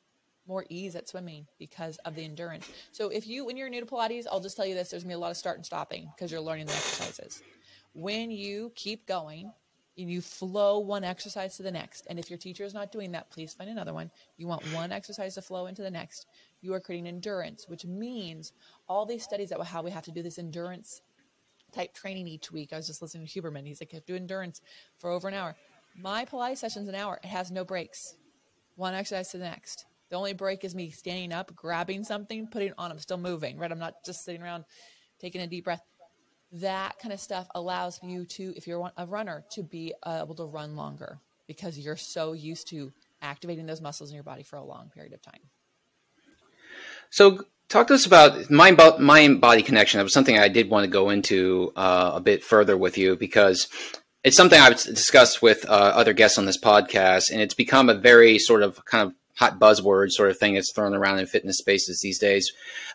more 0.48 0.66
ease 0.70 0.96
at 0.96 1.10
swimming 1.10 1.46
because 1.60 1.98
of 2.06 2.16
the 2.16 2.24
endurance. 2.24 2.70
So, 2.92 3.10
if 3.10 3.28
you, 3.28 3.46
when 3.46 3.58
you're 3.58 3.70
new 3.70 3.82
to 3.82 3.86
Pilates, 3.86 4.26
I'll 4.32 4.40
just 4.40 4.56
tell 4.56 4.66
you 4.66 4.76
this: 4.76 4.90
there's 4.90 5.04
going 5.04 5.12
to 5.12 5.16
be 5.16 5.20
a 5.20 5.20
lot 5.20 5.32
of 5.32 5.38
start 5.38 5.58
and 5.58 5.66
stopping 5.66 6.10
because 6.16 6.32
you're 6.32 6.42
learning 6.42 6.68
the 6.68 6.74
exercises. 6.74 7.42
When 7.94 8.30
you 8.32 8.72
keep 8.76 9.08
going, 9.08 9.52
and 9.98 10.12
you 10.12 10.22
flow 10.22 10.80
one 10.80 11.04
exercise 11.04 11.58
to 11.58 11.64
the 11.64 11.72
next. 11.72 12.06
And 12.10 12.20
if 12.20 12.30
your 12.30 12.38
teacher 12.38 12.64
is 12.64 12.74
not 12.74 12.92
doing 12.92 13.12
that, 13.14 13.32
please 13.32 13.54
find 13.54 13.70
another 13.70 13.94
one. 13.94 14.12
You 14.38 14.48
want 14.48 14.62
one 14.74 14.92
exercise 14.92 15.36
to 15.36 15.42
flow 15.42 15.66
into 15.66 15.82
the 15.82 15.90
next. 15.90 16.28
You 16.62 16.74
are 16.74 16.80
creating 16.80 17.08
endurance, 17.08 17.68
which 17.68 17.86
means 17.86 18.54
all 18.88 19.06
these 19.06 19.24
studies 19.24 19.50
that 19.50 19.62
how 19.64 19.82
we 19.82 19.92
have 19.92 20.06
to 20.06 20.12
do 20.12 20.22
this 20.22 20.38
endurance 20.38 21.02
type 21.74 21.94
training 21.94 22.28
each 22.28 22.52
week. 22.52 22.74
I 22.74 22.78
was 22.78 22.88
just 22.88 23.02
listening 23.02 23.28
to 23.28 23.42
Huberman. 23.42 23.66
He's 23.66 23.82
like, 23.82 23.94
I 23.94 24.02
do 24.06 24.16
endurance 24.16 24.62
for 25.00 25.10
over 25.10 25.28
an 25.28 25.34
hour. 25.34 25.56
My 25.96 26.26
Pilates 26.26 26.58
session's 26.58 26.88
an 26.88 26.96
hour. 26.96 27.20
It 27.24 27.28
has 27.28 27.52
no 27.52 27.66
breaks. 27.66 28.16
One 28.76 28.94
exercise 28.94 29.30
to 29.32 29.38
the 29.38 29.46
next. 29.46 29.86
The 30.10 30.16
only 30.16 30.34
break 30.34 30.64
is 30.64 30.76
me 30.76 30.92
standing 30.92 31.34
up, 31.34 31.56
grabbing 31.56 32.04
something, 32.04 32.48
putting 32.48 32.74
on. 32.78 32.92
I'm 32.92 33.00
still 33.00 33.18
moving, 33.18 33.58
right? 33.58 33.72
I'm 33.72 33.80
not 33.80 33.96
just 34.06 34.24
sitting 34.24 34.42
around 34.42 34.64
taking 35.20 35.42
a 35.42 35.48
deep 35.48 35.66
breath 35.66 35.82
that 36.52 36.98
kind 37.00 37.14
of 37.14 37.20
stuff 37.20 37.48
allows 37.56 38.00
you 38.04 38.26
to 38.26 38.54
if 38.56 38.68
you're 38.68 38.92
a 38.98 39.06
runner 39.06 39.44
to 39.52 39.64
be 39.64 39.94
uh, 40.04 40.22
able 40.24 40.36
to 40.36 40.46
run 40.46 40.76
longer 40.76 41.20
because 41.48 41.78
you're 41.78 41.98
so 41.98 42.34
used 42.34 42.70
to 42.70 42.92
activating 43.22 43.66
those 43.66 43.82
muscles 43.82 44.10
in 44.10 44.16
your 44.16 44.24
body 44.24 44.44
for 44.44 44.56
a 44.56 44.64
long 44.64 44.90
period 44.94 45.14
of 45.14 45.22
time 45.22 45.42
So, 47.10 47.44
talk 47.70 47.88
to 47.88 47.94
us 47.94 48.06
about 48.06 48.50
mind 48.50 48.80
mind 49.00 49.42
body 49.42 49.62
connection. 49.62 49.98
That 49.98 50.04
was 50.04 50.14
something 50.14 50.38
I 50.38 50.48
did 50.48 50.70
want 50.70 50.86
to 50.86 50.90
go 50.90 51.10
into 51.10 51.72
uh, 51.76 52.12
a 52.16 52.20
bit 52.20 52.44
further 52.44 52.78
with 52.78 52.98
you 52.98 53.16
because 53.16 53.68
it's 54.24 54.38
something 54.38 54.60
I've 54.60 54.82
discussed 54.82 55.42
with 55.42 55.66
uh, 55.70 55.72
other 55.96 56.14
guests 56.14 56.38
on 56.38 56.46
this 56.46 56.60
podcast, 56.60 57.32
and 57.32 57.42
it's 57.42 57.54
become 57.54 57.90
a 57.90 57.94
very 57.94 58.40
sort 58.40 58.64
of 58.64 58.84
kind 58.86 59.08
of 59.08 59.16
hot 59.36 59.60
buzzword 59.60 60.10
sort 60.10 60.32
of 60.32 60.38
thing 60.38 60.56
that's 60.56 60.74
thrown 60.74 60.96
around 60.96 61.20
in 61.20 61.28
fitness 61.28 61.60
spaces 61.60 62.00
these 62.02 62.18
days. 62.18 62.52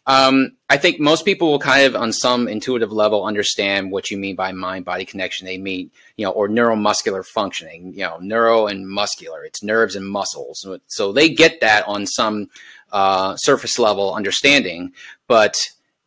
Um, 0.08 0.56
I 0.68 0.76
think 0.76 0.98
most 0.98 1.24
people 1.24 1.52
will 1.52 1.60
kind 1.60 1.86
of, 1.86 1.94
on 1.94 2.12
some 2.12 2.48
intuitive 2.48 2.90
level, 2.90 3.24
understand 3.24 3.92
what 3.92 4.10
you 4.10 4.18
mean 4.18 4.34
by 4.34 4.50
mind 4.50 4.84
body 4.84 5.04
connection. 5.04 5.46
They 5.46 5.56
mean, 5.58 5.92
you 6.16 6.26
know, 6.26 6.32
or 6.32 6.48
neuromuscular 6.48 7.24
functioning, 7.24 7.92
you 7.92 8.00
know, 8.00 8.18
neuro 8.20 8.66
and 8.66 8.88
muscular. 8.88 9.44
It's 9.44 9.62
nerves 9.62 9.94
and 9.94 10.04
muscles. 10.04 10.66
So 10.88 11.12
they 11.12 11.28
get 11.28 11.60
that 11.60 11.86
on 11.86 12.08
some 12.08 12.50
uh, 12.92 13.36
surface 13.36 13.78
level 13.78 14.14
understanding, 14.14 14.92
but 15.26 15.56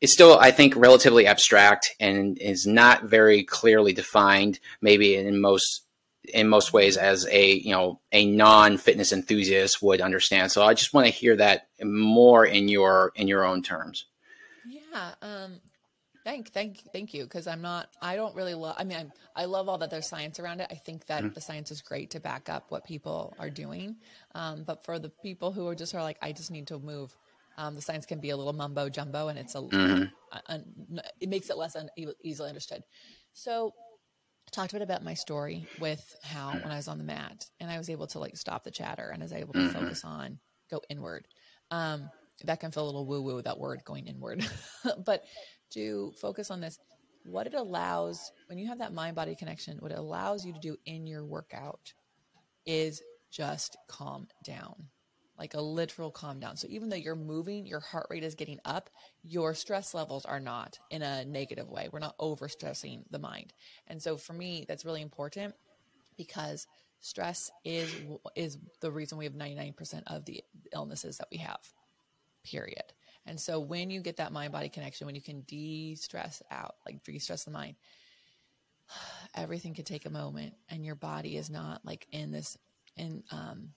it's 0.01 0.13
still, 0.13 0.37
I 0.37 0.51
think, 0.51 0.75
relatively 0.75 1.25
abstract 1.25 1.95
and 1.99 2.37
is 2.37 2.65
not 2.65 3.05
very 3.05 3.43
clearly 3.43 3.91
defined, 3.93 4.59
maybe 4.81 5.15
in 5.15 5.41
most 5.41 5.81
in 6.33 6.47
most 6.47 6.73
ways 6.73 6.97
as 6.97 7.27
a 7.29 7.53
you 7.53 7.71
know 7.71 7.99
a 8.11 8.25
non-fitness 8.25 9.11
enthusiast 9.11 9.81
would 9.81 10.01
understand. 10.01 10.51
So 10.51 10.63
i 10.63 10.73
just 10.73 10.93
want 10.93 11.05
to 11.05 11.13
hear 11.13 11.35
that 11.35 11.67
more 11.83 12.45
in 12.45 12.67
your 12.67 13.11
in 13.15 13.27
your 13.27 13.45
own 13.45 13.61
terms. 13.61 14.05
Yeah 14.67 15.11
um 15.21 15.59
thank 16.25 16.51
thank 16.51 16.81
thank 16.91 17.13
you 17.13 17.23
because 17.23 17.47
i'm 17.47 17.61
not 17.61 17.87
i 18.01 18.17
don't 18.17 18.35
really 18.35 18.53
love 18.55 18.75
i 18.77 18.83
mean 18.83 18.97
I'm, 18.97 19.11
i 19.35 19.45
love 19.45 19.69
all 19.69 19.77
that 19.77 19.89
there's 19.91 20.09
science 20.09 20.39
around 20.39 20.59
it. 20.59 20.67
I 20.69 20.75
think 20.75 21.05
that 21.05 21.33
the 21.33 21.39
science 21.41 21.71
is 21.71 21.81
great 21.81 22.09
to 22.11 22.19
back 22.19 22.49
up 22.49 22.71
what 22.71 22.83
people 22.83 23.33
are 23.39 23.49
doing 23.49 23.95
um, 24.33 24.63
but 24.65 24.83
for 24.83 24.99
the 24.99 25.09
people 25.23 25.53
who 25.53 25.67
are 25.67 25.75
just 25.75 25.95
are 25.95 26.03
like 26.03 26.17
i 26.21 26.33
just 26.33 26.51
need 26.51 26.67
to 26.67 26.79
move 26.79 27.15
um, 27.57 27.75
the 27.75 27.81
science 27.81 28.05
can 28.05 28.19
be 28.19 28.31
a 28.31 28.35
little 28.37 28.51
mumbo 28.51 28.89
jumbo 28.89 29.29
and 29.29 29.39
it's 29.39 29.55
a 29.55 29.59
uh, 30.31 30.39
un- 30.47 31.01
it 31.21 31.29
makes 31.29 31.49
it 31.49 31.57
less 31.57 31.75
un- 31.77 31.89
easily 32.21 32.49
understood. 32.49 32.83
So 33.33 33.73
I 34.47 34.51
talked 34.51 34.73
a 34.73 34.75
bit 34.75 34.81
about 34.81 35.03
my 35.03 35.13
story 35.13 35.65
with 35.79 36.03
how 36.23 36.51
when 36.51 36.71
I 36.71 36.75
was 36.75 36.87
on 36.89 36.97
the 36.97 37.03
mat 37.05 37.45
and 37.59 37.69
I 37.71 37.77
was 37.77 37.89
able 37.89 38.07
to 38.07 38.19
like 38.19 38.35
stop 38.35 38.63
the 38.63 38.71
chatter 38.71 39.09
and 39.09 39.23
I 39.23 39.25
was 39.25 39.31
able 39.33 39.53
to 39.53 39.59
Mhm. 39.59 39.71
focus 39.73 40.03
on 40.03 40.39
go 40.69 40.81
inward. 40.89 41.27
Um, 41.71 42.09
that 42.43 42.59
can 42.59 42.71
feel 42.71 42.83
a 42.83 42.87
little 42.87 43.05
woo 43.05 43.21
woo 43.21 43.41
that 43.41 43.57
word 43.57 43.81
going 43.85 44.07
inward, 44.07 44.45
but 45.05 45.23
to 45.71 46.13
focus 46.19 46.51
on 46.51 46.61
this, 46.61 46.79
what 47.23 47.47
it 47.47 47.53
allows 47.53 48.31
when 48.47 48.57
you 48.57 48.67
have 48.67 48.79
that 48.79 48.93
mind 48.93 49.15
body 49.15 49.35
connection, 49.35 49.77
what 49.79 49.91
it 49.91 49.97
allows 49.97 50.45
you 50.45 50.53
to 50.53 50.59
do 50.59 50.77
in 50.85 51.07
your 51.07 51.25
workout 51.25 51.93
is 52.65 53.01
just 53.31 53.77
calm 53.87 54.27
down 54.43 54.87
like 55.37 55.53
a 55.53 55.61
literal 55.61 56.11
calm 56.11 56.39
down. 56.39 56.55
So 56.55 56.67
even 56.69 56.89
though 56.89 56.95
you're 56.95 57.15
moving, 57.15 57.65
your 57.65 57.79
heart 57.79 58.07
rate 58.09 58.23
is 58.23 58.35
getting 58.35 58.59
up, 58.63 58.89
your 59.23 59.53
stress 59.53 59.93
levels 59.93 60.25
are 60.25 60.39
not 60.39 60.79
in 60.89 61.01
a 61.01 61.25
negative 61.25 61.69
way. 61.69 61.89
We're 61.91 61.99
not 61.99 62.15
over 62.19 62.47
stressing 62.47 63.03
the 63.11 63.19
mind. 63.19 63.53
And 63.87 64.01
so 64.01 64.17
for 64.17 64.33
me, 64.33 64.65
that's 64.67 64.85
really 64.85 65.01
important 65.01 65.53
because 66.17 66.67
stress 67.01 67.51
is 67.63 67.93
is 68.35 68.57
the 68.81 68.91
reason 68.91 69.17
we 69.17 69.25
have 69.25 69.33
99% 69.33 70.03
of 70.07 70.25
the 70.25 70.43
illnesses 70.73 71.17
that 71.17 71.27
we 71.31 71.37
have. 71.37 71.59
Period. 72.43 72.93
And 73.25 73.39
so 73.39 73.59
when 73.59 73.89
you 73.89 74.01
get 74.01 74.17
that 74.17 74.31
mind 74.31 74.51
body 74.51 74.69
connection, 74.69 75.05
when 75.05 75.15
you 75.15 75.21
can 75.21 75.41
de-stress 75.41 76.41
out, 76.51 76.75
like 76.85 77.03
de-stress 77.03 77.43
the 77.43 77.51
mind, 77.51 77.75
everything 79.35 79.73
can 79.73 79.85
take 79.85 80.05
a 80.05 80.11
moment 80.11 80.53
and 80.69 80.85
your 80.85 80.95
body 80.95 81.37
is 81.37 81.49
not 81.49 81.83
like 81.83 82.07
in 82.11 82.31
this 82.31 82.57
in 82.97 83.23
um 83.31 83.69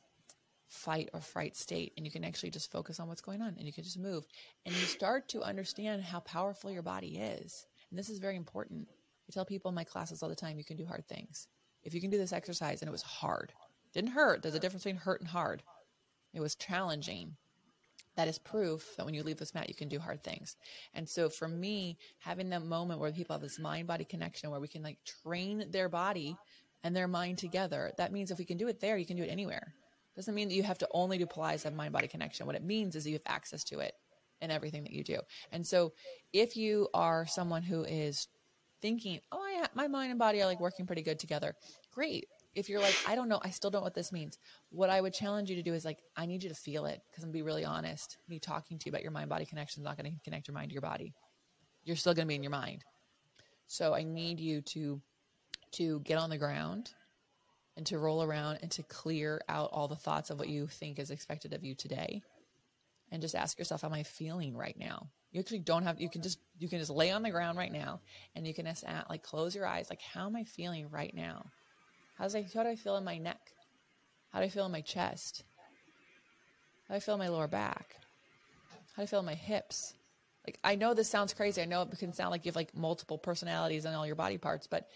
fight 0.68 1.08
or 1.14 1.20
fright 1.20 1.56
state 1.56 1.94
and 1.96 2.04
you 2.04 2.12
can 2.12 2.22
actually 2.22 2.50
just 2.50 2.70
focus 2.70 3.00
on 3.00 3.08
what's 3.08 3.22
going 3.22 3.40
on 3.40 3.54
and 3.56 3.66
you 3.66 3.72
can 3.72 3.84
just 3.84 3.98
move. 3.98 4.26
And 4.66 4.74
you 4.74 4.82
start 4.82 5.28
to 5.30 5.42
understand 5.42 6.02
how 6.02 6.20
powerful 6.20 6.70
your 6.70 6.82
body 6.82 7.16
is. 7.16 7.66
And 7.90 7.98
this 7.98 8.10
is 8.10 8.18
very 8.18 8.36
important. 8.36 8.86
I 9.28 9.32
tell 9.32 9.46
people 9.46 9.70
in 9.70 9.74
my 9.74 9.84
classes 9.84 10.22
all 10.22 10.28
the 10.28 10.34
time 10.34 10.58
you 10.58 10.64
can 10.64 10.76
do 10.76 10.84
hard 10.84 11.08
things. 11.08 11.48
If 11.82 11.94
you 11.94 12.02
can 12.02 12.10
do 12.10 12.18
this 12.18 12.34
exercise 12.34 12.82
and 12.82 12.88
it 12.88 12.92
was 12.92 13.02
hard 13.02 13.52
didn't 13.94 14.10
hurt 14.10 14.42
there's 14.42 14.54
a 14.54 14.60
difference 14.60 14.84
between 14.84 15.00
hurt 15.00 15.20
and 15.20 15.28
hard. 15.28 15.62
It 16.34 16.40
was 16.40 16.54
challenging 16.54 17.36
that 18.18 18.28
is 18.28 18.38
proof 18.38 18.94
that 18.96 19.06
when 19.06 19.14
you 19.14 19.22
leave 19.22 19.38
this 19.38 19.54
mat 19.54 19.68
you 19.68 19.74
can 19.74 19.88
do 19.88 19.98
hard 19.98 20.22
things 20.22 20.56
and 20.92 21.08
so 21.08 21.30
for 21.30 21.48
me 21.48 21.96
having 22.18 22.50
that 22.50 22.64
moment 22.64 23.00
where 23.00 23.10
people 23.10 23.32
have 23.34 23.40
this 23.40 23.58
mind 23.58 23.86
body 23.86 24.04
connection 24.04 24.50
where 24.50 24.60
we 24.60 24.68
can 24.68 24.82
like 24.82 24.98
train 25.22 25.64
their 25.70 25.88
body 25.88 26.36
and 26.84 26.94
their 26.94 27.08
mind 27.08 27.38
together 27.38 27.92
that 27.96 28.12
means 28.12 28.30
if 28.30 28.38
we 28.38 28.44
can 28.44 28.58
do 28.58 28.68
it 28.68 28.80
there 28.80 28.98
you 28.98 29.06
can 29.06 29.16
do 29.16 29.22
it 29.22 29.28
anywhere 29.28 29.72
doesn't 30.18 30.34
mean 30.34 30.48
that 30.48 30.54
you 30.54 30.64
have 30.64 30.78
to 30.78 30.88
only 30.90 31.16
do 31.16 31.26
Pilates 31.26 31.62
have 31.62 31.74
mind 31.74 31.92
body 31.92 32.08
connection. 32.08 32.44
What 32.44 32.56
it 32.56 32.64
means 32.64 32.96
is 32.96 33.06
you 33.06 33.12
have 33.12 33.22
access 33.24 33.62
to 33.64 33.78
it 33.78 33.92
in 34.40 34.50
everything 34.50 34.82
that 34.82 34.92
you 34.92 35.04
do. 35.04 35.20
And 35.52 35.64
so 35.64 35.92
if 36.32 36.56
you 36.56 36.88
are 36.92 37.24
someone 37.24 37.62
who 37.62 37.84
is 37.84 38.26
thinking, 38.82 39.20
oh, 39.30 39.64
my 39.74 39.86
mind 39.86 40.10
and 40.10 40.18
body 40.18 40.42
are 40.42 40.46
like 40.46 40.58
working 40.58 40.86
pretty 40.86 41.02
good 41.02 41.20
together. 41.20 41.54
Great. 41.94 42.26
If 42.58 42.68
you're 42.68 42.80
like, 42.80 42.96
I 43.06 43.14
don't 43.14 43.28
know, 43.28 43.40
I 43.42 43.50
still 43.50 43.70
don't 43.70 43.80
know 43.80 43.84
what 43.84 43.94
this 43.94 44.10
means. 44.10 44.36
What 44.70 44.90
I 44.90 45.00
would 45.00 45.14
challenge 45.14 45.48
you 45.48 45.54
to 45.56 45.62
do 45.62 45.74
is 45.74 45.84
like, 45.84 45.98
I 46.16 46.26
need 46.26 46.42
you 46.42 46.48
to 46.48 46.54
feel 46.56 46.86
it 46.86 47.00
because 47.08 47.22
I'm 47.22 47.30
gonna 47.30 47.38
be 47.38 47.42
really 47.42 47.64
honest. 47.64 48.16
Me 48.28 48.40
talking 48.40 48.78
to 48.78 48.86
you 48.86 48.90
about 48.90 49.02
your 49.02 49.12
mind 49.12 49.28
body 49.28 49.46
connection 49.46 49.82
is 49.82 49.84
not 49.84 49.96
going 49.96 50.12
to 50.12 50.20
connect 50.24 50.48
your 50.48 50.54
mind 50.54 50.70
to 50.70 50.72
your 50.72 50.82
body. 50.82 51.14
You're 51.84 51.96
still 51.96 52.14
going 52.14 52.26
to 52.26 52.28
be 52.28 52.34
in 52.34 52.42
your 52.42 52.50
mind. 52.50 52.84
So 53.68 53.94
I 53.94 54.02
need 54.02 54.40
you 54.40 54.60
to 54.62 55.00
to 55.72 56.00
get 56.00 56.18
on 56.18 56.30
the 56.30 56.38
ground 56.38 56.90
and 57.76 57.86
to 57.86 57.98
roll 57.98 58.22
around 58.22 58.58
and 58.62 58.70
to 58.72 58.82
clear 58.82 59.40
out 59.48 59.70
all 59.72 59.86
the 59.86 59.96
thoughts 59.96 60.30
of 60.30 60.38
what 60.38 60.48
you 60.48 60.66
think 60.66 60.98
is 60.98 61.10
expected 61.10 61.52
of 61.52 61.62
you 61.62 61.74
today 61.74 62.22
and 63.12 63.22
just 63.22 63.34
ask 63.34 63.58
yourself 63.58 63.82
how 63.82 63.88
am 63.88 63.94
i 63.94 64.02
feeling 64.02 64.56
right 64.56 64.76
now 64.78 65.06
you 65.30 65.38
actually 65.38 65.58
don't 65.58 65.84
have 65.84 66.00
you 66.00 66.08
can 66.08 66.22
just 66.22 66.38
you 66.58 66.68
can 66.68 66.78
just 66.78 66.90
lay 66.90 67.10
on 67.10 67.22
the 67.22 67.30
ground 67.30 67.56
right 67.58 67.72
now 67.72 68.00
and 68.34 68.46
you 68.46 68.54
can 68.54 68.66
just 68.66 68.84
like 69.10 69.22
close 69.22 69.54
your 69.54 69.66
eyes 69.66 69.90
like 69.90 70.00
how 70.00 70.26
am 70.26 70.36
i 70.36 70.42
feeling 70.42 70.88
right 70.90 71.14
now 71.14 71.44
how's 72.18 72.34
I, 72.34 72.46
how 72.54 72.62
do 72.62 72.68
i 72.68 72.76
feel 72.76 72.96
in 72.96 73.04
my 73.04 73.18
neck 73.18 73.52
how 74.30 74.40
do 74.40 74.44
i 74.44 74.48
feel 74.48 74.66
in 74.66 74.72
my 74.72 74.80
chest 74.80 75.44
how 76.86 76.94
do 76.94 76.96
i 76.96 77.00
feel 77.00 77.14
in 77.14 77.20
my 77.20 77.28
lower 77.28 77.48
back 77.48 77.96
how 78.94 79.02
do 79.02 79.04
i 79.04 79.06
feel 79.06 79.20
in 79.20 79.26
my 79.26 79.34
hips 79.34 79.94
like 80.46 80.58
i 80.64 80.74
know 80.74 80.92
this 80.94 81.08
sounds 81.08 81.32
crazy 81.32 81.62
i 81.62 81.64
know 81.64 81.82
it 81.82 81.98
can 81.98 82.12
sound 82.12 82.30
like 82.30 82.44
you 82.44 82.50
have 82.50 82.56
like 82.56 82.76
multiple 82.76 83.18
personalities 83.18 83.84
in 83.84 83.94
all 83.94 84.06
your 84.06 84.16
body 84.16 84.38
parts 84.38 84.66
but 84.66 84.88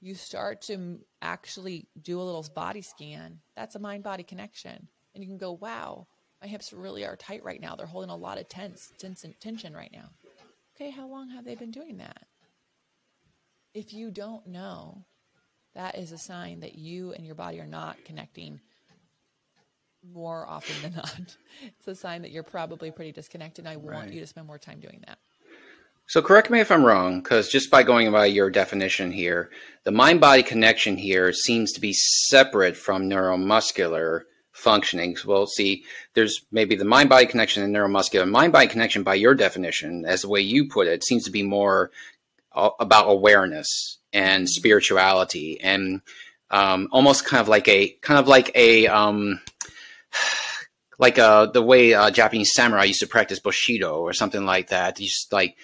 you 0.00 0.14
start 0.14 0.62
to 0.62 0.98
actually 1.20 1.86
do 2.00 2.20
a 2.20 2.22
little 2.22 2.44
body 2.54 2.82
scan, 2.82 3.38
that's 3.54 3.74
a 3.74 3.78
mind 3.78 4.02
body 4.02 4.22
connection. 4.22 4.88
And 5.14 5.22
you 5.22 5.28
can 5.28 5.38
go, 5.38 5.52
wow, 5.52 6.06
my 6.40 6.48
hips 6.48 6.72
really 6.72 7.04
are 7.04 7.16
tight 7.16 7.44
right 7.44 7.60
now. 7.60 7.76
They're 7.76 7.86
holding 7.86 8.10
a 8.10 8.16
lot 8.16 8.38
of 8.38 8.48
tense, 8.48 8.92
tense 8.98 9.24
tension 9.40 9.74
right 9.74 9.92
now. 9.92 10.08
Okay, 10.74 10.90
how 10.90 11.06
long 11.06 11.28
have 11.30 11.44
they 11.44 11.54
been 11.54 11.70
doing 11.70 11.98
that? 11.98 12.24
If 13.74 13.92
you 13.92 14.10
don't 14.10 14.46
know, 14.46 15.04
that 15.74 15.96
is 15.96 16.12
a 16.12 16.18
sign 16.18 16.60
that 16.60 16.74
you 16.74 17.12
and 17.12 17.24
your 17.24 17.34
body 17.34 17.60
are 17.60 17.66
not 17.66 18.04
connecting 18.04 18.60
more 20.12 20.46
often 20.48 20.74
than 20.82 20.94
not. 20.94 21.36
it's 21.62 21.88
a 21.88 21.94
sign 21.94 22.22
that 22.22 22.30
you're 22.30 22.42
probably 22.42 22.90
pretty 22.90 23.12
disconnected. 23.12 23.64
And 23.64 23.72
I 23.72 23.76
want 23.76 24.06
right. 24.06 24.12
you 24.12 24.20
to 24.20 24.26
spend 24.26 24.46
more 24.46 24.58
time 24.58 24.80
doing 24.80 25.02
that. 25.06 25.18
So 26.06 26.20
correct 26.20 26.50
me 26.50 26.58
if 26.58 26.72
I'm 26.72 26.84
wrong, 26.84 27.20
because 27.20 27.48
just 27.48 27.70
by 27.70 27.84
going 27.84 28.10
by 28.10 28.26
your 28.26 28.50
definition 28.50 29.12
here, 29.12 29.48
the 29.84 29.92
mind 29.92 30.20
body 30.20 30.42
connection 30.42 30.96
here 30.96 31.32
seems 31.32 31.70
to 31.72 31.80
be 31.80 31.92
separate 31.92 32.76
from 32.76 33.08
neuromuscular 33.08 34.22
functioning. 34.50 35.16
Well, 35.24 35.46
see, 35.46 35.84
there's 36.14 36.44
maybe 36.50 36.74
the 36.74 36.84
mind 36.84 37.10
body 37.10 37.26
connection 37.26 37.62
and 37.62 37.72
neuromuscular. 37.72 38.28
Mind 38.28 38.52
body 38.52 38.66
connection, 38.66 39.04
by 39.04 39.14
your 39.14 39.36
definition, 39.36 40.04
as 40.04 40.22
the 40.22 40.28
way 40.28 40.40
you 40.40 40.68
put 40.68 40.88
it, 40.88 41.04
seems 41.04 41.22
to 41.26 41.30
be 41.30 41.44
more 41.44 41.92
about 42.52 43.10
awareness 43.10 43.98
and 44.12 44.48
spirituality 44.48 45.60
and 45.60 46.02
um, 46.50 46.88
almost 46.90 47.24
kind 47.24 47.40
of 47.40 47.48
like 47.48 47.68
a 47.68 47.90
kind 48.00 48.18
of 48.18 48.26
like 48.26 48.50
a 48.54 48.86
um, 48.88 49.40
like 50.98 51.18
uh, 51.18 51.46
the 51.46 51.62
way 51.62 51.94
uh, 51.94 52.10
Japanese 52.10 52.52
samurai 52.52 52.84
used 52.84 53.00
to 53.00 53.06
practice 53.06 53.38
bushido 53.38 54.00
or 54.00 54.12
something 54.12 54.44
like 54.44 54.68
that. 54.68 54.96
Just 54.96 55.32
like 55.32 55.56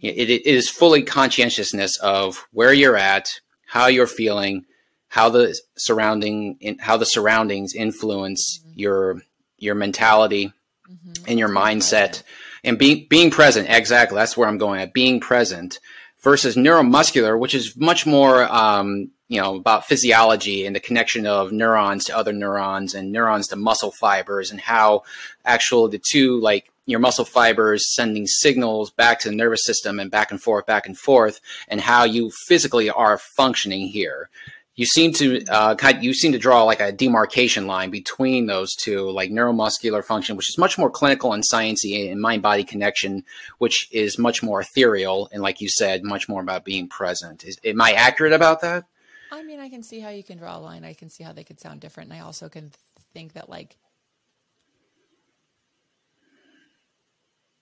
it, 0.00 0.30
it 0.30 0.46
is 0.46 0.68
fully 0.68 1.02
conscientiousness 1.02 1.98
of 1.98 2.46
where 2.52 2.72
you're 2.72 2.96
at, 2.96 3.28
how 3.66 3.86
you're 3.86 4.06
feeling, 4.06 4.66
how 5.08 5.30
the 5.30 5.58
surrounding 5.76 6.76
how 6.78 6.96
the 6.96 7.06
surroundings 7.06 7.74
influence 7.74 8.60
mm-hmm. 8.60 8.78
your 8.78 9.22
your 9.56 9.74
mentality 9.74 10.52
mm-hmm. 10.90 11.24
and 11.26 11.38
your 11.38 11.48
mindset 11.48 12.22
and 12.62 12.78
being 12.78 13.06
being 13.08 13.30
present 13.30 13.68
exactly 13.70 14.16
that's 14.16 14.36
where 14.36 14.48
i'm 14.48 14.58
going 14.58 14.80
at 14.80 14.92
being 14.92 15.18
present 15.18 15.80
versus 16.20 16.56
neuromuscular 16.56 17.38
which 17.38 17.54
is 17.54 17.76
much 17.76 18.06
more 18.06 18.44
um, 18.52 19.10
you 19.28 19.40
know 19.40 19.56
about 19.56 19.86
physiology 19.86 20.66
and 20.66 20.74
the 20.74 20.80
connection 20.80 21.26
of 21.26 21.52
neurons 21.52 22.04
to 22.04 22.16
other 22.16 22.32
neurons 22.32 22.94
and 22.94 23.12
neurons 23.12 23.48
to 23.48 23.56
muscle 23.56 23.92
fibers 23.92 24.50
and 24.50 24.60
how 24.60 25.02
actual 25.44 25.88
the 25.88 26.00
two 26.10 26.40
like 26.40 26.70
your 26.88 27.00
muscle 27.00 27.26
fibers 27.26 27.94
sending 27.94 28.26
signals 28.26 28.90
back 28.90 29.20
to 29.20 29.28
the 29.28 29.36
nervous 29.36 29.62
system 29.62 30.00
and 30.00 30.10
back 30.10 30.30
and 30.30 30.42
forth, 30.42 30.64
back 30.64 30.86
and 30.86 30.96
forth, 30.96 31.38
and 31.68 31.82
how 31.82 32.04
you 32.04 32.30
physically 32.46 32.88
are 32.88 33.18
functioning 33.18 33.88
here. 33.88 34.30
You 34.78 34.86
seem 34.86 35.12
to 35.14 35.44
uh, 35.46 35.74
you 36.00 36.14
seem 36.14 36.30
to 36.30 36.38
draw 36.38 36.62
like 36.62 36.78
a 36.78 36.92
demarcation 36.92 37.66
line 37.66 37.90
between 37.90 38.46
those 38.46 38.76
two, 38.76 39.10
like 39.10 39.28
neuromuscular 39.28 40.04
function, 40.04 40.36
which 40.36 40.48
is 40.48 40.56
much 40.56 40.78
more 40.78 40.88
clinical 40.88 41.32
and 41.32 41.42
sciencey, 41.42 42.12
and 42.12 42.20
mind-body 42.20 42.62
connection, 42.62 43.24
which 43.58 43.88
is 43.90 44.20
much 44.20 44.40
more 44.40 44.60
ethereal 44.60 45.28
and, 45.32 45.42
like 45.42 45.60
you 45.60 45.68
said, 45.68 46.04
much 46.04 46.28
more 46.28 46.40
about 46.40 46.64
being 46.64 46.86
present. 46.86 47.42
Is, 47.42 47.58
am 47.64 47.80
I 47.80 47.90
accurate 47.90 48.32
about 48.32 48.60
that? 48.60 48.84
I 49.32 49.42
mean, 49.42 49.58
I 49.58 49.68
can 49.68 49.82
see 49.82 49.98
how 49.98 50.10
you 50.10 50.22
can 50.22 50.38
draw 50.38 50.56
a 50.56 50.60
line. 50.60 50.84
I 50.84 50.94
can 50.94 51.10
see 51.10 51.24
how 51.24 51.32
they 51.32 51.42
could 51.42 51.58
sound 51.58 51.80
different, 51.80 52.12
and 52.12 52.20
I 52.20 52.24
also 52.24 52.48
can 52.48 52.70
think 53.12 53.32
that 53.32 53.50
like 53.50 53.74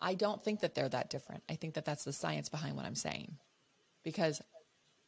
I 0.02 0.12
don't 0.12 0.44
think 0.44 0.60
that 0.60 0.74
they're 0.74 0.90
that 0.90 1.08
different. 1.08 1.44
I 1.48 1.54
think 1.54 1.72
that 1.74 1.86
that's 1.86 2.04
the 2.04 2.12
science 2.12 2.50
behind 2.50 2.76
what 2.76 2.84
I'm 2.84 2.94
saying. 2.94 3.38
Because 4.04 4.42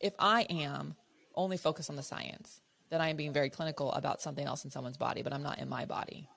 if 0.00 0.14
I 0.18 0.46
am 0.48 0.94
only 1.38 1.56
focus 1.56 1.88
on 1.88 1.96
the 1.96 2.02
science, 2.02 2.60
then 2.90 3.00
I 3.00 3.08
am 3.08 3.16
being 3.16 3.32
very 3.32 3.48
clinical 3.48 3.92
about 3.92 4.20
something 4.20 4.46
else 4.46 4.64
in 4.64 4.70
someone's 4.70 4.96
body, 4.96 5.22
but 5.22 5.32
I'm 5.32 5.42
not 5.42 5.58
in 5.58 5.68
my 5.68 5.86
body. 5.86 6.28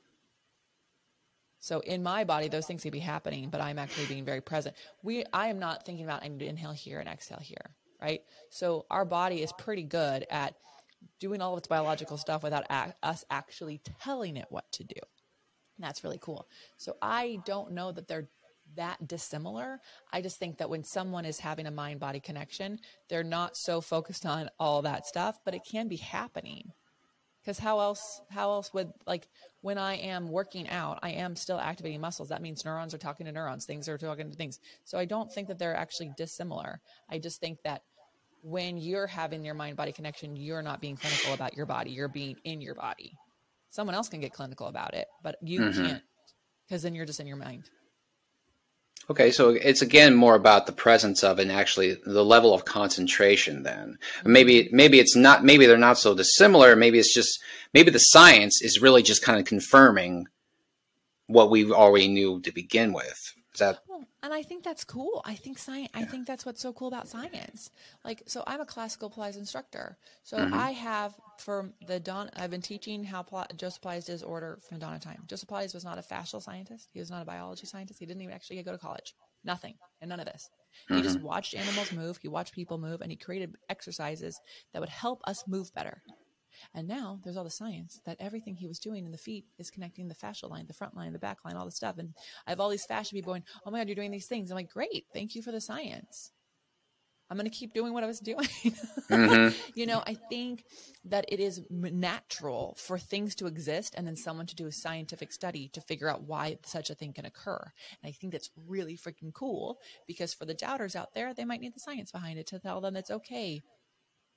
So 1.59 1.79
in 1.81 2.01
my 2.01 2.23
body, 2.23 2.47
those 2.47 2.65
things 2.65 2.83
could 2.83 2.91
be 2.91 2.99
happening, 2.99 3.49
but 3.49 3.61
I'm 3.61 3.77
actually 3.77 4.07
being 4.07 4.25
very 4.25 4.41
present. 4.41 4.75
We, 5.03 5.25
I 5.31 5.47
am 5.47 5.59
not 5.59 5.85
thinking 5.85 6.05
about 6.05 6.23
I 6.23 6.27
need 6.27 6.39
to 6.39 6.47
inhale 6.47 6.71
here 6.71 6.99
and 6.99 7.07
exhale 7.07 7.39
here, 7.39 7.75
right? 8.01 8.21
So 8.49 8.85
our 8.89 9.05
body 9.05 9.43
is 9.43 9.51
pretty 9.53 9.83
good 9.83 10.25
at 10.31 10.55
doing 11.19 11.41
all 11.41 11.53
of 11.53 11.59
its 11.59 11.67
biological 11.67 12.17
stuff 12.17 12.43
without 12.43 12.65
us 13.03 13.25
actually 13.29 13.81
telling 14.01 14.37
it 14.37 14.45
what 14.49 14.71
to 14.73 14.83
do. 14.83 14.99
And 15.77 15.87
that's 15.87 16.03
really 16.03 16.19
cool. 16.19 16.47
So 16.77 16.97
I 17.01 17.39
don't 17.45 17.71
know 17.71 17.91
that 17.91 18.07
they're 18.07 18.29
that 18.75 19.07
dissimilar. 19.07 19.79
I 20.11 20.21
just 20.21 20.37
think 20.37 20.57
that 20.57 20.69
when 20.69 20.83
someone 20.83 21.25
is 21.25 21.39
having 21.39 21.67
a 21.67 21.71
mind 21.71 21.99
body 21.99 22.19
connection, 22.19 22.79
they're 23.09 23.23
not 23.23 23.57
so 23.57 23.81
focused 23.81 24.25
on 24.25 24.49
all 24.59 24.81
that 24.83 25.05
stuff, 25.05 25.39
but 25.43 25.53
it 25.53 25.61
can 25.69 25.87
be 25.87 25.97
happening. 25.97 26.71
Because 27.41 27.57
how 27.57 27.79
else 27.79 28.21
how 28.29 28.51
else 28.51 28.71
would 28.73 28.91
like 29.07 29.27
when 29.61 29.79
I 29.79 29.95
am 29.95 30.29
working 30.29 30.69
out, 30.69 30.99
I 31.01 31.11
am 31.11 31.35
still 31.35 31.59
activating 31.59 31.99
muscles. 31.99 32.29
That 32.29 32.41
means 32.41 32.63
neurons 32.63 32.93
are 32.93 32.99
talking 32.99 33.25
to 33.25 33.31
neurons, 33.31 33.65
things 33.65 33.89
are 33.89 33.97
talking 33.97 34.29
to 34.29 34.35
things. 34.35 34.59
So 34.85 34.97
I 34.97 35.05
don't 35.05 35.31
think 35.31 35.47
that 35.47 35.57
they're 35.57 35.75
actually 35.75 36.11
dissimilar. 36.17 36.81
I 37.09 37.17
just 37.17 37.39
think 37.39 37.57
that 37.63 37.81
when 38.43 38.77
you're 38.77 39.07
having 39.07 39.43
your 39.43 39.53
mind 39.55 39.77
body 39.77 39.91
connection, 39.91 40.35
you're 40.35 40.61
not 40.61 40.81
being 40.81 40.97
clinical 40.97 41.33
about 41.33 41.55
your 41.55 41.65
body. 41.65 41.91
You're 41.91 42.07
being 42.07 42.35
in 42.43 42.61
your 42.61 42.75
body. 42.75 43.13
Someone 43.71 43.95
else 43.95 44.09
can 44.09 44.19
get 44.19 44.33
clinical 44.33 44.67
about 44.67 44.93
it, 44.93 45.07
but 45.23 45.37
you 45.41 45.61
mm-hmm. 45.61 45.85
can't 45.85 46.03
because 46.67 46.83
then 46.83 46.95
you're 46.95 47.05
just 47.05 47.19
in 47.19 47.27
your 47.27 47.37
mind. 47.37 47.69
Okay, 49.09 49.31
so 49.31 49.49
it's 49.49 49.81
again 49.81 50.15
more 50.15 50.35
about 50.35 50.67
the 50.67 50.71
presence 50.71 51.23
of 51.23 51.39
and 51.39 51.51
actually 51.51 51.97
the 52.05 52.23
level 52.23 52.53
of 52.53 52.65
concentration. 52.65 53.63
Then 53.63 53.97
maybe 54.23 54.69
maybe 54.71 54.99
it's 54.99 55.15
not 55.15 55.43
maybe 55.43 55.65
they're 55.65 55.77
not 55.77 55.97
so 55.97 56.13
dissimilar. 56.15 56.75
Maybe 56.75 56.99
it's 56.99 57.13
just 57.13 57.41
maybe 57.73 57.91
the 57.91 57.99
science 57.99 58.61
is 58.61 58.81
really 58.81 59.03
just 59.03 59.23
kind 59.23 59.39
of 59.39 59.45
confirming 59.45 60.27
what 61.27 61.49
we 61.49 61.71
already 61.71 62.07
knew 62.07 62.41
to 62.41 62.51
begin 62.51 62.93
with. 62.93 63.33
Is 63.53 63.59
that 63.59 63.79
and 64.23 64.33
I 64.33 64.43
think 64.43 64.63
that's 64.63 64.83
cool. 64.83 65.21
I 65.25 65.35
think 65.35 65.57
science. 65.57 65.89
Yeah. 65.93 66.01
I 66.01 66.05
think 66.05 66.27
that's 66.27 66.45
what's 66.45 66.61
so 66.61 66.71
cool 66.71 66.87
about 66.87 67.07
science. 67.07 67.69
Like, 68.05 68.23
so 68.25 68.43
I'm 68.45 68.61
a 68.61 68.65
classical 68.65 69.09
Pilates 69.09 69.37
instructor. 69.37 69.97
So 70.23 70.37
mm-hmm. 70.37 70.53
I 70.53 70.71
have 70.71 71.15
for 71.37 71.73
the 71.87 71.99
Don. 71.99 72.29
I've 72.35 72.51
been 72.51 72.61
teaching 72.61 73.03
how 73.03 73.23
Pl- 73.23 73.47
Joseph 73.57 73.81
Pilates 73.81 74.05
does 74.05 74.23
order 74.23 74.59
from 74.67 74.79
dawn 74.79 74.93
of 74.93 75.01
time. 75.01 75.23
Joseph 75.27 75.49
Pilates 75.49 75.73
was 75.73 75.83
not 75.83 75.97
a 75.97 76.01
fascial 76.01 76.41
scientist. 76.41 76.89
He 76.93 76.99
was 76.99 77.09
not 77.09 77.23
a 77.23 77.25
biology 77.25 77.65
scientist. 77.65 77.99
He 77.99 78.05
didn't 78.05 78.21
even 78.21 78.33
actually 78.33 78.61
go 78.63 78.71
to 78.71 78.77
college. 78.77 79.15
Nothing 79.43 79.73
and 79.99 80.09
none 80.09 80.19
of 80.19 80.27
this. 80.27 80.49
He 80.87 80.93
mm-hmm. 80.93 81.03
just 81.03 81.19
watched 81.19 81.55
animals 81.55 81.91
move. 81.91 82.17
He 82.21 82.27
watched 82.27 82.53
people 82.53 82.77
move, 82.77 83.01
and 83.01 83.11
he 83.11 83.17
created 83.17 83.55
exercises 83.69 84.39
that 84.71 84.79
would 84.79 84.89
help 84.89 85.21
us 85.25 85.43
move 85.47 85.73
better. 85.73 86.01
And 86.73 86.87
now 86.87 87.19
there's 87.23 87.37
all 87.37 87.43
the 87.43 87.49
science 87.49 87.99
that 88.05 88.17
everything 88.19 88.55
he 88.55 88.67
was 88.67 88.79
doing 88.79 89.05
in 89.05 89.11
the 89.11 89.17
feet 89.17 89.45
is 89.57 89.69
connecting 89.69 90.07
the 90.07 90.15
fascial 90.15 90.49
line, 90.49 90.67
the 90.67 90.73
front 90.73 90.95
line, 90.95 91.13
the 91.13 91.19
back 91.19 91.43
line, 91.45 91.55
all 91.55 91.65
the 91.65 91.71
stuff. 91.71 91.97
And 91.97 92.13
I 92.45 92.51
have 92.51 92.59
all 92.59 92.69
these 92.69 92.85
fascia 92.85 93.13
people 93.13 93.31
going, 93.31 93.43
Oh 93.65 93.71
my 93.71 93.79
God, 93.79 93.87
you're 93.87 93.95
doing 93.95 94.11
these 94.11 94.27
things. 94.27 94.51
I'm 94.51 94.55
like, 94.55 94.71
Great. 94.71 95.05
Thank 95.13 95.35
you 95.35 95.41
for 95.41 95.51
the 95.51 95.61
science. 95.61 96.31
I'm 97.31 97.37
going 97.37 97.49
to 97.49 97.57
keep 97.57 97.73
doing 97.73 97.93
what 97.93 98.03
I 98.03 98.07
was 98.07 98.19
doing. 98.19 98.49
mm-hmm. 99.09 99.57
You 99.75 99.85
know, 99.85 100.03
I 100.05 100.15
think 100.15 100.65
that 101.05 101.23
it 101.29 101.39
is 101.39 101.61
natural 101.69 102.75
for 102.77 102.99
things 102.99 103.35
to 103.35 103.47
exist 103.47 103.95
and 103.95 104.05
then 104.05 104.17
someone 104.17 104.47
to 104.47 104.55
do 104.55 104.67
a 104.67 104.71
scientific 104.71 105.31
study 105.31 105.69
to 105.69 105.79
figure 105.79 106.09
out 106.09 106.23
why 106.23 106.57
such 106.65 106.89
a 106.89 106.95
thing 106.95 107.13
can 107.13 107.25
occur. 107.25 107.71
And 108.03 108.09
I 108.09 108.11
think 108.11 108.33
that's 108.33 108.49
really 108.67 108.97
freaking 108.97 109.33
cool 109.33 109.79
because 110.07 110.33
for 110.33 110.43
the 110.43 110.53
doubters 110.53 110.93
out 110.93 111.13
there, 111.13 111.33
they 111.33 111.45
might 111.45 111.61
need 111.61 111.73
the 111.73 111.79
science 111.79 112.11
behind 112.11 112.37
it 112.37 112.47
to 112.47 112.59
tell 112.59 112.81
them 112.81 112.97
it's 112.97 113.09
okay 113.09 113.61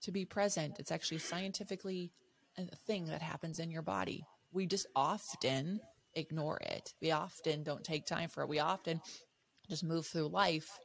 to 0.05 0.13
be 0.13 0.25
present. 0.25 0.79
It's 0.79 0.93
actually 0.93 1.19
scientifically 1.19 2.13
a 2.57 2.77
thing 2.87 3.07
that 3.07 3.23
happens 3.23 3.59
in 3.59 3.71
your 3.71 3.83
body. 3.83 4.25
We 4.53 4.67
just 4.67 4.87
often 4.95 5.81
ignore 6.15 6.59
it. 6.59 6.95
We 7.03 7.11
often 7.11 7.63
don't 7.63 7.83
take 7.83 8.07
time 8.07 8.29
for 8.29 8.43
it. 8.43 8.49
We 8.49 8.61
often 8.61 9.01
just 9.69 9.83
move 9.83 10.07
through 10.07 10.29
life 10.29 10.79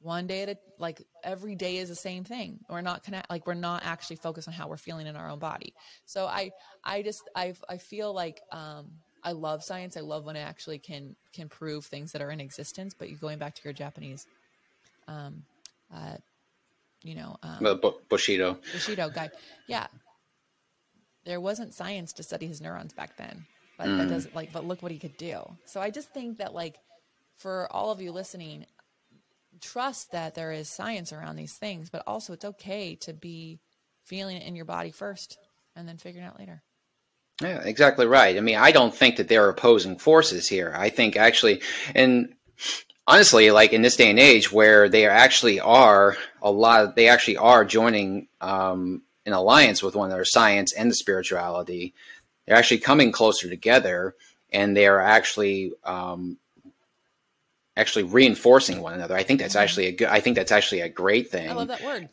one 0.00 0.26
day 0.26 0.42
at 0.42 0.48
a 0.50 0.56
like 0.78 1.00
every 1.22 1.54
day 1.54 1.78
is 1.78 1.88
the 1.88 1.94
same 1.94 2.24
thing 2.24 2.58
we're 2.68 2.82
not 2.82 3.02
connect 3.02 3.30
like 3.30 3.46
we're 3.46 3.54
not 3.54 3.82
actually 3.84 4.16
focused 4.16 4.46
on 4.46 4.52
how 4.52 4.68
we're 4.68 4.76
feeling 4.76 5.06
in 5.06 5.16
our 5.16 5.30
own 5.30 5.38
body 5.38 5.72
so 6.04 6.26
i 6.26 6.50
i 6.84 7.00
just 7.00 7.22
i 7.34 7.54
i 7.70 7.78
feel 7.78 8.12
like 8.12 8.42
um 8.52 8.90
i 9.22 9.32
love 9.32 9.64
science 9.64 9.96
i 9.96 10.00
love 10.00 10.26
when 10.26 10.36
it 10.36 10.40
actually 10.40 10.78
can 10.78 11.16
can 11.32 11.48
prove 11.48 11.86
things 11.86 12.12
that 12.12 12.20
are 12.20 12.30
in 12.30 12.40
existence 12.40 12.92
but 12.92 13.08
you 13.08 13.16
going 13.16 13.38
back 13.38 13.54
to 13.54 13.62
your 13.64 13.72
japanese 13.72 14.26
um 15.08 15.42
uh 15.94 16.16
you 17.04 17.14
know 17.14 17.36
um, 17.42 17.58
Well, 17.60 18.00
Bushido. 18.08 18.58
bushido 18.72 19.08
guy 19.10 19.30
yeah 19.68 19.86
there 21.24 21.40
wasn't 21.40 21.72
science 21.74 22.12
to 22.14 22.22
study 22.22 22.46
his 22.46 22.60
neurons 22.60 22.92
back 22.92 23.16
then 23.16 23.44
but 23.78 23.88
Mm. 23.88 23.98
that 23.98 24.08
doesn't 24.08 24.34
like 24.34 24.52
but 24.52 24.64
look 24.64 24.82
what 24.82 24.92
he 24.92 24.98
could 24.98 25.16
do 25.16 25.40
so 25.66 25.80
i 25.80 25.90
just 25.90 26.12
think 26.12 26.38
that 26.38 26.54
like 26.54 26.76
for 27.36 27.68
all 27.70 27.90
of 27.90 28.00
you 28.00 28.10
listening 28.12 28.66
trust 29.60 30.10
that 30.12 30.34
there 30.34 30.50
is 30.52 30.68
science 30.68 31.12
around 31.12 31.36
these 31.36 31.54
things 31.54 31.90
but 31.90 32.02
also 32.06 32.32
it's 32.32 32.44
okay 32.44 32.94
to 32.96 33.12
be 33.12 33.60
feeling 34.04 34.36
it 34.36 34.46
in 34.46 34.56
your 34.56 34.64
body 34.64 34.90
first 34.90 35.38
and 35.76 35.86
then 35.88 35.96
figuring 35.98 36.24
it 36.26 36.28
out 36.28 36.38
later 36.38 36.62
Yeah, 37.40 37.60
exactly 37.64 38.06
right. 38.06 38.36
I 38.36 38.40
mean, 38.40 38.56
I 38.56 38.70
don't 38.70 38.94
think 38.94 39.16
that 39.16 39.26
they're 39.28 39.48
opposing 39.48 39.98
forces 39.98 40.46
here. 40.48 40.72
I 40.76 40.88
think 40.88 41.16
actually, 41.16 41.62
and 41.94 42.34
honestly, 43.06 43.50
like 43.50 43.72
in 43.72 43.82
this 43.82 43.96
day 43.96 44.10
and 44.10 44.18
age 44.18 44.52
where 44.52 44.88
they 44.88 45.06
actually 45.06 45.60
are 45.60 46.16
a 46.42 46.50
lot, 46.50 46.84
of, 46.84 46.94
they 46.94 47.08
actually 47.08 47.36
are 47.36 47.64
joining 47.64 48.28
um, 48.40 49.02
an 49.26 49.32
alliance 49.32 49.82
with 49.82 49.94
one 49.94 50.08
another, 50.08 50.24
science 50.24 50.72
and 50.72 50.90
the 50.90 50.94
spirituality. 50.94 51.94
They're 52.46 52.56
actually 52.56 52.78
coming 52.78 53.12
closer 53.12 53.48
together, 53.48 54.14
and 54.52 54.76
they 54.76 54.86
are 54.86 55.00
actually 55.00 55.72
um, 55.84 56.38
actually 57.76 58.04
reinforcing 58.04 58.80
one 58.80 58.94
another. 58.94 59.16
I 59.16 59.22
think 59.22 59.40
that's 59.40 59.56
actually 59.56 59.86
a 59.86 59.92
good. 59.92 60.08
I 60.08 60.20
think 60.20 60.36
that's 60.36 60.52
actually 60.52 60.82
a 60.82 60.88
great 60.88 61.30
thing. 61.30 61.48
i 61.48 61.52
love 61.54 61.68
that 61.68 61.82
word 61.82 62.08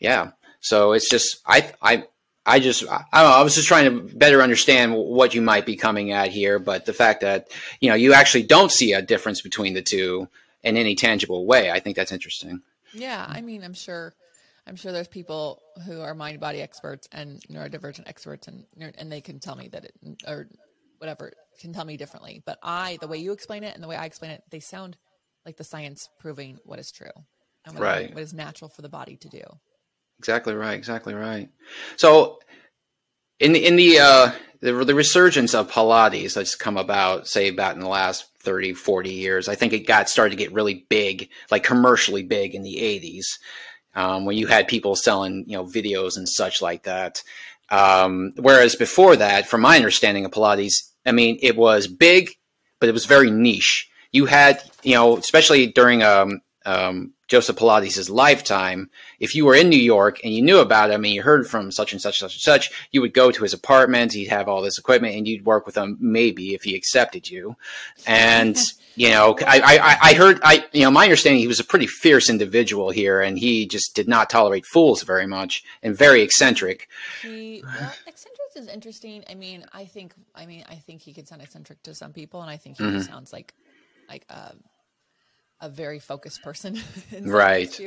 Yeah. 0.00 0.32
So 0.60 0.92
it's 0.92 1.08
just 1.08 1.40
I 1.46 1.72
I 1.80 2.04
I 2.44 2.58
just 2.58 2.82
I, 2.88 3.04
don't 3.12 3.30
know, 3.30 3.36
I 3.36 3.42
was 3.42 3.54
just 3.54 3.68
trying 3.68 3.84
to 3.84 4.14
better 4.16 4.42
understand 4.42 4.94
what 4.94 5.34
you 5.34 5.42
might 5.42 5.64
be 5.64 5.76
coming 5.76 6.10
at 6.10 6.28
here, 6.28 6.58
but 6.58 6.86
the 6.86 6.92
fact 6.92 7.20
that 7.20 7.48
you 7.80 7.88
know 7.88 7.94
you 7.94 8.12
actually 8.14 8.42
don't 8.44 8.70
see 8.72 8.92
a 8.92 9.02
difference 9.02 9.40
between 9.40 9.74
the 9.74 9.82
two 9.82 10.28
in 10.62 10.76
any 10.76 10.94
tangible 10.94 11.46
way, 11.46 11.70
I 11.70 11.80
think 11.80 11.96
that's 11.96 12.12
interesting. 12.12 12.60
yeah 12.94 13.24
i 13.28 13.40
mean 13.40 13.64
i'm 13.64 13.72
sure 13.74 14.12
i'm 14.66 14.76
sure 14.76 14.92
there's 14.92 15.08
people 15.08 15.60
who 15.86 16.00
are 16.02 16.14
mind 16.14 16.38
body 16.40 16.60
experts 16.60 17.08
and 17.10 17.40
neurodivergent 17.50 18.06
experts 18.06 18.46
and 18.48 18.64
and 18.98 19.10
they 19.10 19.20
can 19.20 19.38
tell 19.40 19.56
me 19.56 19.68
that 19.68 19.84
it 19.86 19.94
or 20.26 20.46
whatever 20.98 21.32
can 21.60 21.72
tell 21.72 21.84
me 21.86 21.96
differently 21.96 22.42
but 22.44 22.58
i 22.62 22.98
the 23.00 23.08
way 23.08 23.18
you 23.18 23.32
explain 23.32 23.64
it 23.64 23.74
and 23.74 23.82
the 23.82 23.88
way 23.88 23.96
i 23.96 24.04
explain 24.04 24.30
it 24.30 24.42
they 24.50 24.60
sound 24.60 24.96
like 25.46 25.56
the 25.56 25.64
science 25.64 26.08
proving 26.20 26.58
what 26.64 26.78
is 26.78 26.92
true 26.92 27.10
and 27.64 27.74
what, 27.74 27.82
Right. 27.82 28.14
what 28.14 28.22
is 28.22 28.32
natural 28.34 28.68
for 28.68 28.82
the 28.82 28.88
body 28.90 29.16
to 29.16 29.28
do 29.28 29.42
Exactly 30.18 30.54
right. 30.54 30.74
Exactly 30.74 31.14
right. 31.14 31.50
So 31.96 32.38
in 33.40 33.52
the 33.52 33.66
in 33.66 33.76
the 33.76 33.98
uh, 33.98 34.32
the, 34.62 34.72
the 34.84 34.94
resurgence 34.94 35.54
of 35.54 35.70
Pilates 35.70 36.34
that's 36.34 36.54
come 36.54 36.78
about, 36.78 37.26
say 37.26 37.48
about 37.48 37.74
in 37.74 37.80
the 37.80 37.88
last 37.88 38.26
30, 38.40 38.74
40 38.74 39.10
years, 39.10 39.48
I 39.48 39.56
think 39.56 39.72
it 39.72 39.86
got 39.86 40.08
started 40.08 40.30
to 40.30 40.36
get 40.36 40.52
really 40.52 40.86
big, 40.88 41.28
like 41.50 41.64
commercially 41.64 42.22
big 42.22 42.54
in 42.54 42.62
the 42.62 42.76
80s, 42.76 43.38
um, 43.94 44.24
when 44.24 44.36
you 44.36 44.46
had 44.46 44.68
people 44.68 44.94
selling, 44.94 45.44
you 45.48 45.56
know, 45.56 45.64
videos 45.64 46.16
and 46.16 46.28
such 46.28 46.62
like 46.62 46.84
that. 46.84 47.22
Um, 47.70 48.32
whereas 48.36 48.76
before 48.76 49.16
that, 49.16 49.48
from 49.48 49.62
my 49.62 49.76
understanding 49.76 50.24
of 50.24 50.30
Pilates, 50.30 50.90
I 51.04 51.12
mean, 51.12 51.38
it 51.42 51.56
was 51.56 51.88
big, 51.88 52.30
but 52.78 52.88
it 52.88 52.92
was 52.92 53.06
very 53.06 53.30
niche. 53.30 53.88
You 54.12 54.26
had, 54.26 54.62
you 54.84 54.94
know, 54.94 55.16
especially 55.16 55.66
during 55.68 56.02
um, 56.04 56.40
um, 56.64 57.12
Joseph 57.28 57.56
Pilates' 57.56 58.10
lifetime, 58.10 58.90
if 59.20 59.34
you 59.34 59.44
were 59.44 59.54
in 59.54 59.68
New 59.68 59.78
York 59.80 60.20
and 60.22 60.34
you 60.34 60.42
knew 60.42 60.58
about 60.58 60.90
him 60.90 61.04
and 61.04 61.12
you 61.14 61.22
heard 61.22 61.46
from 61.48 61.70
such 61.72 61.92
and 61.92 62.00
such, 62.00 62.18
such 62.18 62.34
and 62.34 62.40
such, 62.42 62.88
you 62.90 63.00
would 63.00 63.14
go 63.14 63.30
to 63.30 63.42
his 63.42 63.54
apartment. 63.54 64.12
He'd 64.12 64.28
have 64.28 64.48
all 64.48 64.62
this 64.62 64.78
equipment, 64.78 65.14
and 65.16 65.26
you'd 65.26 65.46
work 65.46 65.66
with 65.66 65.76
him 65.76 65.96
maybe 66.00 66.54
if 66.54 66.62
he 66.62 66.74
accepted 66.74 67.30
you. 67.30 67.56
And 68.06 68.56
you 68.94 69.08
know, 69.10 69.36
I, 69.46 69.60
I, 69.60 70.10
I 70.10 70.14
heard, 70.14 70.40
I, 70.44 70.66
you 70.72 70.82
know, 70.84 70.90
my 70.90 71.04
understanding 71.04 71.40
he 71.40 71.46
was 71.46 71.60
a 71.60 71.64
pretty 71.64 71.86
fierce 71.86 72.28
individual 72.28 72.90
here, 72.90 73.20
and 73.22 73.38
he 73.38 73.66
just 73.66 73.94
did 73.94 74.08
not 74.08 74.28
tolerate 74.28 74.66
fools 74.66 75.02
very 75.02 75.26
much, 75.26 75.64
and 75.82 75.96
very 75.96 76.20
eccentric. 76.22 76.88
He 77.08 77.64
well, 77.74 77.98
eccentric 78.06 78.48
is 78.56 78.68
interesting. 78.68 79.24
I 79.30 79.34
mean, 79.34 79.64
I 79.72 79.84
think 79.86 80.14
I 80.34 80.46
mean 80.46 80.64
I 80.68 80.76
think 80.76 81.00
he 81.02 81.14
could 81.14 81.26
sound 81.28 81.42
eccentric 81.42 81.82
to 81.84 81.94
some 81.94 82.12
people, 82.12 82.42
and 82.42 82.50
I 82.50 82.56
think 82.56 82.76
he 82.78 82.84
Mm-hmm. 82.84 82.98
sounds 82.98 83.32
like 83.32 83.54
like 84.08 84.26
a 84.28 84.54
a 85.62 85.68
very 85.70 85.98
focused 85.98 86.42
person. 86.42 86.78
Right. 87.22 87.78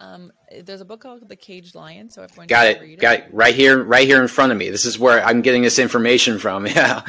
Um, 0.00 0.32
there's 0.64 0.80
a 0.80 0.84
book 0.84 1.00
called 1.00 1.28
The 1.28 1.36
Caged 1.36 1.74
Lion, 1.74 2.10
so 2.10 2.22
everyone 2.22 2.46
Got 2.48 2.66
it, 2.68 2.98
got 3.00 3.18
it, 3.20 3.26
right 3.32 3.54
here, 3.54 3.82
right 3.82 4.06
here 4.06 4.20
in 4.22 4.28
front 4.28 4.50
of 4.50 4.58
me. 4.58 4.70
This 4.70 4.84
is 4.84 4.98
where 4.98 5.22
I'm 5.24 5.42
getting 5.42 5.62
this 5.62 5.78
information 5.78 6.38
from. 6.38 6.66
Yeah, 6.78 7.02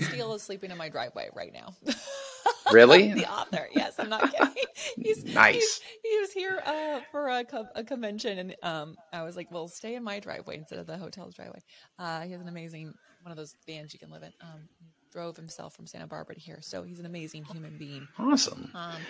Steel 0.00 0.32
is 0.34 0.42
sleeping 0.42 0.70
in 0.70 0.78
my 0.78 0.88
driveway 0.88 1.28
right 1.34 1.52
now. 1.52 1.74
really? 2.72 3.12
the 3.12 3.30
author, 3.30 3.68
yes, 3.74 3.94
I'm 3.98 4.08
not 4.08 4.30
kidding. 4.32 4.54
He's 4.96 5.24
Nice. 5.24 5.54
he's- 5.54 5.80
he 6.02 6.18
was 6.20 6.32
here 6.32 6.62
uh, 6.64 7.00
for 7.10 7.28
a, 7.28 7.44
co- 7.44 7.66
a 7.74 7.82
convention, 7.82 8.38
and 8.38 8.56
um, 8.62 8.96
I 9.12 9.22
was 9.22 9.36
like, 9.36 9.50
"Well, 9.50 9.66
stay 9.68 9.94
in 9.96 10.04
my 10.04 10.20
driveway 10.20 10.56
instead 10.58 10.78
of 10.78 10.86
the 10.86 10.96
hotel's 10.98 11.34
driveway." 11.34 11.60
Uh, 11.98 12.20
he 12.20 12.32
has 12.32 12.40
an 12.40 12.48
amazing 12.48 12.92
one 13.22 13.30
of 13.32 13.36
those 13.36 13.54
vans 13.66 13.92
you 13.92 13.98
can 13.98 14.10
live 14.10 14.22
in. 14.22 14.32
Um, 14.42 14.68
drove 15.14 15.36
himself 15.36 15.74
from 15.74 15.86
Santa 15.86 16.06
Barbara 16.06 16.34
to 16.34 16.40
here, 16.40 16.58
so 16.60 16.82
he's 16.82 16.98
an 16.98 17.06
amazing 17.06 17.44
human 17.44 17.78
being. 17.78 18.06
Awesome. 18.18 18.70
Um, 18.74 19.00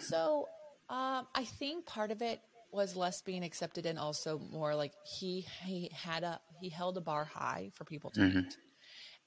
so 0.00 0.48
um, 0.90 1.26
I 1.34 1.44
think 1.44 1.86
part 1.86 2.10
of 2.10 2.20
it 2.20 2.40
was 2.72 2.96
less 2.96 3.22
being 3.22 3.44
accepted, 3.44 3.86
and 3.86 3.98
also 3.98 4.38
more 4.50 4.74
like 4.74 4.92
he 5.18 5.46
he 5.64 5.90
had 5.94 6.24
a 6.24 6.40
he 6.60 6.68
held 6.68 6.98
a 6.98 7.00
bar 7.00 7.24
high 7.24 7.70
for 7.74 7.84
people 7.84 8.10
to 8.10 8.20
meet, 8.20 8.56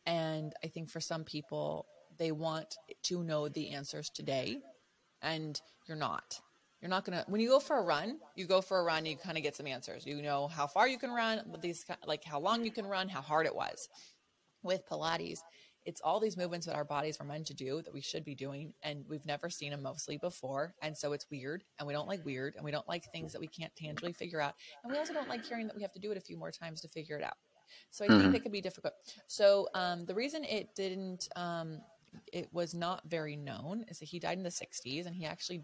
and 0.05 0.53
I 0.63 0.67
think 0.67 0.89
for 0.89 0.99
some 0.99 1.23
people 1.23 1.87
they 2.17 2.31
want 2.31 2.75
to 3.03 3.23
know 3.23 3.47
the 3.47 3.71
answers 3.71 4.09
today, 4.09 4.57
and 5.21 5.59
you're 5.87 5.97
not. 5.97 6.39
You're 6.81 6.89
not 6.89 7.03
gonna 7.03 7.25
when 7.27 7.41
you 7.41 7.49
go 7.49 7.59
for 7.59 7.77
a 7.77 7.81
run. 7.81 8.19
You 8.35 8.45
go 8.45 8.61
for 8.61 8.79
a 8.79 8.83
run. 8.83 9.05
You 9.05 9.17
kind 9.17 9.37
of 9.37 9.43
get 9.43 9.55
some 9.55 9.67
answers. 9.67 10.05
You 10.05 10.21
know 10.21 10.47
how 10.47 10.67
far 10.67 10.87
you 10.87 10.97
can 10.97 11.11
run, 11.11 11.41
but 11.51 11.61
these 11.61 11.85
like 12.05 12.23
how 12.23 12.39
long 12.39 12.63
you 12.63 12.71
can 12.71 12.85
run, 12.85 13.09
how 13.09 13.21
hard 13.21 13.45
it 13.45 13.55
was. 13.55 13.89
With 14.61 14.81
Pilates, 14.89 15.39
it's 15.85 16.01
all 16.01 16.19
these 16.19 16.37
movements 16.37 16.65
that 16.65 16.75
our 16.75 16.83
bodies 16.83 17.17
were 17.19 17.25
meant 17.25 17.47
to 17.47 17.53
do 17.53 17.81
that 17.81 17.93
we 17.93 18.01
should 18.01 18.23
be 18.23 18.35
doing 18.35 18.73
and 18.83 19.05
we've 19.07 19.25
never 19.25 19.49
seen 19.49 19.71
them 19.71 19.81
mostly 19.81 20.17
before 20.17 20.73
and 20.81 20.95
so 20.95 21.13
it's 21.13 21.25
weird 21.31 21.63
and 21.77 21.87
we 21.87 21.93
don't 21.93 22.07
like 22.07 22.23
weird 22.25 22.55
and 22.55 22.63
we 22.65 22.71
don't 22.71 22.87
like 22.87 23.11
things 23.11 23.31
that 23.31 23.39
we 23.39 23.47
can't 23.47 23.75
tangibly 23.75 24.13
figure 24.13 24.41
out 24.41 24.53
and 24.83 24.91
we 24.91 24.99
also 24.99 25.13
don't 25.13 25.29
like 25.29 25.45
hearing 25.45 25.67
that 25.67 25.75
we 25.75 25.81
have 25.81 25.91
to 25.91 25.99
do 25.99 26.11
it 26.11 26.17
a 26.17 26.21
few 26.21 26.37
more 26.37 26.51
times 26.51 26.81
to 26.81 26.87
figure 26.87 27.17
it 27.17 27.23
out 27.23 27.37
so 27.91 28.03
i 28.03 28.07
think 28.07 28.35
it 28.35 28.43
could 28.43 28.51
be 28.51 28.61
difficult 28.61 28.93
so 29.27 29.67
um, 29.73 30.05
the 30.05 30.13
reason 30.13 30.43
it 30.43 30.73
didn't 30.75 31.29
um, 31.35 31.79
it 32.33 32.47
was 32.53 32.73
not 32.73 33.01
very 33.07 33.35
known 33.35 33.85
is 33.87 33.99
that 33.99 34.05
he 34.09 34.19
died 34.19 34.37
in 34.37 34.43
the 34.43 34.49
60s 34.49 35.05
and 35.05 35.15
he 35.15 35.25
actually 35.25 35.63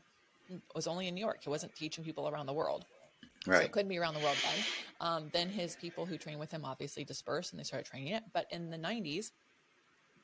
was 0.75 0.87
only 0.87 1.07
in 1.07 1.15
new 1.15 1.21
york 1.21 1.39
he 1.41 1.49
wasn't 1.49 1.73
teaching 1.75 2.03
people 2.03 2.27
around 2.27 2.45
the 2.45 2.53
world 2.53 2.85
Right. 3.47 3.59
so 3.59 3.65
it 3.65 3.71
couldn't 3.71 3.89
be 3.89 3.99
around 3.99 4.15
the 4.15 4.21
world 4.21 4.37
then. 4.43 4.65
Um, 5.01 5.29
then 5.31 5.49
his 5.49 5.75
people 5.75 6.05
who 6.05 6.17
trained 6.17 6.39
with 6.39 6.51
him 6.51 6.65
obviously 6.65 7.03
dispersed 7.03 7.53
and 7.53 7.59
they 7.59 7.63
started 7.63 7.85
training 7.85 8.13
it. 8.13 8.23
But 8.33 8.47
in 8.49 8.71
the 8.71 8.77
90s, 8.77 9.31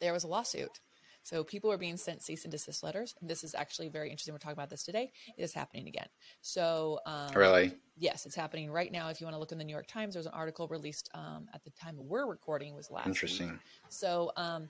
there 0.01 0.13
was 0.13 0.23
a 0.25 0.27
lawsuit. 0.27 0.81
So 1.23 1.43
people 1.43 1.69
were 1.69 1.77
being 1.77 1.97
sent 1.97 2.23
cease 2.23 2.45
and 2.45 2.51
desist 2.51 2.81
letters. 2.81 3.13
And 3.21 3.29
this 3.29 3.43
is 3.43 3.53
actually 3.53 3.89
very 3.89 4.09
interesting. 4.09 4.33
We're 4.33 4.39
talking 4.39 4.57
about 4.57 4.71
this 4.71 4.83
today. 4.83 5.11
It 5.37 5.43
is 5.43 5.53
happening 5.53 5.87
again. 5.87 6.07
So 6.41 6.99
um, 7.05 7.29
Really? 7.35 7.73
yes, 7.95 8.25
it's 8.25 8.35
happening 8.35 8.71
right 8.71 8.91
now. 8.91 9.09
If 9.09 9.21
you 9.21 9.27
want 9.27 9.35
to 9.35 9.39
look 9.39 9.51
in 9.51 9.59
the 9.59 9.63
New 9.63 9.71
York 9.71 9.87
Times, 9.87 10.15
there's 10.15 10.25
an 10.25 10.33
article 10.33 10.67
released 10.67 11.09
um, 11.13 11.47
at 11.53 11.63
the 11.63 11.69
time 11.71 11.95
we're 11.97 12.25
recording 12.25 12.75
was 12.75 12.89
last 12.89 13.05
week. 13.05 13.15
Interesting. 13.15 13.59
So 13.89 14.31
um, 14.35 14.69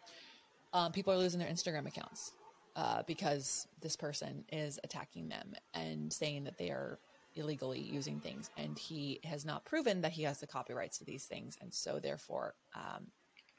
um, 0.74 0.92
people 0.92 1.14
are 1.14 1.18
losing 1.18 1.40
their 1.40 1.50
Instagram 1.50 1.88
accounts 1.88 2.34
uh, 2.76 3.04
because 3.08 3.66
this 3.82 3.96
person 3.96 4.44
is 4.52 4.78
attacking 4.84 5.30
them 5.30 5.54
and 5.74 6.12
saying 6.12 6.44
that 6.44 6.58
they 6.58 6.70
are 6.70 7.00
illegally 7.36 7.80
using 7.80 8.20
things, 8.20 8.50
and 8.58 8.78
he 8.78 9.22
has 9.24 9.46
not 9.46 9.64
proven 9.64 10.02
that 10.02 10.12
he 10.12 10.24
has 10.24 10.42
the 10.42 10.48
copyrights 10.48 10.98
to 10.98 11.06
these 11.06 11.24
things, 11.24 11.58
and 11.62 11.74
so 11.74 11.98
therefore. 11.98 12.56
Um, 12.76 13.08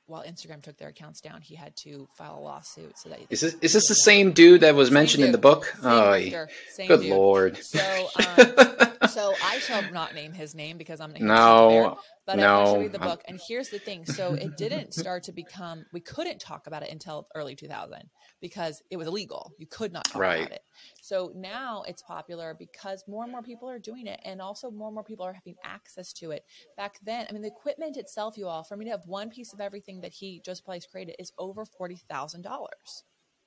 while 0.07 0.25
Instagram 0.25 0.63
took 0.63 0.77
their 0.79 0.89
accounts 0.89 1.21
down, 1.21 1.41
he 1.41 1.55
had 1.55 1.75
to 1.85 2.09
file 2.17 2.39
a 2.39 2.41
lawsuit 2.41 2.99
so 2.99 3.09
that 3.09 3.21
Is 3.31 3.41
this 3.41 3.55
is 3.61 3.73
this 3.73 3.89
the 3.89 3.95
same 3.95 4.33
dude 4.33 4.61
that 4.63 4.75
was 4.75 4.91
mentioned 4.91 5.25
in 5.25 5.33
the 5.33 5.39
book? 5.39 5.67
Same 5.81 5.91
Oh, 5.93 6.13
actor, 6.13 6.49
good 6.89 7.01
dude. 7.01 7.11
lord. 7.11 7.57
So, 7.63 8.09
um, 8.39 8.92
so 9.13 9.37
I 9.41 9.59
shall 9.59 9.83
not 9.83 10.15
name 10.15 10.33
his 10.33 10.55
name 10.55 10.79
because 10.79 11.01
I'm 11.01 11.13
not 11.13 11.21
No, 11.23 11.97
But 12.27 12.39
I 12.39 12.43
no, 12.43 12.73
to 12.73 12.79
read 12.79 12.93
the 12.93 12.99
book. 12.99 13.23
And 13.27 13.41
here's 13.49 13.69
the 13.69 13.79
thing: 13.79 14.07
so 14.07 14.35
it 14.35 14.57
didn't 14.57 14.95
start 14.95 15.23
to 15.25 15.33
become. 15.33 15.85
We 15.93 16.01
couldn't 16.01 16.41
talk 16.41 16.67
about 16.67 16.83
it 16.83 16.91
until 16.91 17.29
early 17.35 17.55
2000 17.57 18.11
because 18.41 18.83
it 18.91 18.97
was 18.97 19.07
illegal. 19.09 19.55
You 19.59 19.67
could 19.67 19.93
not 19.93 20.05
talk 20.09 20.21
Right. 20.21 20.39
about 20.39 20.53
it. 20.53 20.63
So 21.01 21.33
now 21.35 21.83
it's 21.83 22.03
popular 22.03 22.55
because 22.55 23.05
more 23.09 23.25
and 23.25 23.33
more 23.33 23.43
people 23.43 23.69
are 23.69 23.79
doing 23.79 24.07
it, 24.07 24.21
and 24.25 24.41
also 24.41 24.71
more 24.71 24.89
and 24.89 24.95
more 24.95 25.05
people 25.05 25.27
are 25.27 25.33
having 25.33 25.57
access 25.65 26.13
to 26.15 26.31
it. 26.31 26.45
Back 26.77 26.99
then, 27.03 27.27
I 27.29 27.33
mean, 27.33 27.43
the 27.43 27.49
equipment 27.49 27.97
itself, 27.97 28.37
you 28.37 28.47
all, 28.49 28.65
for 28.65 28.77
me 28.77 28.85
to 28.87 28.91
have 28.93 29.07
one 29.07 29.31
piece 29.31 29.53
of 29.53 29.61
everything 29.61 30.01
that 30.01 30.13
he 30.13 30.41
just 30.45 30.65
Place 30.65 30.87
created 30.87 31.17
is 31.19 31.33
over 31.39 31.65
forty 31.65 31.97
thousand 31.97 32.43
dollars. 32.43 33.05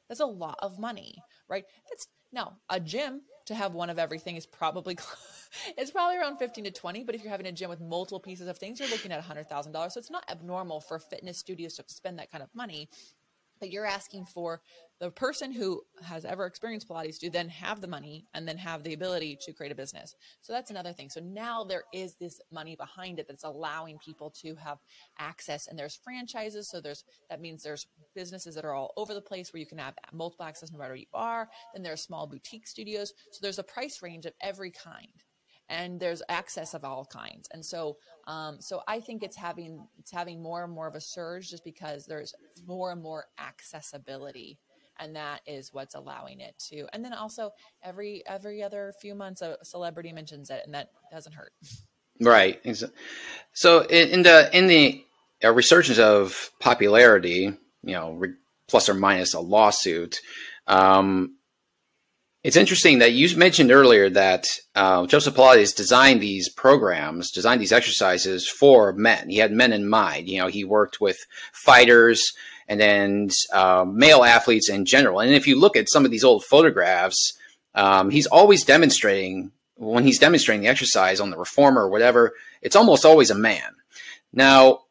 That's 0.09 0.19
a 0.19 0.25
lot 0.25 0.57
of 0.61 0.79
money, 0.79 1.15
right? 1.47 1.65
That's 1.89 2.07
now 2.31 2.59
a 2.69 2.79
gym 2.79 3.21
to 3.45 3.55
have 3.55 3.73
one 3.73 3.89
of 3.89 3.99
everything 3.99 4.35
is 4.35 4.45
probably 4.45 4.97
it's 5.77 5.91
probably 5.91 6.17
around 6.17 6.37
15 6.37 6.65
to 6.65 6.71
20 6.71 7.03
but 7.03 7.15
if 7.15 7.23
you're 7.23 7.31
having 7.31 7.47
a 7.47 7.51
gym 7.51 7.69
with 7.69 7.81
multiple 7.81 8.19
pieces 8.19 8.47
of 8.47 8.57
things 8.57 8.79
you're 8.79 8.89
looking 8.89 9.11
at 9.11 9.23
$100000 9.23 9.91
so 9.91 9.99
it's 9.99 10.11
not 10.11 10.29
abnormal 10.29 10.81
for 10.81 10.99
fitness 10.99 11.37
studios 11.37 11.75
to 11.75 11.83
spend 11.87 12.19
that 12.19 12.31
kind 12.31 12.43
of 12.43 12.49
money 12.53 12.89
but 13.59 13.71
you're 13.71 13.85
asking 13.85 14.25
for 14.25 14.61
the 14.99 15.11
person 15.11 15.51
who 15.51 15.81
has 16.03 16.23
ever 16.23 16.45
experienced 16.45 16.87
Pilates 16.87 17.19
to 17.19 17.29
then 17.29 17.49
have 17.49 17.81
the 17.81 17.87
money 17.87 18.25
and 18.33 18.47
then 18.47 18.57
have 18.57 18.83
the 18.83 18.93
ability 18.93 19.37
to 19.41 19.51
create 19.51 19.71
a 19.71 19.75
business. 19.75 20.15
So 20.41 20.53
that's 20.53 20.71
another 20.71 20.93
thing. 20.93 21.09
So 21.09 21.19
now 21.19 21.65
there 21.65 21.83
is 21.93 22.15
this 22.15 22.39
money 22.51 22.75
behind 22.77 23.19
it 23.19 23.27
that's 23.27 23.43
allowing 23.43 23.97
people 23.97 24.29
to 24.41 24.55
have 24.55 24.77
access 25.19 25.67
and 25.67 25.77
there's 25.77 25.99
franchises. 26.01 26.69
So 26.69 26.79
there's, 26.79 27.03
that 27.29 27.41
means 27.41 27.61
there's 27.61 27.87
businesses 28.15 28.55
that 28.55 28.63
are 28.63 28.73
all 28.73 28.93
over 28.95 29.13
the 29.13 29.21
place 29.21 29.51
where 29.51 29.59
you 29.59 29.65
can 29.65 29.79
have 29.79 29.95
multiple 30.13 30.45
access 30.45 30.71
no 30.71 30.77
matter 30.77 30.91
where 30.91 30.97
you 30.97 31.05
are. 31.13 31.49
Then 31.73 31.83
there 31.83 31.93
are 31.93 31.97
small 31.97 32.25
boutique 32.25 32.67
studios. 32.67 33.13
So 33.31 33.39
there's 33.41 33.59
a 33.59 33.63
price 33.63 34.01
range 34.01 34.25
of 34.25 34.33
every 34.41 34.71
kind 34.71 35.09
and 35.69 35.99
there's 35.99 36.21
access 36.29 36.73
of 36.73 36.83
all 36.83 37.05
kinds. 37.05 37.47
And 37.51 37.65
so, 37.65 37.97
um, 38.27 38.57
so 38.59 38.81
I 38.87 38.99
think 38.99 39.23
it's 39.23 39.37
having 39.37 39.87
it's 39.99 40.11
having 40.11 40.41
more 40.41 40.63
and 40.63 40.73
more 40.73 40.87
of 40.87 40.95
a 40.95 41.01
surge 41.01 41.49
just 41.49 41.63
because 41.63 42.05
there's 42.05 42.33
more 42.67 42.91
and 42.91 43.01
more 43.01 43.25
accessibility, 43.39 44.59
and 44.99 45.15
that 45.15 45.41
is 45.45 45.73
what's 45.73 45.95
allowing 45.95 46.39
it 46.39 46.55
to. 46.69 46.87
And 46.93 47.03
then 47.03 47.13
also 47.13 47.51
every 47.83 48.23
every 48.27 48.63
other 48.63 48.93
few 49.01 49.15
months, 49.15 49.41
a 49.41 49.57
celebrity 49.63 50.11
mentions 50.11 50.49
it, 50.49 50.61
and 50.65 50.73
that 50.73 50.89
doesn't 51.11 51.33
hurt. 51.33 51.51
Right. 52.21 52.61
So 53.51 53.81
in 53.81 54.23
the 54.23 54.49
in 54.57 54.67
the 54.67 55.03
resurgence 55.43 55.99
of 55.99 56.49
popularity, 56.61 57.51
you 57.83 57.93
know, 57.93 58.21
plus 58.67 58.89
or 58.89 58.93
minus 58.93 59.33
a 59.33 59.39
lawsuit. 59.39 60.21
Um, 60.67 61.35
it's 62.45 62.57
interesting 62.57 62.99
that 62.99 63.13
you 63.13 63.35
mentioned 63.35 63.71
earlier 63.71 64.07
that 64.07 64.45
uh, 64.75 65.07
Joseph 65.07 65.33
Pilates 65.33 65.75
designed 65.75 66.21
these 66.21 66.47
programs, 66.47 67.31
designed 67.31 67.59
these 67.59 67.71
exercises 67.71 68.47
for 68.47 68.93
men. 68.93 69.29
He 69.31 69.37
had 69.37 69.51
men 69.51 69.73
in 69.73 69.89
mind. 69.89 70.29
You 70.29 70.41
know, 70.41 70.47
he 70.47 70.63
worked 70.63 71.01
with 71.01 71.17
fighters 71.53 72.23
and 72.67 72.79
then 72.79 73.29
uh, 73.51 73.83
male 73.87 74.23
athletes 74.23 74.69
in 74.69 74.85
general. 74.85 75.21
And 75.21 75.33
if 75.33 75.47
you 75.47 75.59
look 75.59 75.75
at 75.75 75.89
some 75.89 76.05
of 76.05 76.11
these 76.11 76.23
old 76.23 76.43
photographs, 76.45 77.33
um, 77.73 78.11
he's 78.11 78.27
always 78.27 78.63
demonstrating 78.63 79.51
when 79.77 80.03
he's 80.03 80.19
demonstrating 80.19 80.61
the 80.61 80.69
exercise 80.69 81.19
on 81.19 81.31
the 81.31 81.39
reformer 81.39 81.85
or 81.85 81.89
whatever. 81.89 82.33
It's 82.61 82.75
almost 82.75 83.05
always 83.05 83.31
a 83.31 83.35
man. 83.35 83.73
Now, 84.31 84.81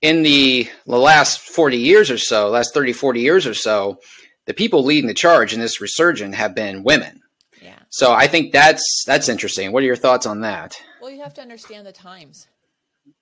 in 0.00 0.22
the, 0.22 0.70
the 0.86 0.98
last 0.98 1.38
40 1.40 1.76
years 1.76 2.10
or 2.10 2.16
so, 2.16 2.48
last 2.48 2.72
30, 2.72 2.94
40 2.94 3.20
years 3.20 3.46
or 3.46 3.52
so, 3.52 3.98
the 4.46 4.54
people 4.54 4.84
leading 4.84 5.08
the 5.08 5.14
charge 5.14 5.52
in 5.52 5.60
this 5.60 5.80
resurgence 5.80 6.36
have 6.36 6.54
been 6.54 6.82
women. 6.82 7.22
Yeah. 7.60 7.78
So 7.90 8.12
I 8.12 8.26
think 8.26 8.52
that's 8.52 9.04
that's 9.06 9.28
interesting. 9.28 9.72
What 9.72 9.82
are 9.82 9.86
your 9.86 9.96
thoughts 9.96 10.26
on 10.26 10.40
that? 10.40 10.80
Well, 11.00 11.10
you 11.10 11.22
have 11.22 11.34
to 11.34 11.42
understand 11.42 11.86
the 11.86 11.92
times. 11.92 12.48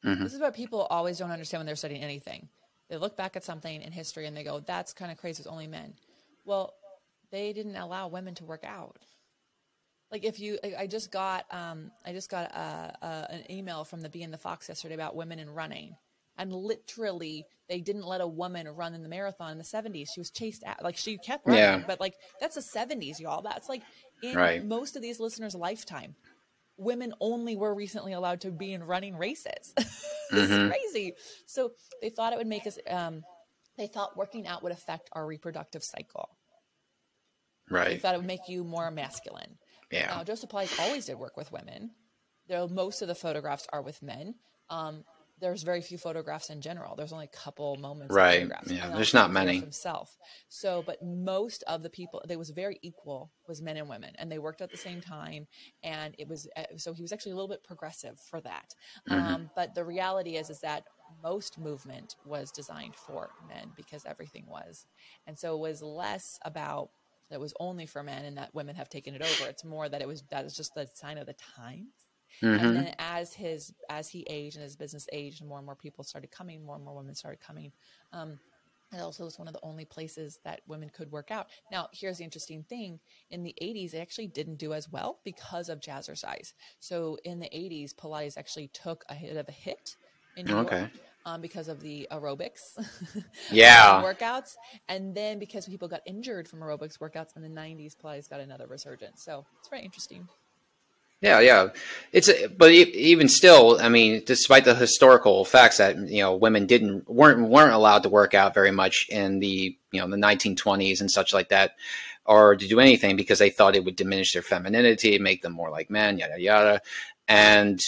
Mm-hmm. 0.05 0.23
This 0.23 0.35
is 0.35 0.41
what 0.41 0.55
people 0.55 0.83
always 0.91 1.19
don't 1.19 1.31
understand 1.31 1.61
when 1.61 1.67
they're 1.67 1.77
studying 1.77 2.03
anything. 2.03 2.49
They 2.89 2.97
look 2.97 3.17
back 3.17 3.37
at 3.37 3.45
something 3.45 3.83
in 3.83 3.93
history 3.93 4.27
and 4.27 4.37
they 4.37 4.45
go, 4.45 4.61
"That's 4.61 4.93
kind 4.93 5.13
of 5.13 5.19
crazy. 5.19 5.41
It's 5.41 5.47
only 5.47 5.67
men." 5.67 5.95
Well, 6.45 6.75
they 7.31 7.53
didn't 7.53 7.77
allow 7.77 8.09
women 8.09 8.35
to 8.37 8.45
work 8.45 8.65
out. 8.65 8.97
Like 10.11 10.25
if 10.25 10.41
you, 10.41 10.59
like 10.65 10.75
I 10.77 10.87
just 10.87 11.13
got, 11.13 11.47
um, 11.53 11.93
I 12.05 12.13
just 12.13 12.31
got 12.31 12.51
a, 12.51 12.97
a, 13.01 13.27
an 13.31 13.51
email 13.51 13.85
from 13.85 14.01
the 14.01 14.09
Bee 14.09 14.25
and 14.25 14.33
the 14.33 14.39
Fox 14.39 14.69
yesterday 14.69 14.95
about 14.95 15.15
women 15.15 15.39
in 15.39 15.51
running 15.51 15.95
and 16.41 16.53
literally 16.53 17.45
they 17.69 17.81
didn't 17.81 18.07
let 18.07 18.21
a 18.21 18.27
woman 18.27 18.67
run 18.69 18.95
in 18.95 19.03
the 19.03 19.09
marathon 19.09 19.53
in 19.53 19.59
the 19.59 19.65
70s 19.65 20.09
she 20.13 20.21
was 20.21 20.31
chased 20.31 20.65
out 20.65 20.83
like 20.83 20.97
she 20.97 21.19
kept 21.19 21.47
running 21.47 21.63
yeah. 21.63 21.83
but 21.87 22.01
like 22.01 22.15
that's 22.41 22.57
the 22.57 22.61
70s 22.61 23.21
y'all. 23.21 23.43
That's 23.43 23.69
like 23.69 23.83
in 24.23 24.35
right. 24.35 24.65
most 24.65 24.97
of 24.97 25.03
these 25.03 25.21
listeners 25.21 25.55
lifetime. 25.55 26.17
Women 26.77 27.13
only 27.21 27.57
were 27.57 27.75
recently 27.75 28.15
allowed 28.15 28.41
to 28.41 28.51
be 28.51 28.73
in 28.73 28.83
running 28.83 29.17
races. 29.17 29.75
It's 30.33 30.49
mm-hmm. 30.49 30.69
crazy. 30.69 31.15
So 31.47 31.73
they 32.01 32.09
thought 32.09 32.33
it 32.33 32.37
would 32.37 32.47
make 32.47 32.65
us 32.65 32.79
um, 32.89 33.25
they 33.77 33.89
thought 33.89 34.17
working 34.17 34.47
out 34.47 34.63
would 34.63 34.71
affect 34.71 35.11
our 35.11 35.27
reproductive 35.27 35.83
cycle. 35.83 36.29
Right. 37.69 37.89
they 37.89 37.99
thought 37.99 38.15
it 38.15 38.19
would 38.19 38.29
make 38.29 38.49
you 38.49 38.63
more 38.63 38.93
masculine. 38.93 39.59
Yeah. 39.91 40.07
Now 40.07 40.23
joseph 40.23 40.51
Pilates 40.51 40.79
always 40.79 41.07
did 41.07 41.19
work 41.19 41.37
with 41.37 41.51
women 41.51 41.91
though 42.49 42.69
most 42.69 43.01
of 43.03 43.09
the 43.09 43.15
photographs 43.15 43.67
are 43.73 43.83
with 43.83 44.03
men. 44.03 44.35
Um, 44.69 45.05
there's 45.41 45.63
very 45.63 45.81
few 45.81 45.99
photographs 45.99 46.51
in 46.51 46.61
general. 46.61 46.95
There's 46.95 47.13
only 47.13 47.25
a 47.25 47.37
couple 47.37 47.77
moments. 47.77 48.15
Right. 48.15 48.49
Yeah. 48.67 48.91
There's 48.95 49.15
not 49.15 49.31
many. 49.31 49.59
Himself. 49.59 50.17
So, 50.49 50.83
but 50.87 51.03
most 51.03 51.65
of 51.67 51.83
the 51.83 51.91
people, 51.91 52.23
they 52.27 52.37
was 52.37 52.51
very 52.51 52.79
equal, 52.83 53.31
was 53.49 53.63
men 53.63 53.77
and 53.77 53.89
women, 53.89 54.13
and 54.19 54.31
they 54.31 54.39
worked 54.39 54.61
at 54.61 54.71
the 54.71 54.77
same 54.77 55.01
time. 55.01 55.47
And 55.83 56.15
it 56.19 56.29
was 56.29 56.47
uh, 56.57 56.65
so 56.77 56.93
he 56.93 57.03
was 57.03 57.13
actually 57.13 57.33
a 57.33 57.37
little 57.37 57.49
bit 57.49 57.65
progressive 57.65 58.19
for 58.21 58.41
that. 58.43 58.75
Mm-hmm. 59.09 59.35
Um, 59.35 59.51
but 59.57 59.75
the 59.75 59.85
reality 59.85 60.37
is, 60.37 60.51
is 60.51 60.61
that 60.61 60.85
most 61.23 61.59
movement 61.59 62.17
was 62.25 62.53
designed 62.53 62.95
for 62.95 63.31
men 63.49 63.71
because 63.77 64.05
everything 64.05 64.45
was, 64.47 64.87
and 65.27 65.39
so 65.39 65.55
it 65.55 65.61
was 65.61 65.83
less 65.83 66.39
about 66.45 66.91
that 67.31 67.41
was 67.41 67.55
only 67.61 67.87
for 67.87 68.03
men 68.03 68.25
and 68.25 68.37
that 68.37 68.55
women 68.55 68.75
have 68.75 68.89
taken 68.89 69.15
it 69.15 69.23
over. 69.23 69.49
It's 69.49 69.65
more 69.65 69.89
that 69.89 70.03
it 70.03 70.09
was 70.09 70.23
that 70.31 70.45
is 70.45 70.55
just 70.55 70.75
the 70.75 70.89
sign 70.95 71.17
of 71.17 71.27
the 71.27 71.37
times 71.57 72.10
Mm-hmm. 72.43 72.65
And 72.65 72.77
then 72.77 72.95
as 72.99 73.33
his 73.35 73.73
as 73.89 74.09
he 74.09 74.27
aged 74.29 74.57
and 74.57 74.63
his 74.63 74.77
business 74.77 75.07
aged, 75.13 75.45
more 75.45 75.59
and 75.59 75.67
more 75.67 75.77
people 75.77 76.05
started 76.05 76.31
coming, 76.31 76.65
more 76.65 76.77
and 76.77 76.85
more 76.85 76.97
women 76.97 77.15
started 77.15 77.41
coming. 77.41 77.73
Um, 78.13 78.39
it 78.93 79.01
also 79.01 79.25
was 79.25 79.39
one 79.39 79.47
of 79.47 79.55
the 79.55 79.61
only 79.63 79.85
places 79.85 80.41
that 80.45 80.63
women 80.67 80.91
could 80.91 81.13
work 81.13 81.31
out. 81.31 81.47
Now, 81.71 81.89
here's 81.93 82.19
the 82.19 82.25
interesting 82.25 82.65
thing: 82.65 82.99
in 83.31 83.43
the 83.43 83.55
'80s, 83.63 83.95
it 83.95 83.99
actually 83.99 84.27
didn't 84.27 84.57
do 84.57 84.73
as 84.73 84.91
well 84.91 85.21
because 85.25 85.69
of 85.69 85.81
jazzercise. 85.81 86.55
So 86.81 87.17
in 87.25 87.39
the 87.39 87.49
'80s, 87.49 87.95
Pilates 87.95 88.37
actually 88.37 88.69
took 88.69 89.05
a 89.09 89.15
hit 89.15 89.37
of 89.37 89.49
a 89.49 89.53
hit 89.53 89.97
in 90.37 90.47
New 90.47 90.57
okay. 90.59 90.81
York. 90.81 90.91
Um, 91.27 91.43
because 91.43 91.69
of 91.69 91.83
the 91.83 92.09
aerobics, 92.11 92.79
yeah, 93.53 94.03
workouts, 94.03 94.55
and 94.89 95.15
then 95.15 95.39
because 95.39 95.67
people 95.67 95.87
got 95.87 96.01
injured 96.07 96.49
from 96.49 96.61
aerobics 96.61 96.97
workouts 96.99 97.37
in 97.37 97.43
the 97.43 97.49
'90s, 97.49 97.95
Pilates 97.95 98.29
got 98.29 98.41
another 98.41 98.67
resurgence. 98.67 99.23
So 99.23 99.45
it's 99.59 99.69
very 99.69 99.85
interesting. 99.85 100.27
Yeah, 101.21 101.41
yeah. 101.41 101.69
It's 102.13 102.31
but 102.57 102.73
even 102.73 103.29
still, 103.29 103.79
I 103.81 103.91
mean, 103.91 104.23
despite 104.25 104.65
the 104.65 104.75
historical 104.75 105.45
facts 105.45 105.77
that 105.77 105.99
you 106.09 106.23
know 106.23 106.35
women 106.35 106.67
didn't 106.67 107.09
weren't 107.09 107.47
weren't 107.49 107.75
allowed 107.75 108.05
to 108.05 108.09
work 108.09 108.33
out 108.33 108.55
very 108.55 108.71
much 108.71 109.07
in 109.11 109.39
the 109.39 109.77
you 109.93 110.01
know 110.01 110.09
the 110.09 110.17
1920s 110.17 111.01
and 111.01 111.11
such 111.11 111.35
like 111.35 111.51
that, 111.51 111.73
or 112.25 112.57
to 112.57 112.67
do 112.67 112.81
anything 112.81 113.17
because 113.17 113.39
they 113.39 113.51
thought 113.51 113.77
it 113.77 113.85
would 113.85 113.97
diminish 113.97 114.33
their 114.33 114.43
femininity, 114.43 115.19
make 115.19 115.43
them 115.43 115.53
more 115.53 115.71
like 115.71 115.91
men, 115.91 116.19
yada 116.19 116.41
yada. 116.41 116.81
And 117.29 117.79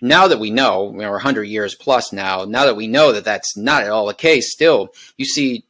now 0.00 0.28
that 0.28 0.38
we 0.38 0.50
know, 0.52 0.92
you 0.92 0.98
know, 0.98 1.08
we're 1.08 1.16
100 1.16 1.44
years 1.44 1.74
plus 1.74 2.12
now. 2.12 2.44
Now 2.44 2.64
that 2.66 2.76
we 2.76 2.86
know 2.86 3.12
that 3.12 3.24
that's 3.24 3.56
not 3.56 3.82
at 3.82 3.90
all 3.90 4.06
the 4.06 4.14
case, 4.14 4.52
still 4.52 4.94
you 5.16 5.24
see 5.24 5.64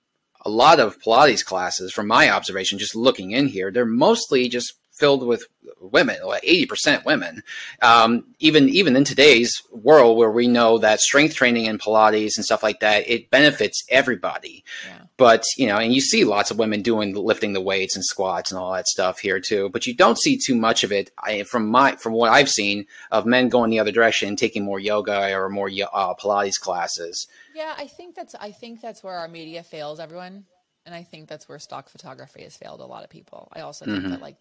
a 0.45 0.51
lot 0.51 0.79
of 0.79 1.01
Pilates 1.01 1.45
classes, 1.45 1.93
from 1.93 2.07
my 2.07 2.31
observation, 2.31 2.79
just 2.79 2.95
looking 2.95 3.31
in 3.31 3.47
here, 3.47 3.71
they're 3.71 3.87
mostly 3.87 4.49
just 4.49 4.75
filled 4.99 5.27
with 5.27 5.45
women, 5.81 6.19
like 6.25 6.45
eighty 6.45 6.67
percent 6.67 7.05
women. 7.05 7.43
Um, 7.83 8.25
even 8.39 8.69
even 8.69 8.97
in 8.97 9.05
today's 9.05 9.63
world, 9.73 10.17
where 10.17 10.31
we 10.31 10.49
know 10.49 10.79
that 10.79 11.01
strength 11.01 11.35
training 11.35 11.69
and 11.69 11.81
Pilates 11.81 12.37
and 12.37 12.45
stuff 12.45 12.63
like 12.63 12.81
that, 12.81 13.09
it 13.09 13.31
benefits 13.31 13.85
everybody. 13.89 14.65
Yeah. 14.87 14.99
But 15.17 15.45
you 15.57 15.67
know, 15.67 15.79
and 15.79 15.93
you 15.93 16.01
see 16.01 16.25
lots 16.25 16.51
of 16.51 16.59
women 16.59 16.83
doing 16.83 17.15
lifting 17.15 17.53
the 17.53 17.61
weights 17.61 17.97
and 17.97 18.05
squats 18.05 18.51
and 18.51 18.59
all 18.59 18.73
that 18.73 18.87
stuff 18.87 19.19
here 19.19 19.41
too. 19.41 19.69
But 19.71 19.87
you 19.87 19.95
don't 19.95 20.19
see 20.19 20.39
too 20.39 20.55
much 20.55 20.85
of 20.85 20.93
it. 20.93 21.11
I, 21.19 21.43
from 21.45 21.69
my 21.69 21.97
from 21.97 22.13
what 22.13 22.31
I've 22.31 22.51
seen 22.51 22.87
of 23.11 23.27
men 23.27 23.49
going 23.49 23.71
the 23.71 23.81
other 23.81 23.93
direction, 23.93 24.29
and 24.29 24.39
taking 24.39 24.65
more 24.65 24.81
yoga 24.81 25.35
or 25.35 25.49
more 25.49 25.69
uh, 25.69 26.15
Pilates 26.15 26.61
classes. 26.61 27.27
Yeah, 27.55 27.75
I 27.77 27.87
think 27.87 28.15
that's 28.15 28.35
I 28.35 28.53
think 28.53 28.81
that's 28.81 29.03
where 29.03 29.15
our 29.15 29.29
media 29.29 29.63
fails 29.63 30.01
everyone 30.01 30.45
and 30.89 30.95
I 30.95 31.03
think 31.03 31.29
that's 31.29 31.47
where 31.47 31.59
stock 31.59 31.91
photography 31.91 32.43
has 32.45 32.57
failed 32.57 32.81
a 32.81 32.87
lot 32.87 33.05
of 33.05 33.11
people. 33.11 33.53
I 33.53 33.61
also 33.61 33.85
think 33.85 33.99
mm-hmm. 33.99 34.11
that 34.13 34.23
like 34.23 34.37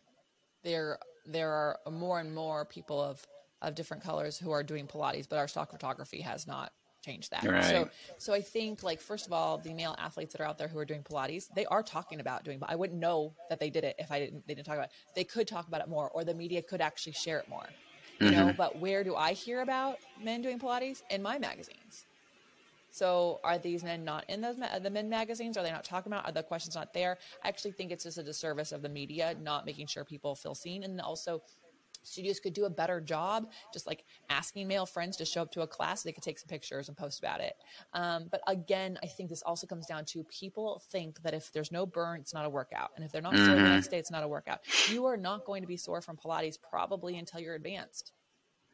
there 0.67 0.99
there 1.25 1.51
are 1.51 1.79
more 1.89 2.19
and 2.19 2.33
more 2.33 2.65
people 2.65 3.01
of 3.01 3.25
of 3.61 3.73
different 3.73 4.03
colors 4.03 4.37
who 4.37 4.51
are 4.51 4.61
doing 4.61 4.85
Pilates, 4.85 5.27
but 5.27 5.39
our 5.39 5.47
stock 5.47 5.71
photography 5.71 6.21
has 6.21 6.45
not 6.45 6.71
changed 7.03 7.31
that. 7.31 7.43
Right. 7.43 7.63
So 7.63 7.89
so 8.17 8.33
I 8.33 8.41
think 8.41 8.83
like 8.83 8.99
first 8.99 9.25
of 9.25 9.33
all, 9.33 9.57
the 9.57 9.73
male 9.73 9.95
athletes 9.97 10.33
that 10.33 10.41
are 10.41 10.47
out 10.47 10.57
there 10.57 10.67
who 10.67 10.77
are 10.77 10.85
doing 10.85 11.03
Pilates, 11.03 11.45
they 11.55 11.65
are 11.65 11.81
talking 11.81 12.19
about 12.19 12.43
doing 12.43 12.59
but 12.59 12.69
I 12.69 12.75
wouldn't 12.75 12.99
know 12.99 13.33
that 13.49 13.59
they 13.59 13.69
did 13.69 13.83
it 13.83 13.95
if 13.97 14.11
I 14.11 14.19
didn't 14.19 14.45
they 14.47 14.53
didn't 14.53 14.67
talk 14.67 14.75
about 14.75 14.87
it. 14.87 14.93
They 15.15 15.23
could 15.23 15.47
talk 15.47 15.67
about 15.67 15.81
it 15.81 15.87
more 15.87 16.09
or 16.11 16.23
the 16.23 16.33
media 16.33 16.61
could 16.61 16.81
actually 16.81 17.13
share 17.13 17.39
it 17.39 17.47
more. 17.47 17.67
You 18.19 18.27
mm-hmm. 18.27 18.47
know, 18.47 18.53
but 18.57 18.79
where 18.79 19.03
do 19.03 19.15
I 19.15 19.33
hear 19.33 19.61
about 19.61 19.97
men 20.21 20.41
doing 20.41 20.59
Pilates? 20.59 21.03
In 21.11 21.21
my 21.21 21.37
magazines. 21.37 22.06
So 22.97 23.39
are 23.43 23.59
these 23.59 23.83
men 23.83 24.03
not 24.03 24.25
in 24.27 24.41
those 24.41 24.57
ma- 24.57 24.79
the 24.79 24.89
men 24.89 25.07
magazines? 25.07 25.55
Are 25.55 25.63
they 25.63 25.71
not 25.71 25.83
talking 25.83 26.11
about? 26.11 26.25
Are 26.25 26.31
the 26.31 26.41
questions 26.41 26.75
not 26.75 26.93
there? 26.93 27.19
I 27.43 27.47
actually 27.47 27.73
think 27.73 27.91
it's 27.91 28.03
just 28.03 28.17
a 28.17 28.23
disservice 28.23 28.71
of 28.71 28.81
the 28.81 28.89
media 28.89 29.35
not 29.39 29.67
making 29.67 29.85
sure 29.85 30.03
people 30.03 30.33
feel 30.33 30.55
seen, 30.55 30.83
and 30.83 30.99
also 30.99 31.43
studios 32.01 32.39
could 32.39 32.53
do 32.53 32.65
a 32.65 32.69
better 32.69 33.01
job 33.01 33.51
just 33.73 33.85
like 33.85 34.05
asking 34.29 34.67
male 34.67 34.85
friends 34.85 35.17
to 35.17 35.25
show 35.25 35.41
up 35.41 35.51
to 35.51 35.61
a 35.61 35.67
class 35.67 36.01
so 36.01 36.09
they 36.09 36.13
could 36.13 36.23
take 36.23 36.39
some 36.39 36.47
pictures 36.47 36.87
and 36.87 36.95
post 36.95 37.19
about 37.19 37.41
it 37.41 37.55
um, 37.93 38.27
but 38.31 38.39
again 38.47 38.97
i 39.03 39.05
think 39.05 39.29
this 39.29 39.41
also 39.41 39.67
comes 39.67 39.85
down 39.85 40.05
to 40.05 40.23
people 40.25 40.81
think 40.89 41.21
that 41.21 41.33
if 41.33 41.51
there's 41.51 41.71
no 41.71 41.85
burn 41.85 42.21
it's 42.21 42.33
not 42.33 42.45
a 42.45 42.49
workout 42.49 42.91
and 42.95 43.03
if 43.03 43.11
they're 43.11 43.21
not 43.21 43.33
mm-hmm. 43.33 43.45
sore 43.45 43.55
the 43.55 43.61
next 43.61 43.89
day 43.89 43.97
it's 43.97 44.11
not 44.11 44.23
a 44.23 44.27
workout 44.27 44.59
you 44.89 45.05
are 45.05 45.17
not 45.17 45.43
going 45.43 45.61
to 45.61 45.67
be 45.67 45.75
sore 45.75 46.01
from 46.01 46.15
pilates 46.15 46.57
probably 46.69 47.17
until 47.17 47.41
you're 47.41 47.55
advanced 47.55 48.13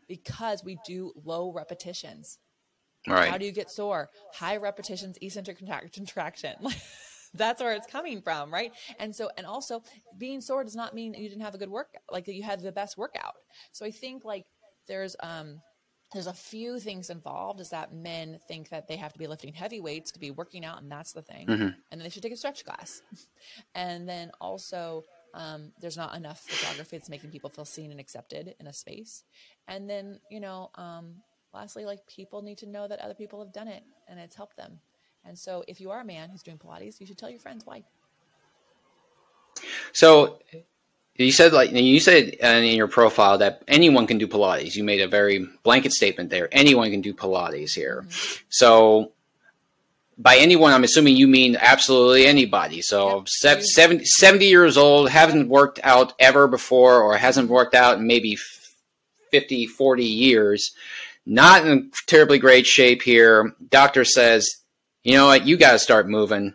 because 0.08 0.64
we 0.64 0.78
do 0.86 1.12
low 1.26 1.52
repetitions 1.52 2.38
right 3.08 3.30
how 3.30 3.38
do 3.38 3.46
you 3.46 3.52
get 3.52 3.70
sore 3.70 4.10
high 4.34 4.58
repetitions 4.58 5.18
eccentric 5.22 5.58
contraction 5.92 6.56
that's 7.34 7.62
where 7.62 7.74
it's 7.74 7.88
coming 7.88 8.22
from, 8.22 8.54
right? 8.54 8.72
And 9.00 9.16
so, 9.16 9.30
and 9.38 9.46
also 9.46 9.82
being 10.18 10.42
sore 10.42 10.64
does 10.64 10.76
not 10.76 10.94
mean 10.94 11.14
you 11.14 11.30
didn't 11.30 11.42
have 11.42 11.56
a 11.56 11.58
good 11.58 11.70
workout, 11.70 12.02
like 12.12 12.28
you 12.28 12.44
had 12.44 12.62
the 12.62 12.72
best 12.72 12.98
workout. 12.98 13.34
So 13.72 13.86
I 13.86 13.92
think 13.92 14.24
like 14.24 14.46
there's, 14.88 15.16
um, 15.22 15.62
there's 16.14 16.28
a 16.28 16.34
few 16.34 16.80
things 16.80 17.10
involved 17.10 17.60
is 17.60 17.72
that 17.72 17.94
men 17.94 18.40
think 18.48 18.70
that 18.70 18.88
they 18.88 18.98
have 18.98 19.14
to 19.14 19.20
be 19.20 19.26
lifting 19.26 19.52
heavy 19.52 19.82
weights 19.82 20.12
to 20.12 20.20
be 20.20 20.30
working 20.30 20.64
out 20.64 20.80
and 20.80 20.92
that's 20.92 21.12
the 21.12 21.24
thing 21.24 21.48
mm-hmm. 21.48 21.64
and 21.64 21.76
then 21.90 22.00
they 22.04 22.10
should 22.10 22.22
take 22.22 22.32
a 22.32 22.38
stretch 22.38 22.64
class 22.64 23.02
and 23.74 24.08
then 24.08 24.32
also 24.40 25.04
um, 25.34 25.72
there's 25.82 25.98
not 25.98 26.16
enough 26.16 26.42
photography 26.42 26.98
that's 26.98 27.10
making 27.10 27.32
people 27.32 27.50
feel 27.50 27.66
seen 27.66 27.90
and 27.90 28.00
accepted 28.00 28.54
in 28.60 28.68
a 28.68 28.74
space 28.74 29.24
and 29.68 29.90
then 29.90 30.20
you 30.30 30.40
know 30.40 30.70
um, 30.76 31.16
lastly 31.54 31.86
like 31.86 32.06
people 32.08 32.42
need 32.42 32.58
to 32.58 32.66
know 32.66 32.88
that 32.88 33.00
other 33.00 33.14
people 33.14 33.44
have 33.44 33.54
done 33.54 33.68
it 33.68 33.84
and 34.08 34.20
it's 34.20 34.36
helped 34.36 34.58
them 34.58 34.80
and 35.26 35.38
so 35.38 35.64
if 35.68 35.80
you 35.80 35.92
are 35.92 36.02
a 36.02 36.06
man 36.06 36.30
who's 36.30 36.44
doing 36.44 36.58
Pilates, 36.58 37.00
you 37.00 37.06
should 37.06 37.18
tell 37.18 37.30
your 37.30 37.40
friends 37.40 37.66
why. 37.66 37.84
So 39.94 40.40
you 41.16 41.32
said 41.32 41.54
like 41.54 41.72
you 41.72 42.00
said 42.00 42.30
in 42.30 42.76
your 42.76 42.88
profile 42.88 43.38
that 43.38 43.64
anyone 43.68 44.08
can 44.08 44.18
do 44.18 44.28
Pilates. 44.28 44.76
You 44.76 44.84
made 44.84 45.02
a 45.02 45.08
very 45.08 45.48
blanket 45.64 45.94
statement 45.94 46.30
there. 46.30 46.50
Anyone 46.52 46.92
can 46.92 47.02
do 47.02 47.14
Pilates 47.14 47.74
here. 47.74 48.06
Mm-hmm. 48.08 48.44
So 48.50 49.12
by 50.18 50.38
anyone, 50.38 50.74
I'm 50.74 50.84
assuming 50.84 51.16
you 51.16 51.28
mean 51.28 51.58
absolutely 51.60 52.28
anybody. 52.28 52.82
So 52.82 53.26
yep. 53.44 53.62
70, 53.64 54.06
70 54.06 54.46
years 54.46 54.78
old, 54.78 55.10
hasn't 55.10 55.50
worked 55.50 55.80
out 55.84 56.14
ever 56.20 56.48
before, 56.48 57.02
or 57.02 57.18
hasn't 57.18 57.50
worked 57.50 57.74
out 57.74 57.98
in 57.98 58.06
maybe 58.06 58.38
50, 59.32 59.66
40 59.66 60.06
years, 60.06 60.72
not 61.26 61.66
in 61.66 61.92
terribly 62.08 62.40
great 62.40 62.66
shape 62.66 63.02
here. 63.02 63.54
Doctor 63.70 64.04
says 64.06 64.50
you 65.04 65.18
know 65.18 65.28
what, 65.28 65.46
you 65.46 65.58
got 65.58 65.74
to 65.74 65.80
start 65.80 66.08
moving. 66.08 66.54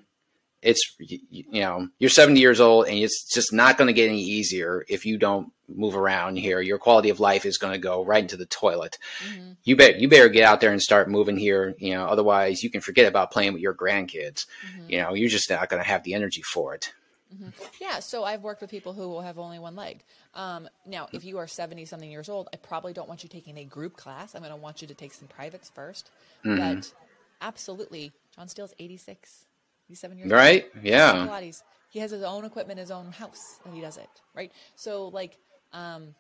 It's 0.61 0.97
you 0.99 1.61
know 1.61 1.89
you're 2.01 2.11
70 2.11 2.41
years 2.41 2.59
old 2.61 2.89
and 2.89 2.99
it's 2.99 3.33
just 3.33 3.53
not 3.53 3.79
going 3.79 3.87
to 3.87 3.93
get 3.93 4.09
any 4.09 4.21
easier 4.21 4.85
if 4.89 5.07
you 5.07 5.16
don't 5.16 5.53
move 5.69 5.97
around 5.97 6.37
here. 6.37 6.61
Your 6.61 6.79
quality 6.79 7.11
of 7.11 7.21
life 7.21 7.47
is 7.47 7.59
going 7.59 7.75
to 7.75 7.79
go 7.79 8.05
right 8.05 8.23
into 8.23 8.37
the 8.37 8.47
toilet. 8.47 8.99
Mm-hmm. 9.25 9.53
You 9.62 9.77
bet 9.77 10.01
you 10.01 10.09
better 10.09 10.29
get 10.29 10.43
out 10.43 10.61
there 10.61 10.73
and 10.73 10.83
start 10.83 11.09
moving 11.09 11.37
here. 11.37 11.77
You 11.79 11.95
know, 11.95 12.07
otherwise 12.07 12.64
you 12.64 12.71
can 12.71 12.81
forget 12.81 13.07
about 13.07 13.31
playing 13.31 13.53
with 13.53 13.62
your 13.62 13.75
grandkids. 13.75 14.47
Mm-hmm. 14.66 14.91
You 14.91 15.01
know, 15.03 15.14
you're 15.14 15.29
just 15.29 15.49
not 15.49 15.69
going 15.69 15.81
to 15.81 15.89
have 15.89 16.03
the 16.03 16.14
energy 16.14 16.43
for 16.43 16.75
it. 16.75 16.93
Mm-hmm. 17.35 17.49
Yeah, 17.81 17.99
so 17.99 18.24
I've 18.24 18.43
worked 18.43 18.61
with 18.61 18.70
people 18.70 18.93
who 18.93 19.09
will 19.09 19.20
have 19.20 19.39
only 19.39 19.59
one 19.59 19.76
leg. 19.76 20.03
Um, 20.35 20.68
now, 20.87 21.09
if 21.12 21.24
you 21.24 21.39
are 21.39 21.47
70 21.47 21.85
something 21.85 22.11
years 22.11 22.29
old, 22.29 22.49
I 22.53 22.57
probably 22.57 22.93
don't 22.93 23.09
want 23.09 23.22
you 23.22 23.29
taking 23.29 23.59
a 23.59 23.64
group 23.64 23.97
class. 23.97 24.35
I'm 24.35 24.41
going 24.41 24.53
to 24.53 24.57
want 24.57 24.81
you 24.81 24.89
to 24.89 24.95
take 24.95 25.12
some 25.12 25.29
privates 25.29 25.70
1st 25.76 26.05
mm-hmm. 26.45 26.57
But 26.57 26.93
absolutely, 27.41 28.12
John 28.35 28.49
Steel's 28.49 28.74
86. 28.79 29.45
He's 29.87 29.99
seven 29.99 30.18
years 30.18 30.31
right? 30.31 30.64
old. 30.64 30.74
Right? 30.76 30.85
Yeah. 30.85 31.12
Pilates. 31.26 31.62
He 31.91 31.99
has 32.01 32.11
his 32.11 32.22
own 32.22 32.45
equipment, 32.45 32.79
his 32.79 32.91
own 32.91 33.12
house, 33.12 33.61
and 33.64 33.74
he 33.74 33.81
does 33.81 33.97
it. 33.97 34.09
Right? 34.35 34.53
So, 34.76 35.09
like, 35.09 35.37
um, 35.72 36.14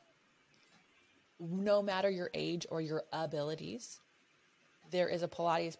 no 1.40 1.82
matter 1.82 2.10
your 2.10 2.30
age 2.34 2.66
or 2.70 2.80
your 2.80 3.02
abilities, 3.12 4.00
there 4.90 5.08
is 5.08 5.22
a 5.22 5.28
Pilates 5.28 5.76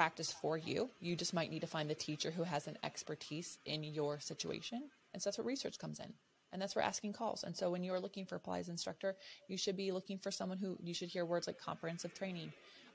practice 0.00 0.32
for 0.32 0.56
you. 0.56 0.88
You 0.98 1.14
just 1.14 1.34
might 1.34 1.50
need 1.50 1.60
to 1.60 1.66
find 1.66 1.90
the 1.90 1.94
teacher 1.94 2.30
who 2.30 2.42
has 2.42 2.66
an 2.66 2.78
expertise 2.82 3.58
in 3.66 3.84
your 3.84 4.18
situation. 4.18 4.84
And 5.12 5.20
so 5.20 5.28
that's 5.28 5.36
where 5.36 5.46
research 5.46 5.78
comes 5.78 6.00
in. 6.00 6.14
And 6.54 6.62
that's 6.62 6.74
where 6.74 6.82
asking 6.82 7.12
calls. 7.12 7.44
And 7.44 7.54
so 7.54 7.70
when 7.70 7.84
you 7.84 7.92
are 7.92 8.00
looking 8.00 8.24
for 8.24 8.36
a 8.36 8.40
Pilates 8.40 8.70
instructor, 8.70 9.14
you 9.46 9.58
should 9.58 9.76
be 9.76 9.92
looking 9.92 10.16
for 10.16 10.30
someone 10.30 10.56
who 10.56 10.78
you 10.82 10.94
should 10.94 11.10
hear 11.10 11.26
words 11.26 11.46
like 11.46 11.58
comprehensive 11.58 12.14
training, 12.14 12.50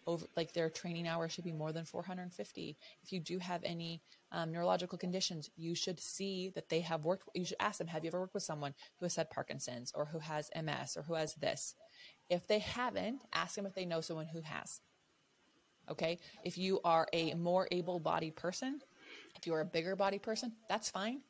over 0.07 0.25
like 0.35 0.53
their 0.53 0.67
training 0.71 1.07
hours 1.07 1.31
should 1.31 1.43
be 1.43 1.51
more 1.51 1.71
than 1.71 1.85
450 1.85 2.75
if 3.03 3.11
you 3.11 3.19
do 3.19 3.37
have 3.37 3.61
any 3.63 4.01
um, 4.31 4.51
neurological 4.51 4.97
conditions 4.97 5.49
you 5.55 5.73
should 5.73 5.99
see 5.99 6.51
that 6.53 6.69
they 6.69 6.81
have 6.81 7.05
worked 7.05 7.27
you 7.33 7.43
should 7.43 7.57
ask 7.59 7.79
them 7.79 7.87
have 7.87 8.03
you 8.03 8.09
ever 8.09 8.19
worked 8.19 8.35
with 8.35 8.43
someone 8.43 8.75
who 8.99 9.05
has 9.05 9.15
had 9.15 9.31
parkinson's 9.31 9.91
or 9.95 10.05
who 10.05 10.19
has 10.19 10.51
ms 10.63 10.95
or 10.95 11.01
who 11.01 11.15
has 11.15 11.33
this 11.35 11.73
if 12.29 12.45
they 12.45 12.59
haven't 12.59 13.23
ask 13.33 13.55
them 13.55 13.65
if 13.65 13.73
they 13.73 13.83
know 13.83 13.99
someone 13.99 14.27
who 14.27 14.41
has 14.41 14.79
okay 15.89 16.17
if 16.43 16.57
you 16.57 16.79
are 16.83 17.07
a 17.13 17.33
more 17.35 17.67
able-bodied 17.71 18.35
person 18.35 18.79
if 19.35 19.45
you're 19.45 19.61
a 19.61 19.65
bigger 19.65 19.95
body 19.95 20.19
person 20.19 20.51
that's 20.69 20.89
fine 20.89 21.21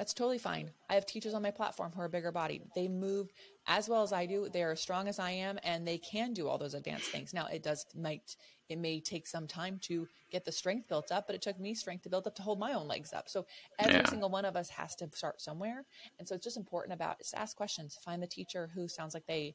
that's 0.00 0.14
totally 0.14 0.38
fine. 0.38 0.70
I 0.88 0.94
have 0.94 1.04
teachers 1.04 1.34
on 1.34 1.42
my 1.42 1.50
platform 1.50 1.92
who 1.94 2.00
are 2.00 2.08
bigger 2.08 2.32
bodied. 2.32 2.62
They 2.74 2.88
move 2.88 3.28
as 3.66 3.86
well 3.86 4.02
as 4.02 4.14
I 4.14 4.24
do. 4.24 4.48
They're 4.50 4.72
as 4.72 4.80
strong 4.80 5.08
as 5.08 5.18
I 5.18 5.32
am, 5.32 5.58
and 5.62 5.86
they 5.86 5.98
can 5.98 6.32
do 6.32 6.48
all 6.48 6.56
those 6.56 6.72
advanced 6.72 7.10
things. 7.10 7.34
Now, 7.34 7.48
it 7.48 7.62
does 7.62 7.84
might 7.94 8.34
it 8.70 8.78
may 8.78 9.00
take 9.00 9.26
some 9.26 9.46
time 9.46 9.78
to 9.82 10.08
get 10.30 10.46
the 10.46 10.52
strength 10.52 10.88
built 10.88 11.12
up, 11.12 11.26
but 11.26 11.36
it 11.36 11.42
took 11.42 11.60
me 11.60 11.74
strength 11.74 12.04
to 12.04 12.08
build 12.08 12.26
up 12.26 12.34
to 12.36 12.42
hold 12.42 12.58
my 12.58 12.72
own 12.72 12.88
legs 12.88 13.12
up. 13.12 13.28
So 13.28 13.44
every 13.78 13.96
yeah. 13.96 14.08
single 14.08 14.30
one 14.30 14.46
of 14.46 14.56
us 14.56 14.70
has 14.70 14.94
to 14.96 15.10
start 15.12 15.42
somewhere, 15.42 15.84
and 16.18 16.26
so 16.26 16.34
it's 16.34 16.44
just 16.44 16.56
important 16.56 16.94
about 16.94 17.18
just 17.18 17.34
ask 17.34 17.54
questions, 17.54 17.98
find 18.02 18.22
the 18.22 18.26
teacher 18.26 18.70
who 18.74 18.88
sounds 18.88 19.12
like 19.12 19.26
they 19.26 19.54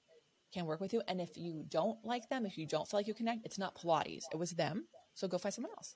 can 0.55 0.65
work 0.65 0.79
with 0.79 0.93
you, 0.93 1.01
and 1.07 1.19
if 1.19 1.37
you 1.37 1.65
don't 1.67 2.03
like 2.03 2.29
them, 2.29 2.45
if 2.45 2.57
you 2.57 2.65
don't 2.65 2.87
feel 2.87 2.97
like 2.97 3.07
you 3.07 3.13
connect, 3.13 3.45
it's 3.45 3.59
not 3.59 3.75
Pilates. 3.75 4.23
It 4.31 4.37
was 4.37 4.51
them. 4.51 4.87
So 5.13 5.27
go 5.27 5.37
find 5.37 5.53
someone 5.53 5.73
else. 5.77 5.95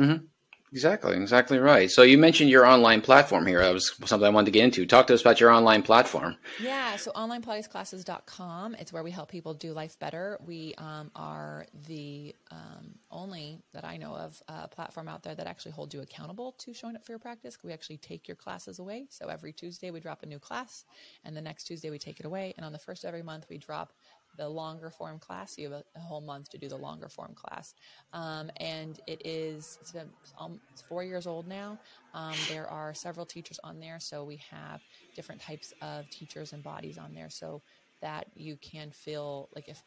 Mm-hmm. 0.00 0.24
Exactly, 0.72 1.18
exactly 1.18 1.58
right. 1.58 1.90
So 1.90 2.00
you 2.00 2.16
mentioned 2.16 2.48
your 2.48 2.64
online 2.64 3.02
platform 3.02 3.46
here. 3.46 3.60
That 3.60 3.74
was 3.74 3.94
something 4.06 4.26
I 4.26 4.30
wanted 4.30 4.46
to 4.46 4.52
get 4.52 4.64
into. 4.64 4.86
Talk 4.86 5.06
to 5.08 5.14
us 5.14 5.20
about 5.20 5.38
your 5.38 5.50
online 5.50 5.82
platform. 5.82 6.36
Yeah, 6.58 6.96
so 6.96 7.12
onlinepilatesclasses.com. 7.12 8.76
It's 8.76 8.90
where 8.90 9.02
we 9.02 9.10
help 9.10 9.30
people 9.30 9.52
do 9.52 9.74
life 9.74 9.98
better. 9.98 10.38
We 10.46 10.74
um, 10.78 11.10
are 11.14 11.66
the 11.86 12.34
um, 12.50 12.94
only 13.10 13.60
that 13.74 13.84
I 13.84 13.98
know 13.98 14.14
of 14.14 14.42
uh, 14.48 14.66
platform 14.68 15.08
out 15.08 15.22
there 15.22 15.34
that 15.34 15.46
actually 15.46 15.72
holds 15.72 15.94
you 15.94 16.00
accountable 16.00 16.52
to 16.52 16.72
showing 16.72 16.96
up 16.96 17.04
for 17.04 17.12
your 17.12 17.18
practice. 17.18 17.58
We 17.62 17.74
actually 17.74 17.98
take 17.98 18.26
your 18.26 18.36
classes 18.36 18.78
away. 18.78 19.08
So 19.10 19.28
every 19.28 19.52
Tuesday 19.52 19.90
we 19.90 20.00
drop 20.00 20.22
a 20.22 20.26
new 20.26 20.38
class, 20.38 20.86
and 21.22 21.36
the 21.36 21.42
next 21.42 21.64
Tuesday 21.64 21.90
we 21.90 21.98
take 21.98 22.18
it 22.18 22.24
away. 22.24 22.54
And 22.56 22.64
on 22.64 22.72
the 22.72 22.78
first 22.78 23.04
every 23.04 23.22
month 23.22 23.44
we 23.50 23.58
drop 23.58 23.92
the 24.36 24.48
longer 24.48 24.90
form 24.90 25.18
class. 25.18 25.58
You 25.58 25.70
have 25.70 25.80
a, 25.80 25.98
a, 25.98 26.00
whole 26.00 26.20
month 26.20 26.50
to 26.50 26.58
do 26.58 26.68
the 26.68 26.76
longer 26.76 27.08
form 27.08 27.34
class. 27.34 27.74
Um, 28.12 28.50
and 28.58 28.98
it 29.06 29.26
is, 29.26 29.78
it's, 29.80 29.92
been, 29.92 30.08
um, 30.38 30.60
it's 30.72 30.82
four 30.82 31.04
years 31.04 31.26
old 31.26 31.46
now. 31.46 31.78
Um, 32.14 32.34
there 32.48 32.66
are 32.66 32.94
several 32.94 33.26
teachers 33.26 33.60
on 33.62 33.78
there. 33.78 34.00
So 34.00 34.24
we 34.24 34.40
have 34.50 34.80
different 35.14 35.40
types 35.40 35.72
of 35.82 36.08
teachers 36.10 36.52
and 36.52 36.62
bodies 36.62 36.98
on 36.98 37.14
there 37.14 37.30
so 37.30 37.62
that 38.00 38.26
you 38.34 38.56
can 38.56 38.90
feel 38.90 39.48
like 39.54 39.68
if, 39.68 39.82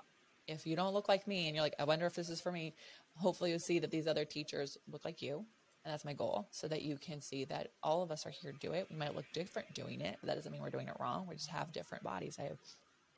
if 0.48 0.66
you 0.66 0.76
don't 0.76 0.94
look 0.94 1.10
like 1.10 1.28
me 1.28 1.48
and 1.48 1.56
you're 1.56 1.64
like, 1.64 1.76
I 1.80 1.84
wonder 1.84 2.06
if 2.06 2.14
this 2.14 2.30
is 2.30 2.40
for 2.40 2.52
me, 2.52 2.76
hopefully 3.16 3.50
you'll 3.50 3.60
see 3.60 3.80
that 3.80 3.92
these 3.92 4.08
other 4.08 4.26
teachers 4.26 4.78
look 4.92 5.06
like 5.06 5.22
you. 5.22 5.46
And 5.84 5.94
that's 5.94 6.06
my 6.06 6.14
goal 6.14 6.48
so 6.50 6.68
that 6.68 6.82
you 6.82 6.98
can 6.98 7.22
see 7.22 7.46
that 7.46 7.72
all 7.84 8.02
of 8.02 8.10
us 8.10 8.26
are 8.26 8.32
here 8.32 8.52
to 8.52 8.58
do 8.58 8.74
it. 8.74 8.88
We 8.90 8.96
might 8.96 9.16
look 9.16 9.26
different 9.34 9.72
doing 9.76 10.02
it, 10.02 10.18
but 10.20 10.28
that 10.28 10.36
doesn't 10.36 10.52
mean 10.52 10.62
we're 10.62 10.72
doing 10.72 10.88
it 10.88 10.96
wrong. 11.00 11.28
We 11.30 11.36
just 11.36 11.50
have 11.50 11.72
different 11.72 12.04
bodies. 12.04 12.38
I 12.40 12.44
have 12.44 12.58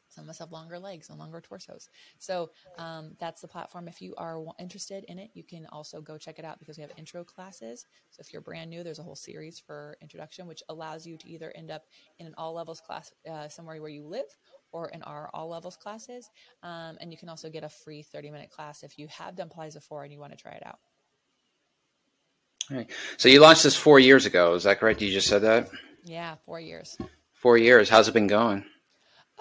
some 0.09 0.23
of 0.23 0.29
us 0.29 0.39
have 0.39 0.51
longer 0.51 0.79
legs 0.79 1.09
and 1.09 1.19
longer 1.19 1.41
torsos. 1.41 1.89
So 2.17 2.51
um, 2.77 3.15
that's 3.19 3.41
the 3.41 3.47
platform. 3.47 3.87
If 3.87 4.01
you 4.01 4.15
are 4.17 4.43
interested 4.59 5.03
in 5.07 5.19
it, 5.19 5.31
you 5.33 5.43
can 5.43 5.67
also 5.71 6.01
go 6.01 6.17
check 6.17 6.39
it 6.39 6.45
out 6.45 6.59
because 6.59 6.77
we 6.77 6.81
have 6.81 6.91
intro 6.97 7.23
classes. 7.23 7.85
So 8.11 8.21
if 8.21 8.31
you're 8.31 8.41
brand 8.41 8.69
new, 8.69 8.83
there's 8.83 8.99
a 8.99 9.03
whole 9.03 9.15
series 9.15 9.59
for 9.59 9.97
introduction, 10.01 10.47
which 10.47 10.63
allows 10.69 11.05
you 11.05 11.17
to 11.17 11.29
either 11.29 11.51
end 11.55 11.71
up 11.71 11.83
in 12.19 12.27
an 12.27 12.33
all 12.37 12.53
levels 12.53 12.81
class 12.81 13.11
uh, 13.29 13.47
somewhere 13.47 13.79
where 13.81 13.89
you 13.89 14.05
live 14.05 14.37
or 14.71 14.89
in 14.89 15.01
our 15.03 15.29
all 15.33 15.49
levels 15.49 15.75
classes. 15.75 16.29
Um, 16.63 16.97
and 16.99 17.11
you 17.11 17.17
can 17.17 17.29
also 17.29 17.49
get 17.49 17.63
a 17.63 17.69
free 17.69 18.01
30 18.01 18.31
minute 18.31 18.49
class 18.49 18.83
if 18.83 18.97
you 18.97 19.07
have 19.07 19.35
done 19.35 19.49
Pilates 19.49 19.73
before 19.73 20.03
and 20.03 20.11
you 20.11 20.19
want 20.19 20.31
to 20.31 20.37
try 20.37 20.53
it 20.53 20.65
out. 20.65 20.79
All 22.69 22.77
right. 22.77 22.89
So 23.17 23.29
you 23.29 23.39
launched 23.39 23.63
this 23.63 23.75
four 23.75 23.99
years 23.99 24.25
ago. 24.25 24.53
Is 24.53 24.63
that 24.63 24.79
correct? 24.79 25.01
You 25.01 25.11
just 25.11 25.27
said 25.27 25.43
that? 25.43 25.69
Yeah, 26.03 26.35
four 26.45 26.59
years. 26.59 26.97
Four 27.33 27.57
years. 27.57 27.89
How's 27.89 28.07
it 28.07 28.13
been 28.13 28.27
going? 28.27 28.65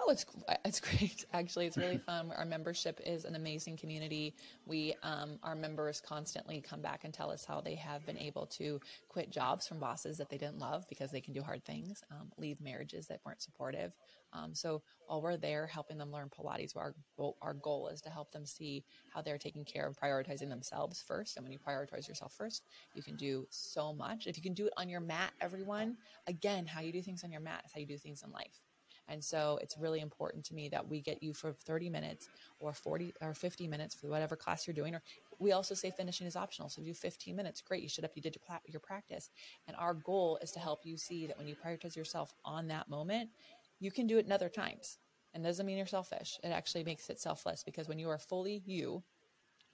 It's 0.08 0.24
it's 0.64 0.80
great. 0.80 1.24
Actually, 1.32 1.66
it's 1.66 1.76
really 1.76 1.98
fun. 1.98 2.32
Our 2.36 2.44
membership 2.44 3.00
is 3.04 3.24
an 3.24 3.34
amazing 3.34 3.76
community. 3.76 4.34
We 4.66 4.94
um, 5.02 5.38
our 5.42 5.54
members 5.54 6.00
constantly 6.00 6.60
come 6.60 6.80
back 6.80 7.04
and 7.04 7.12
tell 7.12 7.30
us 7.30 7.44
how 7.44 7.60
they 7.60 7.74
have 7.76 8.04
been 8.06 8.18
able 8.18 8.46
to 8.46 8.80
quit 9.08 9.30
jobs 9.30 9.66
from 9.66 9.78
bosses 9.78 10.18
that 10.18 10.28
they 10.28 10.38
didn't 10.38 10.58
love 10.58 10.86
because 10.88 11.10
they 11.10 11.20
can 11.20 11.34
do 11.34 11.42
hard 11.42 11.64
things, 11.64 12.02
um, 12.10 12.30
leave 12.38 12.60
marriages 12.60 13.06
that 13.08 13.20
weren't 13.24 13.42
supportive. 13.42 13.92
Um, 14.32 14.54
so 14.54 14.82
while 15.06 15.22
we're 15.22 15.36
there 15.36 15.66
helping 15.66 15.98
them 15.98 16.12
learn 16.12 16.28
Pilates, 16.28 16.76
our 16.76 16.94
our 17.42 17.54
goal 17.54 17.88
is 17.88 18.00
to 18.02 18.10
help 18.10 18.32
them 18.32 18.44
see 18.46 18.84
how 19.12 19.22
they're 19.22 19.38
taking 19.38 19.64
care 19.64 19.86
of 19.86 19.96
prioritizing 19.96 20.48
themselves 20.48 21.02
first. 21.06 21.36
And 21.36 21.44
when 21.44 21.52
you 21.52 21.58
prioritize 21.58 22.08
yourself 22.08 22.34
first, 22.36 22.64
you 22.94 23.02
can 23.02 23.16
do 23.16 23.46
so 23.50 23.92
much. 23.92 24.26
If 24.26 24.36
you 24.36 24.42
can 24.42 24.54
do 24.54 24.66
it 24.66 24.72
on 24.76 24.88
your 24.88 25.00
mat, 25.00 25.32
everyone, 25.40 25.96
again, 26.26 26.66
how 26.66 26.80
you 26.80 26.92
do 26.92 27.02
things 27.02 27.24
on 27.24 27.32
your 27.32 27.40
mat 27.40 27.62
is 27.64 27.72
how 27.72 27.80
you 27.80 27.86
do 27.86 27.98
things 27.98 28.22
in 28.22 28.30
life. 28.30 28.65
And 29.08 29.22
so 29.22 29.58
it's 29.62 29.78
really 29.78 30.00
important 30.00 30.44
to 30.46 30.54
me 30.54 30.68
that 30.70 30.86
we 30.86 31.00
get 31.00 31.22
you 31.22 31.32
for 31.32 31.52
30 31.52 31.90
minutes 31.90 32.28
or 32.58 32.72
40 32.72 33.14
or 33.20 33.34
50 33.34 33.68
minutes 33.68 33.94
for 33.94 34.08
whatever 34.08 34.36
class 34.36 34.66
you're 34.66 34.74
doing. 34.74 34.94
Or 34.94 35.02
we 35.38 35.52
also 35.52 35.74
say 35.74 35.90
finishing 35.90 36.26
is 36.26 36.36
optional. 36.36 36.68
So 36.68 36.82
do 36.82 36.92
15 36.92 37.36
minutes, 37.36 37.60
great. 37.60 37.82
You 37.82 37.88
shut 37.88 38.04
up, 38.04 38.12
you 38.14 38.22
did 38.22 38.36
your, 38.36 38.58
your 38.66 38.80
practice. 38.80 39.30
And 39.66 39.76
our 39.76 39.94
goal 39.94 40.38
is 40.42 40.50
to 40.52 40.58
help 40.58 40.80
you 40.84 40.96
see 40.96 41.26
that 41.26 41.38
when 41.38 41.46
you 41.46 41.54
prioritize 41.54 41.96
yourself 41.96 42.34
on 42.44 42.68
that 42.68 42.88
moment, 42.88 43.30
you 43.78 43.90
can 43.90 44.06
do 44.06 44.18
it 44.18 44.26
in 44.26 44.32
other 44.32 44.48
times. 44.48 44.98
And 45.34 45.44
doesn't 45.44 45.66
mean 45.66 45.76
you're 45.76 45.86
selfish. 45.86 46.40
It 46.42 46.48
actually 46.48 46.84
makes 46.84 47.10
it 47.10 47.20
selfless 47.20 47.62
because 47.62 47.88
when 47.88 47.98
you 47.98 48.08
are 48.08 48.18
fully 48.18 48.62
you, 48.64 49.02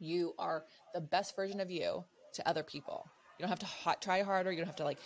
you 0.01 0.35
are 0.39 0.65
the 0.93 1.01
best 1.01 1.37
version 1.37 1.61
of 1.61 1.71
you 1.71 2.05
to 2.35 2.49
other 2.49 2.65
people. 2.65 3.09
You 3.39 3.45
don't 3.45 3.51
have 3.51 3.61
to 3.61 3.67
hot, 3.67 4.03
try 4.03 4.23
harder. 4.23 4.51
You 4.51 4.59
don't 4.59 4.67
have 4.67 4.77
to 4.77 4.85
like 4.85 4.99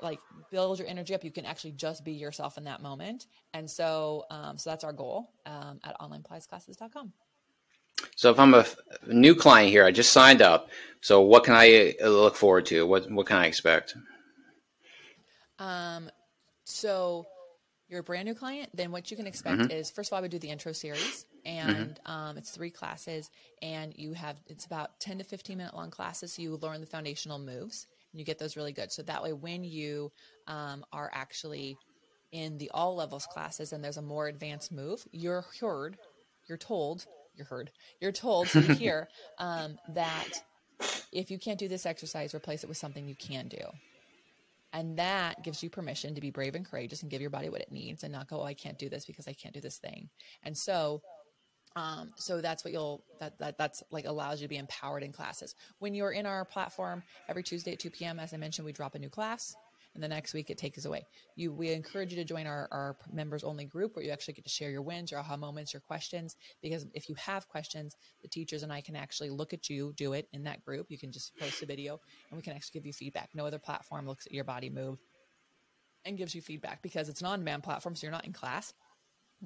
like 0.00 0.20
build 0.50 0.78
your 0.78 0.88
energy 0.88 1.14
up. 1.14 1.24
You 1.24 1.30
can 1.30 1.46
actually 1.46 1.72
just 1.72 2.04
be 2.04 2.12
yourself 2.12 2.58
in 2.58 2.64
that 2.64 2.82
moment. 2.82 3.26
And 3.54 3.70
so, 3.70 4.24
um, 4.30 4.58
so 4.58 4.70
that's 4.70 4.84
our 4.84 4.92
goal 4.92 5.30
um, 5.46 5.80
at 5.84 5.98
onlinepilatesclasses.com. 6.00 7.12
So 8.16 8.30
if 8.30 8.38
I'm 8.38 8.54
a 8.54 8.66
new 9.06 9.34
client 9.34 9.70
here, 9.70 9.84
I 9.84 9.90
just 9.90 10.12
signed 10.12 10.42
up. 10.42 10.70
So 11.00 11.20
what 11.20 11.44
can 11.44 11.54
I 11.54 11.94
uh, 12.02 12.08
look 12.08 12.36
forward 12.36 12.66
to? 12.66 12.86
What 12.86 13.10
what 13.10 13.26
can 13.26 13.36
I 13.36 13.46
expect? 13.46 13.96
Um, 15.58 16.10
so 16.64 17.26
you're 17.88 18.00
a 18.00 18.02
brand 18.02 18.26
new 18.26 18.34
client, 18.34 18.70
then 18.74 18.90
what 18.90 19.10
you 19.10 19.16
can 19.16 19.26
expect 19.26 19.58
mm-hmm. 19.58 19.70
is 19.70 19.90
first 19.90 20.10
of 20.10 20.16
all, 20.16 20.22
we 20.22 20.28
do 20.28 20.38
the 20.38 20.48
intro 20.48 20.72
series, 20.72 21.26
and 21.44 21.94
mm-hmm. 21.94 22.10
um, 22.10 22.38
it's 22.38 22.50
three 22.50 22.70
classes, 22.70 23.30
and 23.60 23.92
you 23.96 24.14
have 24.14 24.40
it's 24.46 24.64
about 24.64 24.98
ten 24.98 25.18
to 25.18 25.24
fifteen 25.24 25.58
minute 25.58 25.74
long 25.74 25.90
classes, 25.90 26.32
so 26.32 26.42
you 26.42 26.56
learn 26.56 26.80
the 26.80 26.86
foundational 26.86 27.38
moves, 27.38 27.86
you 28.12 28.24
get 28.24 28.38
those 28.38 28.56
really 28.56 28.72
good. 28.72 28.92
So 28.92 29.02
that 29.02 29.22
way, 29.22 29.32
when 29.32 29.64
you 29.64 30.12
um, 30.46 30.84
are 30.92 31.10
actually 31.12 31.76
in 32.30 32.58
the 32.58 32.70
all 32.72 32.94
levels 32.94 33.26
classes, 33.26 33.72
and 33.72 33.84
there's 33.84 33.96
a 33.96 34.02
more 34.02 34.26
advanced 34.26 34.72
move, 34.72 35.06
you're 35.12 35.44
heard, 35.60 35.98
you're 36.48 36.58
told, 36.58 37.06
you're 37.34 37.46
heard, 37.46 37.70
you're 38.00 38.12
told 38.12 38.48
to 38.48 38.60
hear 38.74 39.08
um, 39.38 39.78
that 39.88 40.28
if 41.12 41.30
you 41.30 41.38
can't 41.38 41.58
do 41.58 41.68
this 41.68 41.86
exercise, 41.86 42.34
replace 42.34 42.64
it 42.64 42.68
with 42.68 42.78
something 42.78 43.06
you 43.06 43.14
can 43.14 43.48
do. 43.48 43.64
And 44.72 44.98
that 44.98 45.42
gives 45.42 45.62
you 45.62 45.68
permission 45.68 46.14
to 46.14 46.20
be 46.20 46.30
brave 46.30 46.54
and 46.54 46.64
courageous 46.64 47.02
and 47.02 47.10
give 47.10 47.20
your 47.20 47.28
body 47.28 47.50
what 47.50 47.60
it 47.60 47.70
needs 47.70 48.04
and 48.04 48.12
not 48.12 48.28
go, 48.28 48.40
oh, 48.40 48.44
I 48.44 48.54
can't 48.54 48.78
do 48.78 48.88
this 48.88 49.04
because 49.04 49.28
I 49.28 49.34
can't 49.34 49.52
do 49.52 49.60
this 49.60 49.76
thing. 49.76 50.08
And 50.42 50.56
so, 50.56 51.02
um, 51.76 52.10
so 52.16 52.40
that's 52.40 52.64
what 52.64 52.72
you'll, 52.72 53.04
that, 53.20 53.38
that, 53.38 53.58
that's 53.58 53.82
like 53.90 54.04
allows 54.04 54.40
you 54.40 54.46
to 54.46 54.48
be 54.48 54.58
empowered 54.58 55.02
in 55.02 55.12
classes. 55.12 55.54
When 55.78 55.94
you're 55.94 56.12
in 56.12 56.26
our 56.26 56.44
platform 56.44 57.02
every 57.28 57.42
Tuesday 57.42 57.72
at 57.72 57.78
2 57.78 57.90
p.m., 57.90 58.18
as 58.18 58.34
I 58.34 58.36
mentioned, 58.36 58.66
we 58.66 58.72
drop 58.72 58.94
a 58.94 58.98
new 58.98 59.08
class 59.08 59.54
and 59.94 60.02
the 60.02 60.08
next 60.08 60.32
week 60.32 60.50
it 60.50 60.58
takes 60.58 60.84
away. 60.84 61.06
You, 61.36 61.52
we 61.52 61.70
encourage 61.70 62.10
you 62.10 62.16
to 62.16 62.24
join 62.24 62.46
our, 62.46 62.68
our 62.70 62.96
members 63.12 63.44
only 63.44 63.64
group 63.64 63.94
where 63.94 64.04
you 64.04 64.10
actually 64.10 64.34
get 64.34 64.44
to 64.44 64.50
share 64.50 64.70
your 64.70 64.82
wins, 64.82 65.10
your 65.10 65.20
aha 65.20 65.36
moments, 65.36 65.72
your 65.72 65.80
questions. 65.80 66.36
Because 66.62 66.86
if 66.94 67.08
you 67.08 67.14
have 67.16 67.48
questions, 67.48 67.96
the 68.22 68.28
teachers 68.28 68.62
and 68.62 68.72
I 68.72 68.80
can 68.80 68.96
actually 68.96 69.30
look 69.30 69.52
at 69.52 69.68
you, 69.68 69.92
do 69.96 70.14
it 70.14 70.28
in 70.32 70.44
that 70.44 70.64
group. 70.64 70.86
You 70.90 70.98
can 70.98 71.12
just 71.12 71.36
post 71.38 71.62
a 71.62 71.66
video 71.66 72.00
and 72.30 72.36
we 72.36 72.42
can 72.42 72.54
actually 72.54 72.80
give 72.80 72.86
you 72.86 72.92
feedback. 72.92 73.30
No 73.34 73.46
other 73.46 73.58
platform 73.58 74.06
looks 74.06 74.26
at 74.26 74.32
your 74.32 74.44
body 74.44 74.70
move 74.70 74.98
and 76.04 76.16
gives 76.16 76.34
you 76.34 76.40
feedback 76.40 76.82
because 76.82 77.08
it's 77.08 77.20
an 77.20 77.26
on-demand 77.28 77.62
platform, 77.62 77.94
so 77.94 78.04
you're 78.04 78.12
not 78.12 78.24
in 78.24 78.32
class 78.32 78.72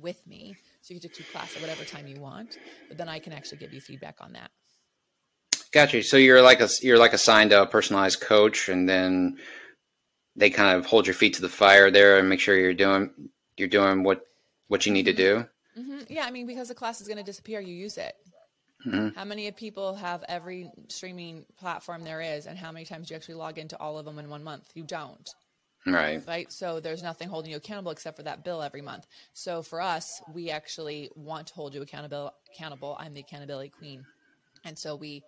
with 0.01 0.27
me. 0.27 0.57
So 0.83 0.95
you 0.95 1.01
can 1.01 1.11
do 1.11 1.23
class 1.33 1.55
at 1.57 1.63
whatever 1.63 1.85
time 1.85 2.07
you 2.07 2.21
want, 2.21 2.59
but 2.89 2.99
then 2.99 3.09
I 3.09 3.19
can 3.19 3.33
actually 3.33 3.59
give 3.59 3.73
you 3.73 3.81
feedback 3.81 4.17
on 4.21 4.33
that. 4.35 4.51
Gotcha. 5.73 6.03
So 6.03 6.17
you're 6.17 6.43
like 6.43 6.61
a 6.61 6.69
you're 6.83 6.99
like 6.99 7.13
assigned 7.13 7.53
a 7.53 7.67
personalized 7.67 8.21
coach, 8.21 8.69
and 8.69 8.89
then 8.89 9.39
they 10.35 10.51
kind 10.51 10.77
of 10.77 10.87
hold 10.87 11.07
your 11.07 11.15
feet 11.15 11.35
to 11.35 11.43
the 11.43 11.49
fire 11.49 11.91
there 11.91 12.19
and 12.19 12.29
make 12.29 12.41
sure 12.41 12.57
you're 12.57 12.75
doing 12.75 13.11
you're 13.57 13.69
doing 13.69 14.03
what 14.03 14.23
what 14.69 14.87
you 14.87 14.93
need 14.93 15.07
to 15.07 15.13
do. 15.13 15.47
Mm-hmm. 15.79 15.99
Yeah, 16.09 16.25
I 16.25 16.31
mean, 16.31 16.47
because 16.47 16.69
the 16.69 16.75
class 16.75 17.01
is 17.01 17.09
going 17.09 17.19
to 17.19 17.23
disappear, 17.23 17.61
you 17.61 17.75
use 17.75 17.99
it. 17.99 18.15
Mm-hmm. 18.87 19.19
How 19.19 19.25
many 19.25 19.51
people 19.51 19.95
have 19.95 20.25
every 20.29 20.71
streaming 20.89 21.45
platform 21.59 22.05
there 22.05 22.21
is, 22.21 22.47
and 22.47 22.57
how 22.57 22.73
many 22.73 22.85
times 22.85 23.09
do 23.09 23.15
you 23.15 23.17
actually 23.17 23.35
log 23.35 23.59
into 23.59 23.79
all 23.79 23.99
of 23.99 24.05
them 24.05 24.19
in 24.19 24.31
one 24.31 24.45
month? 24.45 24.71
You 24.75 24.85
don't. 24.85 25.29
Right. 25.87 26.23
Right. 26.27 26.51
So 26.53 26.81
there's 26.81 27.03
nothing 27.03 27.29
holding 27.29 27.51
you 27.51 27.57
accountable 27.57 27.93
except 27.93 28.17
for 28.17 28.25
that 28.25 28.45
bill 28.45 28.61
every 28.61 28.83
month. 28.83 29.07
So 29.35 29.63
for 29.63 29.81
us, 29.81 30.21
we 30.35 30.51
actually 30.51 31.11
want 31.15 31.49
to 31.49 31.55
hold 31.55 31.75
you 31.75 31.83
accountable. 31.83 32.33
Accountable. 32.55 32.97
I'm 32.99 33.13
the 33.15 33.21
accountability 33.21 33.71
queen, 33.71 34.05
and 34.65 34.79
so 34.79 34.97
we 34.97 35.23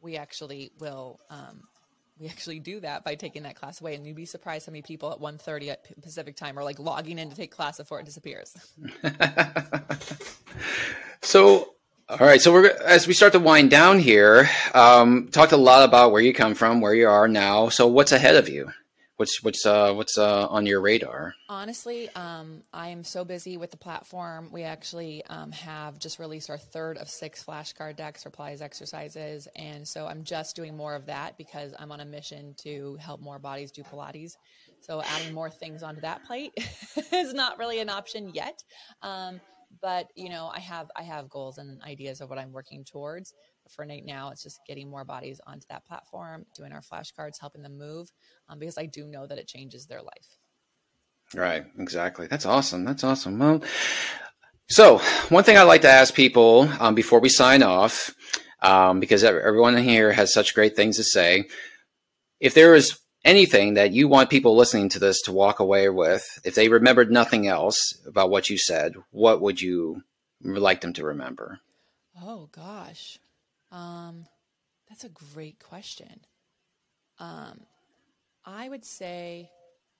we 0.00 0.16
actually 0.16 0.72
will 0.80 1.20
um, 1.30 1.62
we 2.18 2.28
actually 2.28 2.60
do 2.60 2.80
that 2.80 3.04
by 3.04 3.14
taking 3.14 3.42
that 3.44 3.56
class 3.56 3.80
away 3.80 3.94
and 3.94 4.06
you'd 4.06 4.16
be 4.16 4.24
surprised 4.24 4.66
how 4.66 4.70
many 4.70 4.82
people 4.82 5.12
at 5.12 5.18
1.30 5.18 5.68
at 5.68 6.02
pacific 6.02 6.36
time 6.36 6.58
are 6.58 6.64
like 6.64 6.78
logging 6.78 7.18
in 7.18 7.30
to 7.30 7.36
take 7.36 7.50
class 7.50 7.78
before 7.78 8.00
it 8.00 8.06
disappears 8.06 8.54
so 11.22 11.74
all 12.08 12.18
right 12.18 12.40
so 12.40 12.52
we're 12.52 12.66
as 12.84 13.06
we 13.06 13.14
start 13.14 13.32
to 13.32 13.40
wind 13.40 13.70
down 13.70 13.98
here 13.98 14.48
um, 14.74 15.28
talked 15.28 15.52
a 15.52 15.56
lot 15.56 15.84
about 15.84 16.12
where 16.12 16.22
you 16.22 16.32
come 16.32 16.54
from 16.54 16.80
where 16.80 16.94
you 16.94 17.08
are 17.08 17.28
now 17.28 17.68
so 17.68 17.86
what's 17.86 18.12
ahead 18.12 18.36
of 18.36 18.48
you 18.48 18.70
what's 19.22 19.40
what's 19.40 19.64
uh, 19.64 19.92
what's 19.94 20.18
uh, 20.18 20.48
on 20.48 20.66
your 20.66 20.80
radar? 20.80 21.36
Honestly, 21.48 22.08
um, 22.16 22.60
I 22.74 22.88
am 22.88 23.04
so 23.04 23.24
busy 23.24 23.56
with 23.56 23.70
the 23.70 23.76
platform. 23.76 24.48
We 24.50 24.64
actually 24.64 25.24
um, 25.26 25.52
have 25.52 26.00
just 26.00 26.18
released 26.18 26.50
our 26.50 26.58
third 26.58 26.98
of 26.98 27.08
six 27.08 27.44
flashcard 27.44 27.94
decks 27.94 28.24
Pilates, 28.24 28.60
exercises, 28.60 29.46
and 29.54 29.86
so 29.86 30.08
I'm 30.08 30.24
just 30.24 30.56
doing 30.56 30.76
more 30.76 30.96
of 30.96 31.06
that 31.06 31.38
because 31.38 31.72
I'm 31.78 31.92
on 31.92 32.00
a 32.00 32.04
mission 32.04 32.56
to 32.64 32.96
help 33.00 33.20
more 33.20 33.38
bodies 33.38 33.70
do 33.70 33.84
Pilates. 33.84 34.32
So 34.80 35.00
adding 35.00 35.32
more 35.32 35.50
things 35.50 35.84
onto 35.84 36.00
that 36.00 36.24
plate 36.24 36.52
is 37.12 37.32
not 37.32 37.60
really 37.60 37.78
an 37.78 37.90
option 37.90 38.32
yet. 38.34 38.64
Um, 39.02 39.40
but 39.80 40.08
you 40.16 40.30
know, 40.30 40.50
I 40.52 40.58
have 40.58 40.90
I 40.96 41.02
have 41.04 41.30
goals 41.30 41.58
and 41.58 41.80
ideas 41.82 42.20
of 42.20 42.28
what 42.28 42.40
I'm 42.40 42.50
working 42.50 42.82
towards 42.84 43.34
for 43.72 43.86
right 43.86 44.04
now, 44.04 44.30
it's 44.30 44.42
just 44.42 44.60
getting 44.66 44.90
more 44.90 45.04
bodies 45.04 45.40
onto 45.46 45.66
that 45.70 45.84
platform, 45.86 46.44
doing 46.56 46.72
our 46.72 46.80
flashcards, 46.80 47.40
helping 47.40 47.62
them 47.62 47.78
move, 47.78 48.10
um, 48.48 48.58
because 48.58 48.78
I 48.78 48.86
do 48.86 49.06
know 49.06 49.26
that 49.26 49.38
it 49.38 49.48
changes 49.48 49.86
their 49.86 50.02
life. 50.02 50.38
Right, 51.34 51.64
exactly. 51.78 52.26
That's 52.26 52.46
awesome. 52.46 52.84
That's 52.84 53.04
awesome. 53.04 53.38
Well, 53.38 53.62
so 54.68 54.98
one 55.28 55.44
thing 55.44 55.56
I 55.56 55.62
like 55.62 55.82
to 55.82 55.88
ask 55.88 56.14
people 56.14 56.68
um, 56.78 56.94
before 56.94 57.20
we 57.20 57.28
sign 57.28 57.62
off, 57.62 58.14
um, 58.60 59.00
because 59.00 59.24
everyone 59.24 59.76
here 59.76 60.12
has 60.12 60.32
such 60.32 60.54
great 60.54 60.76
things 60.76 60.96
to 60.96 61.04
say. 61.04 61.48
If 62.40 62.54
there 62.54 62.74
is 62.74 62.98
anything 63.24 63.74
that 63.74 63.92
you 63.92 64.08
want 64.08 64.30
people 64.30 64.56
listening 64.56 64.88
to 64.90 64.98
this 64.98 65.22
to 65.22 65.32
walk 65.32 65.60
away 65.60 65.88
with, 65.88 66.24
if 66.44 66.54
they 66.54 66.68
remembered 66.68 67.10
nothing 67.10 67.46
else 67.46 67.78
about 68.06 68.30
what 68.30 68.50
you 68.50 68.58
said, 68.58 68.94
what 69.10 69.40
would 69.40 69.60
you 69.60 70.02
like 70.42 70.80
them 70.80 70.92
to 70.94 71.04
remember? 71.04 71.60
Oh 72.20 72.48
gosh. 72.52 73.18
Um, 73.72 74.26
that's 74.88 75.04
a 75.04 75.08
great 75.08 75.58
question. 75.58 76.20
Um, 77.18 77.62
I 78.44 78.68
would 78.68 78.84
say, 78.84 79.50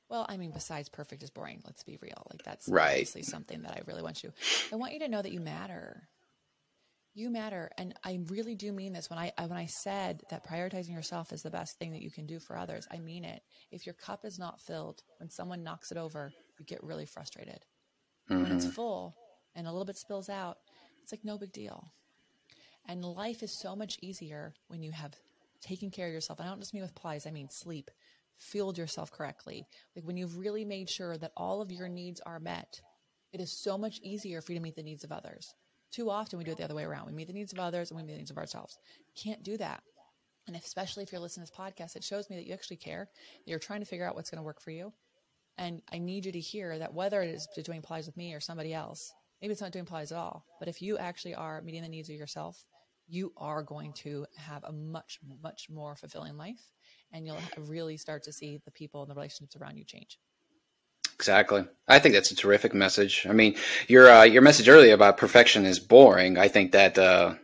well, 0.09 0.27
I 0.29 0.37
mean, 0.37 0.51
besides 0.53 0.91
perfect 0.91 1.23
is 1.23 1.31
boring. 1.31 1.63
Let's 1.65 1.83
be 1.83 1.99
real. 2.03 2.27
Like 2.31 2.43
that's 2.45 2.69
right. 2.69 2.91
obviously 2.91 3.23
something 3.23 3.63
that 3.63 3.73
I 3.73 3.81
really 3.87 4.03
want 4.03 4.23
you. 4.23 4.33
I 4.71 4.77
want 4.77 4.93
you 4.93 4.99
to 5.01 5.09
know 5.09 5.23
that 5.23 5.33
you 5.33 5.41
matter. 5.41 6.09
You 7.15 7.29
matter, 7.29 7.71
and 7.77 7.93
I 8.03 8.21
really 8.29 8.55
do 8.55 8.73
mean 8.73 8.95
this. 8.95 9.11
When 9.11 9.19
I 9.19 9.33
when 9.39 9.53
I 9.53 9.67
said 9.67 10.23
that 10.31 10.47
prioritizing 10.47 10.95
yourself 10.95 11.31
is 11.31 11.43
the 11.43 11.51
best 11.51 11.79
thing 11.79 11.93
that 11.93 12.01
you 12.01 12.11
can 12.11 12.25
do 12.25 12.41
for 12.41 12.57
others, 12.57 12.89
I 12.91 13.01
mean 13.01 13.27
it. 13.27 13.43
If 13.71 13.85
your 13.85 13.95
cup 13.95 14.25
is 14.25 14.39
not 14.39 14.63
filled, 14.63 15.03
when 15.19 15.29
someone 15.29 15.63
knocks 15.63 15.91
it 15.91 15.99
over, 15.99 16.33
you 16.59 16.65
get 16.65 16.83
really 16.83 17.05
frustrated. 17.05 17.67
Mm-hmm. 18.31 18.43
When 18.43 18.53
it's 18.53 18.65
mm-hmm. 18.65 18.75
full 18.75 19.15
and 19.55 19.67
a 19.67 19.71
little 19.71 19.85
bit 19.85 19.99
spills 19.99 20.31
out, 20.31 20.57
it's 21.03 21.13
like 21.13 21.23
no 21.23 21.37
big 21.37 21.53
deal. 21.53 21.93
And 22.89 23.05
life 23.05 23.43
is 23.43 23.53
so 23.53 23.77
much 23.77 23.99
easier 24.03 24.55
when 24.69 24.83
you 24.83 24.91
have 24.93 25.15
taken 25.61 25.91
care 25.91 26.09
of 26.09 26.13
yourself. 26.13 26.41
I 26.41 26.45
don't 26.45 26.61
just 26.61 26.75
mean 26.75 26.83
with 26.83 26.95
Pilates, 26.95 27.27
I 27.27 27.31
mean 27.31 27.49
sleep, 27.49 27.91
fueled 28.39 28.77
yourself 28.77 29.13
correctly. 29.13 29.67
Like 29.95 30.05
when 30.05 30.17
you've 30.17 30.37
really 30.37 30.65
made 30.65 30.91
sure 30.91 31.17
that 31.17 31.33
all 31.37 31.63
of 31.63 31.71
your 31.71 31.89
needs 31.89 32.21
are 32.21 32.41
met, 32.41 32.81
it 33.33 33.41
is 33.41 33.53
so 33.53 33.79
much 33.79 34.01
easier 34.03 34.43
for 34.43 34.53
you 34.53 34.59
to 34.59 34.63
meet 34.63 34.77
the 34.77 34.83
needs 34.83 35.05
of 35.05 35.13
others. 35.13 35.55
Too 35.93 36.11
often 36.11 36.39
we 36.39 36.45
do 36.45 36.53
it 36.53 36.59
the 36.59 36.65
other 36.65 36.75
way 36.75 36.85
around. 36.85 37.07
We 37.07 37.13
meet 37.13 37.29
the 37.29 37.33
needs 37.33 37.53
of 37.53 37.59
others 37.59 37.91
and 37.91 37.99
we 37.99 38.03
meet 38.05 38.13
the 38.13 38.19
needs 38.19 38.31
of 38.31 38.39
ourselves. 38.39 38.79
Can't 39.17 39.43
do 39.43 39.57
that. 39.59 39.83
And 40.47 40.57
especially 40.57 41.05
if 41.05 41.13
you're 41.13 41.21
listening 41.21 41.47
to 41.47 41.53
this 41.53 41.59
podcast, 41.59 41.97
it 41.97 42.03
shows 42.03 42.29
me 42.29 42.37
that 42.37 42.47
you 42.47 42.53
actually 42.53 42.79
care. 42.79 43.09
You're 43.47 43.61
trying 43.61 43.81
to 43.81 43.87
figure 43.87 44.07
out 44.07 44.17
what's 44.17 44.31
going 44.31 44.41
to 44.41 44.45
work 44.45 44.61
for 44.61 44.73
you. 44.73 44.93
And 45.59 45.83
I 45.93 45.99
need 45.99 46.27
you 46.27 46.33
to 46.33 46.41
hear 46.41 46.79
that 46.79 46.95
whether 46.95 47.23
it 47.23 47.29
is 47.29 47.47
doing 47.63 47.83
Pilates 47.83 48.07
with 48.07 48.17
me 48.17 48.35
or 48.35 48.41
somebody 48.41 48.75
else, 48.75 49.13
maybe 49.41 49.53
it's 49.53 49.61
not 49.61 49.71
doing 49.71 49.85
Pilates 49.85 50.11
at 50.11 50.19
all, 50.19 50.45
but 50.59 50.67
if 50.67 50.83
you 50.83 50.99
actually 50.99 51.35
are 51.35 51.61
meeting 51.63 51.83
the 51.83 51.89
needs 51.89 52.09
of 52.09 52.17
yourself 52.17 52.65
you 53.09 53.33
are 53.37 53.63
going 53.63 53.93
to 53.93 54.27
have 54.37 54.65
a 54.65 54.73
much, 54.73 55.19
much 55.43 55.69
more 55.71 55.97
fulfilling 55.97 56.37
life 56.37 56.73
and 57.13 57.27
you'll 57.27 57.39
really 57.59 57.97
start 57.97 58.23
to 58.25 58.33
see 58.33 58.61
the 58.65 58.71
people 58.71 59.03
and 59.03 59.11
the 59.11 59.15
relationships 59.15 59.57
around 59.57 59.77
you 59.77 59.85
change. 59.85 60.19
Exactly. 61.15 61.65
I 61.87 61.99
think 61.99 62.15
that's 62.15 62.31
a 62.31 62.37
terrific 62.37 62.75
message. 62.75 63.27
I 63.29 63.33
mean, 63.33 63.55
your 63.87 64.11
uh, 64.11 64.25
your 64.25 64.43
message 64.43 64.69
earlier 64.69 64.95
about 64.95 65.19
perfection 65.19 65.67
is 65.67 65.79
boring. 65.79 66.37
I 66.37 66.49
think 66.49 66.73
that 66.73 66.99
uh, 66.99 67.35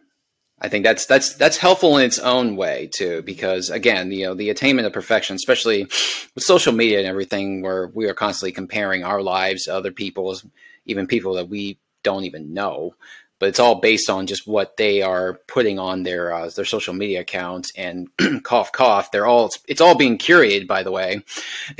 I 0.61 0.69
think 0.69 0.85
that's 0.85 1.07
that's 1.07 1.35
that's 1.35 1.59
helpful 1.59 1.97
in 1.99 2.05
its 2.05 2.19
own 2.19 2.57
way 2.57 2.91
too, 2.93 3.23
because 3.23 3.71
again, 3.71 4.11
you 4.11 4.25
know, 4.27 4.35
the 4.35 4.51
attainment 4.51 4.87
of 4.87 4.93
perfection, 4.93 5.37
especially 5.37 5.85
with 5.85 6.43
social 6.43 6.73
media 6.73 6.99
and 6.99 7.07
everything, 7.07 7.63
where 7.63 7.87
we 7.89 8.07
are 8.07 8.15
constantly 8.15 8.53
comparing 8.53 9.05
our 9.05 9.23
lives 9.23 9.65
to 9.65 9.75
other 9.75 9.93
people's, 9.93 10.45
even 10.87 11.07
people 11.07 11.35
that 11.35 11.49
we 11.49 11.79
don't 12.03 12.25
even 12.25 12.55
know. 12.55 12.95
But 13.39 13.51
it's 13.51 13.61
all 13.61 13.77
based 13.77 14.11
on 14.11 14.27
just 14.27 14.49
what 14.49 14.77
they 14.77 15.01
are 15.03 15.35
putting 15.47 15.79
on 15.79 16.03
their 16.03 16.33
uh, 16.33 16.51
their 16.51 16.65
social 16.65 16.95
media 16.95 17.21
accounts, 17.21 17.73
and 17.77 18.09
cough 18.43 18.73
cough, 18.73 19.11
they're 19.11 19.27
all 19.27 19.47
it's 19.47 19.59
it's 19.69 19.81
all 19.81 19.95
being 19.95 20.19
curated, 20.19 20.67
by 20.67 20.83
the 20.83 20.91
way. 20.91 21.23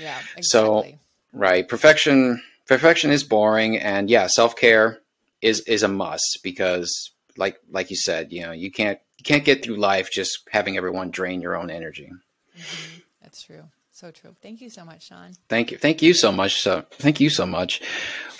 yeah. 0.00 0.18
Exactly. 0.36 0.42
So 0.42 0.84
right, 1.32 1.68
perfection 1.68 2.42
perfection 2.66 3.10
is 3.10 3.22
boring, 3.24 3.78
and 3.78 4.10
yeah, 4.10 4.26
self 4.26 4.56
care 4.56 5.00
is 5.42 5.60
is 5.60 5.82
a 5.82 5.88
must 5.88 6.40
because 6.42 7.12
like 7.36 7.58
like 7.70 7.90
you 7.90 7.96
said, 7.96 8.32
you 8.32 8.42
know, 8.42 8.52
you 8.52 8.70
can't 8.70 8.98
you 9.18 9.24
can't 9.24 9.44
get 9.44 9.62
through 9.62 9.76
life 9.76 10.10
just 10.10 10.40
having 10.50 10.76
everyone 10.76 11.10
drain 11.10 11.40
your 11.40 11.56
own 11.56 11.70
energy. 11.70 12.10
Mm-hmm. 12.56 13.00
That's 13.22 13.42
true. 13.42 13.64
So 13.96 14.10
true. 14.10 14.36
Thank 14.42 14.60
you 14.60 14.68
so 14.68 14.84
much, 14.84 15.08
Seann. 15.08 15.38
Thank 15.48 15.70
you. 15.70 15.78
Thank 15.78 16.02
you 16.02 16.12
so 16.12 16.30
much. 16.30 16.60
So 16.60 16.84
thank 16.90 17.18
you 17.18 17.30
so 17.30 17.46
much. 17.46 17.80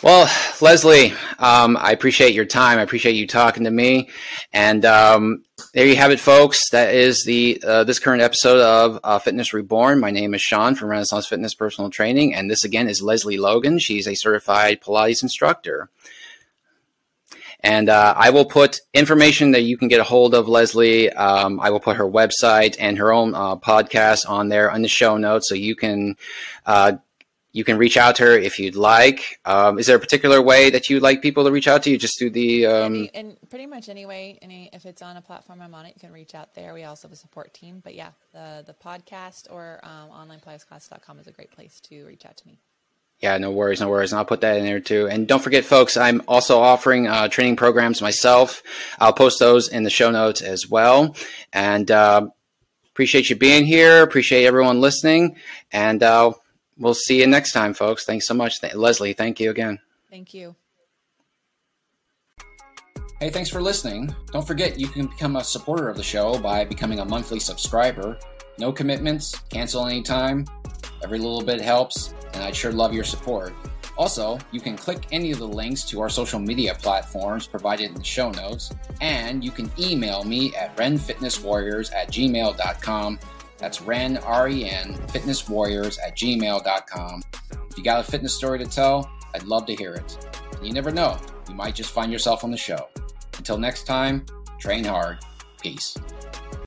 Well, 0.03 0.31
Lesley, 0.61 1.15
um, 1.39 1.79
I 1.81 1.93
appreciate 1.93 2.35
your 2.35 2.45
time. 2.45 2.79
I 2.79 2.83
appreciate 2.83 3.15
you 3.15 3.27
talking 3.27 3.65
to 3.65 3.71
me. 3.71 4.11
And 4.53 4.85
um, 4.85 5.45
there 5.73 5.87
you 5.87 5.97
have 5.97 6.11
it, 6.11 6.21
folks. 6.21 6.69
That 6.73 6.95
is 6.95 7.25
the 7.25 7.59
uh, 7.67 7.85
this 7.85 7.99
current 7.99 8.21
episode 8.21 8.61
of 8.61 9.01
uh, 9.03 9.19
Fitness 9.19 9.55
Reborn. 9.55 9.99
My 9.99 10.11
name 10.11 10.35
is 10.35 10.43
Seann 10.43 10.77
from 10.77 10.91
Renaissance 10.91 11.27
Fitness 11.27 11.55
Personal 11.55 11.89
Training, 11.89 12.35
and 12.35 12.51
this 12.51 12.63
again 12.63 12.87
is 12.87 13.01
Lesley 13.01 13.39
Logan. 13.39 13.79
She's 13.79 14.07
a 14.07 14.15
certified 14.15 14.83
Pilates 14.83 15.23
instructor. 15.23 15.89
And 17.61 17.89
uh, 17.89 18.15
I 18.17 18.31
will 18.31 18.45
put 18.45 18.81
information 18.95 19.51
that 19.53 19.63
you 19.63 19.77
can 19.77 19.89
get 19.89 20.01
a 20.01 20.05
hold 20.05 20.35
of 20.35 20.49
Lesley. 20.49 21.11
Um, 21.13 21.59
I 21.61 21.71
will 21.71 21.81
put 21.81 21.97
her 21.97 22.05
website 22.05 22.77
and 22.79 22.99
her 22.99 23.13
own 23.13 23.35
uh, 23.35 23.57
podcast 23.57 24.29
on 24.29 24.49
there 24.49 24.71
in 24.75 24.83
the 24.83 24.89
show 24.89 25.17
notes, 25.17 25.49
so 25.49 25.55
you 25.55 25.75
can 25.75 26.17
uh, 26.67 26.93
you 27.57 27.65
can 27.65 27.79
reach 27.79 27.97
out 27.97 28.17
to 28.17 28.25
her 28.25 28.33
if 28.33 28.59
you'd 28.59 28.77
like. 28.77 29.41
Um, 29.47 29.79
is 29.79 29.87
there 29.87 29.97
a 29.97 29.99
particular 29.99 30.43
way 30.43 30.69
that 30.69 30.91
you'd 30.91 31.03
like 31.03 31.23
people 31.23 31.43
to 31.45 31.51
reach 31.51 31.67
out 31.67 31.83
to 31.85 31.91
you? 31.91 31.97
Just 31.97 32.19
through 32.19 32.31
the 32.31 32.67
um... 32.67 33.09
and 33.15 33.39
pretty 33.49 33.65
much 33.65 33.89
any 33.89 34.05
way. 34.05 34.39
Any 34.43 34.69
if 34.75 34.85
it's 34.85 35.01
on 35.01 35.17
a 35.17 35.23
platform 35.23 35.63
I'm 35.63 35.75
on 35.75 35.87
it, 35.87 35.95
you 35.97 36.01
can 36.01 36.13
reach 36.13 36.35
out 36.35 36.55
there. 36.55 36.75
We 36.75 36.85
also 36.85 37.09
have 37.09 37.15
a 37.15 37.17
support 37.17 37.55
team. 37.55 37.81
But 37.83 37.95
yeah, 37.95 38.11
the 38.35 38.63
the 38.67 38.75
podcast 38.75 39.51
or 39.51 39.81
um, 39.83 40.11
onlinepilatesclass.com 40.11 41.19
is 41.19 41.27
a 41.27 41.33
great 41.33 41.51
place 41.51 41.81
to 41.89 42.05
reach 42.05 42.27
out 42.27 42.37
to 42.37 42.47
me. 42.47 42.59
Yeah, 43.21 43.39
no 43.39 43.51
worries, 43.51 43.81
no 43.81 43.89
worries. 43.89 44.13
And 44.13 44.19
I'll 44.19 44.27
put 44.27 44.43
that 44.43 44.59
in 44.59 44.65
there 44.65 44.81
too. 44.81 45.09
And 45.09 45.27
don't 45.27 45.43
forget, 45.43 45.65
folks, 45.65 45.97
I'm 45.97 46.23
also 46.29 46.59
offering 46.59 47.07
uh, 47.07 47.29
training 47.29 47.57
programs 47.57 48.03
myself. 48.03 48.63
I'll 48.99 49.13
post 49.13 49.39
those 49.41 49.69
in 49.69 49.85
the 49.85 49.91
show 49.91 50.11
notes 50.11 50.43
as 50.43 50.69
well. 50.69 51.17
And 51.53 51.91
uh, 51.91 52.29
appreciate 52.91 53.31
you 53.31 53.37
being 53.37 53.65
here. 53.65 54.03
Appreciate 54.03 54.45
everyone 54.45 54.83
listening. 54.83 55.37
And 55.73 56.03
uh, 56.03 56.33
we'll 56.77 56.95
see 56.95 57.21
you 57.21 57.27
next 57.27 57.53
time, 57.53 57.73
folks. 57.73 58.05
Thanks 58.05 58.27
so 58.27 58.35
much. 58.35 58.61
Th- 58.61 58.75
Lesley, 58.75 59.15
thank 59.15 59.41
you 59.41 59.51
again. 59.51 59.79
Thank 60.11 60.35
you. 60.35 60.55
Hey, 63.19 63.31
thanks 63.31 63.49
for 63.49 63.63
listening. 63.63 64.15
Don't 64.31 64.47
forget, 64.47 64.79
you 64.79 64.89
can 64.89 65.07
become 65.07 65.37
a 65.37 65.45
supporter 65.45 65.89
of 65.89 65.97
the 65.97 66.03
show 66.03 66.39
by 66.39 66.67
becoming 66.67 66.99
a 66.99 67.05
monthly 67.05 67.41
subscriber. 67.41 68.19
No 68.59 68.73
commitments, 68.73 69.35
cancel 69.51 69.87
anytime. 69.87 70.47
Every 71.03 71.19
little 71.19 71.43
bit 71.43 71.61
helps 71.61 72.15
and 72.37 72.45
I'd 72.45 72.55
sure 72.55 72.73
love 72.73 72.93
your 72.93 73.05
support. 73.05 73.55
Also, 73.97 74.39
you 74.53 74.61
can 74.61 74.77
click 74.77 75.07
any 75.11 75.33
of 75.33 75.39
the 75.39 75.49
links 75.49 75.83
to 75.85 76.01
our 76.03 76.11
social 76.11 76.39
media 76.39 76.75
platforms 76.75 77.47
provided 77.47 77.89
in 77.89 77.95
the 77.95 78.05
show 78.05 78.31
notes, 78.31 78.71
and 79.01 79.43
you 79.43 79.51
can 79.51 79.71
email 79.79 80.23
me 80.23 80.55
at 80.55 80.77
renfitnesswarriors 80.77 81.95
at 81.95 82.09
gmail.com. 82.09 83.19
That's 83.57 83.81
ren, 83.81 84.19
R-E-N, 84.19 84.95
fitnesswarriors 85.09 85.99
at 86.07 86.15
gmail.com. 86.15 87.23
If 87.71 87.79
you 87.79 87.83
got 87.83 88.01
a 88.01 88.11
fitness 88.11 88.35
story 88.35 88.59
to 88.59 88.67
tell, 88.67 89.11
I'd 89.35 89.45
love 89.45 89.65
to 89.67 89.75
hear 89.75 89.95
it. 89.95 90.39
And 90.53 90.67
you 90.67 90.75
never 90.75 90.91
know, 90.91 91.19
you 91.49 91.55
might 91.55 91.75
just 91.75 91.91
find 91.91 92.13
yourself 92.13 92.45
on 92.45 92.51
the 92.51 92.57
show. 92.59 92.89
Until 93.39 93.57
next 93.57 93.85
time, 93.85 94.27
train 94.59 94.85
hard. 94.85 95.19
Peace. 95.63 95.97